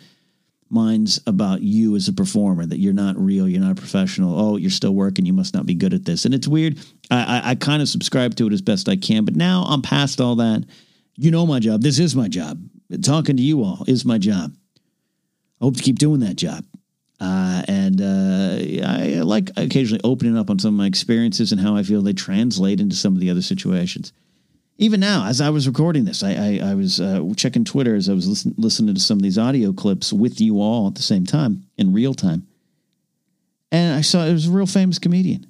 minds 0.71 1.21
about 1.27 1.63
you 1.63 1.97
as 1.97 2.09
a 2.09 2.13
performer 2.13 2.67
that 2.67 2.79
you're 2.79 2.93
not 2.93 3.19
real, 3.19 3.49
you're 3.49 3.61
not 3.61 3.73
a 3.73 3.75
professional. 3.75 4.39
Oh, 4.39 4.57
you're 4.57 4.71
still 4.71 4.95
working, 4.95 5.27
you 5.27 5.33
must 5.33 5.55
not 5.55 5.67
be 5.67 5.75
good 5.75 5.95
at 5.95 6.05
this. 6.05 6.25
And 6.25 6.35
it's 6.35 6.49
weird. 6.49 6.79
I, 7.11 7.41
I, 7.41 7.51
I 7.51 7.55
kind 7.55 7.83
of 7.83 7.89
subscribe 7.89 8.35
to 8.37 8.47
it 8.47 8.53
as 8.53 8.63
best 8.63 8.89
I 8.89 8.97
can, 8.97 9.25
but 9.25 9.37
now 9.37 9.65
I'm 9.69 9.83
past 9.83 10.21
all 10.21 10.37
that. 10.37 10.65
You 11.17 11.31
know 11.31 11.47
my 11.47 11.59
job. 11.59 11.83
This 11.83 11.99
is 11.99 12.15
my 12.15 12.29
job. 12.29 12.63
Talking 13.03 13.37
to 13.37 13.43
you 13.43 13.63
all 13.65 13.85
is 13.87 14.05
my 14.05 14.19
job. 14.19 14.53
I 15.61 15.65
hope 15.65 15.77
to 15.77 15.83
keep 15.83 15.99
doing 15.99 16.21
that 16.21 16.37
job. 16.37 16.65
Uh, 17.21 17.63
and 17.67 18.01
uh, 18.01 18.87
I 18.87 19.21
like 19.25 19.51
occasionally 19.57 20.01
opening 20.05 20.39
up 20.39 20.51
on 20.51 20.59
some 20.59 20.75
of 20.75 20.79
my 20.79 20.87
experiences 20.87 21.51
and 21.51 21.61
how 21.61 21.75
I 21.75 21.83
feel 21.83 22.01
they 22.01 22.13
translate 22.13 22.81
into 22.81 22.95
some 22.95 23.15
of 23.15 23.21
the 23.21 23.31
other 23.31 23.43
situations. 23.43 24.13
Even 24.81 25.01
now, 25.01 25.27
as 25.27 25.41
I 25.41 25.51
was 25.51 25.67
recording 25.67 26.05
this, 26.05 26.23
I, 26.23 26.31
I, 26.31 26.71
I 26.71 26.75
was 26.75 27.01
uh, 27.01 27.25
checking 27.37 27.65
Twitter 27.65 27.97
as 27.97 28.09
I 28.09 28.13
was 28.13 28.29
listen, 28.29 28.55
listening 28.57 28.95
to 28.95 29.01
some 29.01 29.19
of 29.19 29.23
these 29.23 29.37
audio 29.37 29.73
clips 29.73 30.13
with 30.13 30.41
you 30.41 30.61
all 30.61 30.87
at 30.87 30.95
the 30.95 31.03
same 31.03 31.27
time 31.27 31.65
in 31.77 31.93
real 31.93 32.15
time. 32.15 32.47
And 33.73 33.97
I 33.97 34.03
saw 34.03 34.25
it 34.25 34.33
was 34.33 34.47
a 34.47 34.53
real 34.53 34.67
famous 34.67 35.01
comedian. 35.01 35.47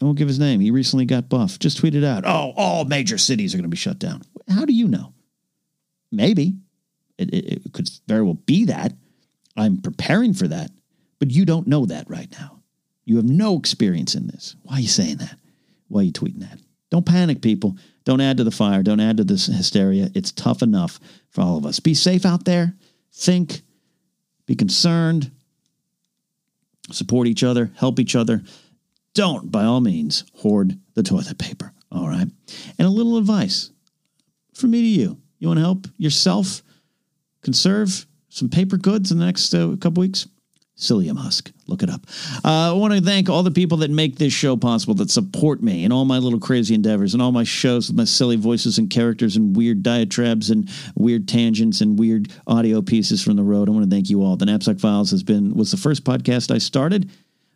I 0.00 0.04
won't 0.04 0.16
give 0.16 0.28
his 0.28 0.38
name. 0.38 0.60
He 0.60 0.70
recently 0.70 1.04
got 1.04 1.28
buff. 1.28 1.58
Just 1.58 1.82
tweeted 1.82 2.04
out, 2.04 2.24
"Oh, 2.24 2.52
all 2.56 2.84
major 2.84 3.18
cities 3.18 3.52
are 3.52 3.58
going 3.58 3.64
to 3.64 3.68
be 3.68 3.76
shut 3.76 3.98
down." 3.98 4.22
How 4.48 4.64
do 4.64 4.72
you 4.72 4.88
know? 4.88 5.12
Maybe 6.10 6.54
it, 7.18 7.32
it, 7.32 7.66
it 7.66 7.72
could 7.72 7.90
very 8.06 8.22
well 8.22 8.34
be 8.34 8.66
that. 8.66 8.92
I'm 9.56 9.82
preparing 9.82 10.34
for 10.34 10.48
that, 10.48 10.70
but 11.18 11.30
you 11.30 11.44
don't 11.44 11.66
know 11.66 11.86
that 11.86 12.08
right 12.08 12.30
now. 12.32 12.60
You 13.04 13.16
have 13.16 13.24
no 13.24 13.58
experience 13.58 14.14
in 14.14 14.28
this. 14.28 14.56
Why 14.62 14.76
are 14.76 14.80
you 14.80 14.88
saying 14.88 15.18
that? 15.18 15.36
Why 15.88 16.00
are 16.00 16.04
you 16.04 16.12
tweeting 16.12 16.40
that? 16.40 16.58
Don't 16.90 17.06
panic, 17.06 17.42
people. 17.42 17.76
Don't 18.04 18.20
add 18.20 18.36
to 18.38 18.44
the 18.44 18.50
fire. 18.50 18.82
Don't 18.82 19.00
add 19.00 19.18
to 19.18 19.24
this 19.24 19.46
hysteria. 19.46 20.10
It's 20.14 20.32
tough 20.32 20.62
enough 20.62 20.98
for 21.30 21.42
all 21.42 21.56
of 21.56 21.66
us. 21.66 21.80
Be 21.80 21.94
safe 21.94 22.26
out 22.26 22.44
there. 22.44 22.74
Think. 23.12 23.62
Be 24.46 24.54
concerned. 24.54 25.30
Support 26.90 27.28
each 27.28 27.44
other. 27.44 27.70
Help 27.76 28.00
each 28.00 28.16
other. 28.16 28.42
Don't, 29.14 29.50
by 29.52 29.64
all 29.64 29.80
means, 29.80 30.24
hoard 30.34 30.78
the 30.94 31.02
toilet 31.02 31.38
paper. 31.38 31.72
All 31.90 32.08
right. 32.08 32.26
And 32.78 32.86
a 32.86 32.90
little 32.90 33.18
advice 33.18 33.70
from 34.54 34.70
me 34.70 34.80
to 34.80 35.00
you. 35.00 35.18
You 35.38 35.48
want 35.48 35.58
to 35.58 35.64
help 35.64 35.86
yourself 35.96 36.62
conserve 37.42 38.06
some 38.28 38.48
paper 38.48 38.76
goods 38.76 39.12
in 39.12 39.18
the 39.18 39.26
next 39.26 39.52
uh, 39.54 39.76
couple 39.80 40.00
weeks? 40.00 40.26
Psyllium 40.82 41.14
Musk. 41.14 41.52
Look 41.68 41.82
it 41.84 41.88
up. 41.88 42.06
Uh, 42.44 42.70
I 42.70 42.72
want 42.72 42.92
to 42.92 43.00
thank 43.00 43.30
all 43.30 43.44
the 43.44 43.52
people 43.52 43.78
that 43.78 43.90
make 43.90 44.16
this 44.16 44.32
show 44.32 44.56
possible, 44.56 44.94
that 44.94 45.10
support 45.10 45.62
me 45.62 45.84
in 45.84 45.92
all 45.92 46.04
my 46.04 46.18
little 46.18 46.40
crazy 46.40 46.74
endeavors 46.74 47.14
and 47.14 47.22
all 47.22 47.30
my 47.30 47.44
shows 47.44 47.88
with 47.88 47.96
my 47.96 48.04
silly 48.04 48.34
voices 48.36 48.78
and 48.78 48.90
characters 48.90 49.36
and 49.36 49.56
weird 49.56 49.84
diatribes 49.84 50.50
and 50.50 50.68
weird 50.96 51.28
tangents 51.28 51.80
and 51.80 51.98
weird 51.98 52.32
audio 52.48 52.82
pieces 52.82 53.22
from 53.22 53.36
the 53.36 53.44
road. 53.44 53.68
I 53.68 53.72
want 53.72 53.88
to 53.88 53.94
thank 53.94 54.10
you 54.10 54.22
all. 54.22 54.36
The 54.36 54.46
Knapsack 54.46 54.80
Files 54.80 55.12
has 55.12 55.22
been 55.22 55.54
was 55.54 55.70
the 55.70 55.76
first 55.76 56.02
podcast 56.04 56.52
I 56.52 56.58
started, 56.58 57.10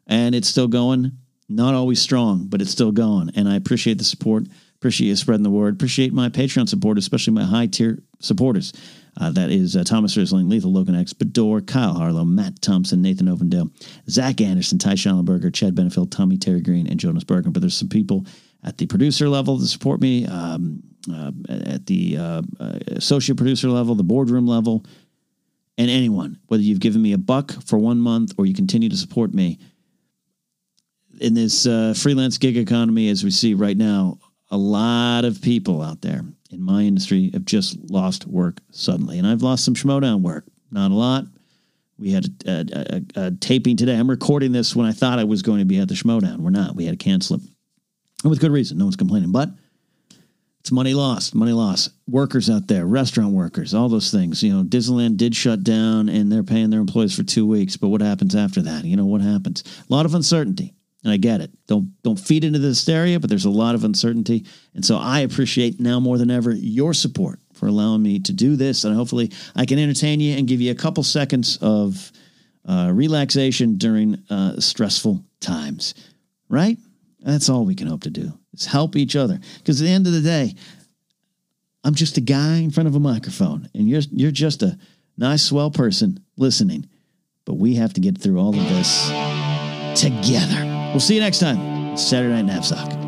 and 0.07 0.35
it's 0.35 0.49
still 0.49 0.69
going. 0.69 1.13
Not 1.49 1.75
always 1.75 2.01
strong, 2.03 2.47
but 2.49 2.61
it's 2.61 2.73
still 2.73 2.91
going, 2.91 3.31
and 3.37 3.49
I 3.49 3.55
appreciate 3.57 3.99
the 3.99 4.05
support. 4.05 4.47
Appreciate 4.77 5.09
you 5.09 5.17
spreading 5.17 5.45
the 5.45 5.51
word. 5.51 5.75
Appreciate 5.75 6.13
my 6.13 6.29
Patreon 6.29 6.69
support, 6.69 6.99
especially 6.99 7.33
my 7.33 7.45
high 7.45 7.67
tier 7.67 8.01
supporters. 8.21 8.73
Uh, 9.19 9.31
that 9.31 9.51
is 9.51 9.77
uh, 9.77 9.85
Thomas 9.85 10.17
Risling, 10.17 10.51
Lethal 10.51 10.73
Logan 10.73 10.95
X, 10.95 11.13
Bedore, 11.13 11.67
Kyle 11.67 11.95
Harlow, 11.95 12.25
Matt 12.25 12.61
Thompson, 12.61 13.01
Nathan 13.01 13.27
Ovendale, 13.29 13.71
Zach 14.11 14.41
Anderson, 14.41 14.79
Ty 14.79 14.93
Schallenberger, 14.93 15.53
Chad 15.53 15.75
Benefield, 15.75 16.11
Tommy 16.11 16.37
Terry 16.37 16.61
Green, 16.61 16.87
and 16.87 17.01
Jonas 17.01 17.25
Bergen. 17.25 17.53
But 17.53 17.61
there's 17.61 17.77
some 17.77 17.89
people 17.89 18.27
at 18.63 18.77
the 18.77 18.87
producer 18.87 19.29
level 19.29 19.57
that 19.57 19.69
support 19.69 20.01
me, 20.01 20.27
um, 20.27 20.83
uh, 21.11 21.31
at 21.49 21.87
the 21.87 22.17
uh, 22.19 22.43
uh, 22.61 22.79
associate 22.89 23.37
producer 23.37 23.69
level, 23.69 23.95
the 23.95 24.03
boardroom 24.03 24.47
level, 24.47 24.85
and 25.79 25.91
anyone, 25.91 26.39
whether 26.49 26.63
you've 26.63 26.81
given 26.81 27.01
me 27.01 27.13
a 27.13 27.19
buck 27.19 27.53
for 27.65 27.79
one 27.79 27.99
month 27.99 28.33
or 28.39 28.47
you 28.47 28.55
continue 28.55 28.89
to 28.89 28.97
support 28.97 29.33
me 29.33 29.59
in 31.21 31.35
this 31.35 31.67
uh, 31.67 31.95
freelance 31.97 32.39
gig 32.39 32.57
economy 32.57 33.09
as 33.09 33.25
we 33.25 33.31
see 33.31 33.55
right 33.55 33.77
now, 33.77 34.19
a 34.51 34.57
lot 34.57 35.25
of 35.25 35.43
people 35.43 35.83
out 35.83 36.03
there 36.03 36.23
in 36.51 36.63
my 36.63 36.83
industry 36.83 37.31
have 37.33 37.45
just 37.45 37.79
lost 37.91 38.27
work 38.27 38.59
suddenly. 38.71 39.19
And 39.19 39.27
I've 39.27 39.43
lost 39.43 39.65
some 39.65 39.75
Schmoedown 39.75 40.23
work. 40.23 40.45
Not 40.71 40.91
a 40.91 40.95
lot. 40.95 41.25
We 41.99 42.13
had 42.13 42.27
a, 42.47 42.51
a, 42.51 43.21
a, 43.21 43.27
a 43.27 43.31
taping 43.33 43.77
today. 43.77 43.97
I'm 43.97 44.11
recording 44.11 44.53
this 44.53 44.77
when 44.77 44.87
I 44.87 44.93
thought 44.93 45.19
I 45.19 45.25
was 45.25 45.43
going 45.43 45.61
to 45.61 45.65
be 45.65 45.79
at 45.79 45.89
the 45.89 45.95
Schmoedown. 45.95 46.39
We're 46.39 46.51
not. 46.51 46.77
We 46.77 46.85
had 46.85 46.99
to 46.99 47.05
cancel 47.05 47.37
it. 47.37 47.43
And 48.23 48.31
with 48.31 48.41
good 48.41 48.51
reason. 48.51 48.79
No 48.79 48.85
one's 48.85 48.97
complaining. 48.97 49.33
But 49.33 49.51
it's 50.61 50.73
money 50.73 50.95
lost, 50.95 51.35
money 51.35 51.53
lost. 51.53 51.91
Workers 52.09 52.51
out 52.51 52.67
there, 52.67 52.87
restaurant 52.87 53.33
workers, 53.33 53.73
all 53.73 53.89
those 53.89 54.11
things. 54.11 54.43
You 54.43 54.53
know, 54.53 54.65
Disneyland 54.65 55.17
did 55.17 55.35
shut 55.35 55.63
down 55.63 56.09
and 56.09 56.31
they're 56.31 56.43
paying 56.43 56.71
their 56.71 56.81
employees 56.81 57.15
for 57.15 57.23
two 57.23 57.47
weeks. 57.47 57.77
But 57.77 57.89
what 57.89 58.01
happens 58.01 58.35
after 58.35 58.61
that? 58.63 58.85
You 58.85 58.97
know, 58.97 59.07
what 59.07 59.21
happens? 59.21 59.63
A 59.89 59.93
lot 59.93 60.07
of 60.07 60.15
uncertainty. 60.15 60.75
And 61.05 61.13
I 61.13 61.19
get 61.19 61.41
it. 61.41 61.51
Don't 61.67 61.91
don't 62.03 62.19
feed 62.19 62.45
into 62.45 62.59
the 62.59 62.69
hysteria, 62.69 63.21
but 63.21 63.31
there's 63.31 63.45
a 63.45 63.51
lot 63.51 63.75
of 63.75 63.85
uncertainty. 63.85 64.45
And 64.75 64.85
so 64.85 64.97
I 64.97 65.21
appreciate 65.21 65.79
now 65.79 66.01
more 66.01 66.19
than 66.19 66.31
ever 66.31 66.51
your 66.51 66.95
support 66.95 67.39
for 67.53 67.67
allowing 67.67 68.03
me 68.03 68.19
to 68.21 68.33
do 68.33 68.57
this. 68.57 68.85
And 68.85 68.95
hopefully 68.95 69.31
I 69.55 69.67
can 69.67 69.79
entertain 69.79 70.21
you 70.21 70.37
and 70.37 70.49
give 70.49 70.61
you 70.61 70.73
a 70.73 70.77
couple 70.77 71.03
seconds 71.03 71.59
of 71.61 72.11
uh, 72.65 72.91
relaxation 72.93 73.77
during 73.77 74.23
uh, 74.31 74.59
stressful 74.59 75.25
times. 75.41 75.95
Right? 76.49 76.79
That's 77.21 77.49
all 77.49 77.65
we 77.65 77.75
can 77.75 77.89
hope 77.89 78.03
to 78.03 78.11
do 78.11 78.33
is 78.53 78.67
help 78.67 78.97
each 78.97 79.17
other. 79.17 79.39
Because 79.59 79.81
at 79.81 79.85
the 79.85 79.91
end 79.91 80.07
of 80.07 80.13
the 80.13 80.21
day, 80.21 80.55
I'm 81.85 81.95
just 81.95 82.17
a 82.17 82.21
guy 82.21 82.57
in 82.57 82.71
front 82.71 82.89
of 82.89 82.97
a 82.97 83.01
microphone, 83.01 83.69
and 83.75 83.89
you're 83.89 84.03
you're 84.11 84.33
just 84.33 84.63
a 84.63 84.77
nice, 85.17 85.45
swell 85.45 85.71
person 85.71 86.19
listening. 86.37 86.89
But 87.45 87.55
we 87.55 87.77
have 87.77 87.95
to 87.95 88.01
get 88.01 88.19
through 88.19 88.41
all 88.41 88.59
of 88.59 88.69
this 88.69 89.07
together. 90.01 90.76
We'll 90.97 91.03
see 91.03 91.17
you 91.17 91.21
next 91.21 91.41
time. 91.41 91.95
Saturday 91.95 92.33
Night 92.41 92.47
Knapsack. 92.47 93.06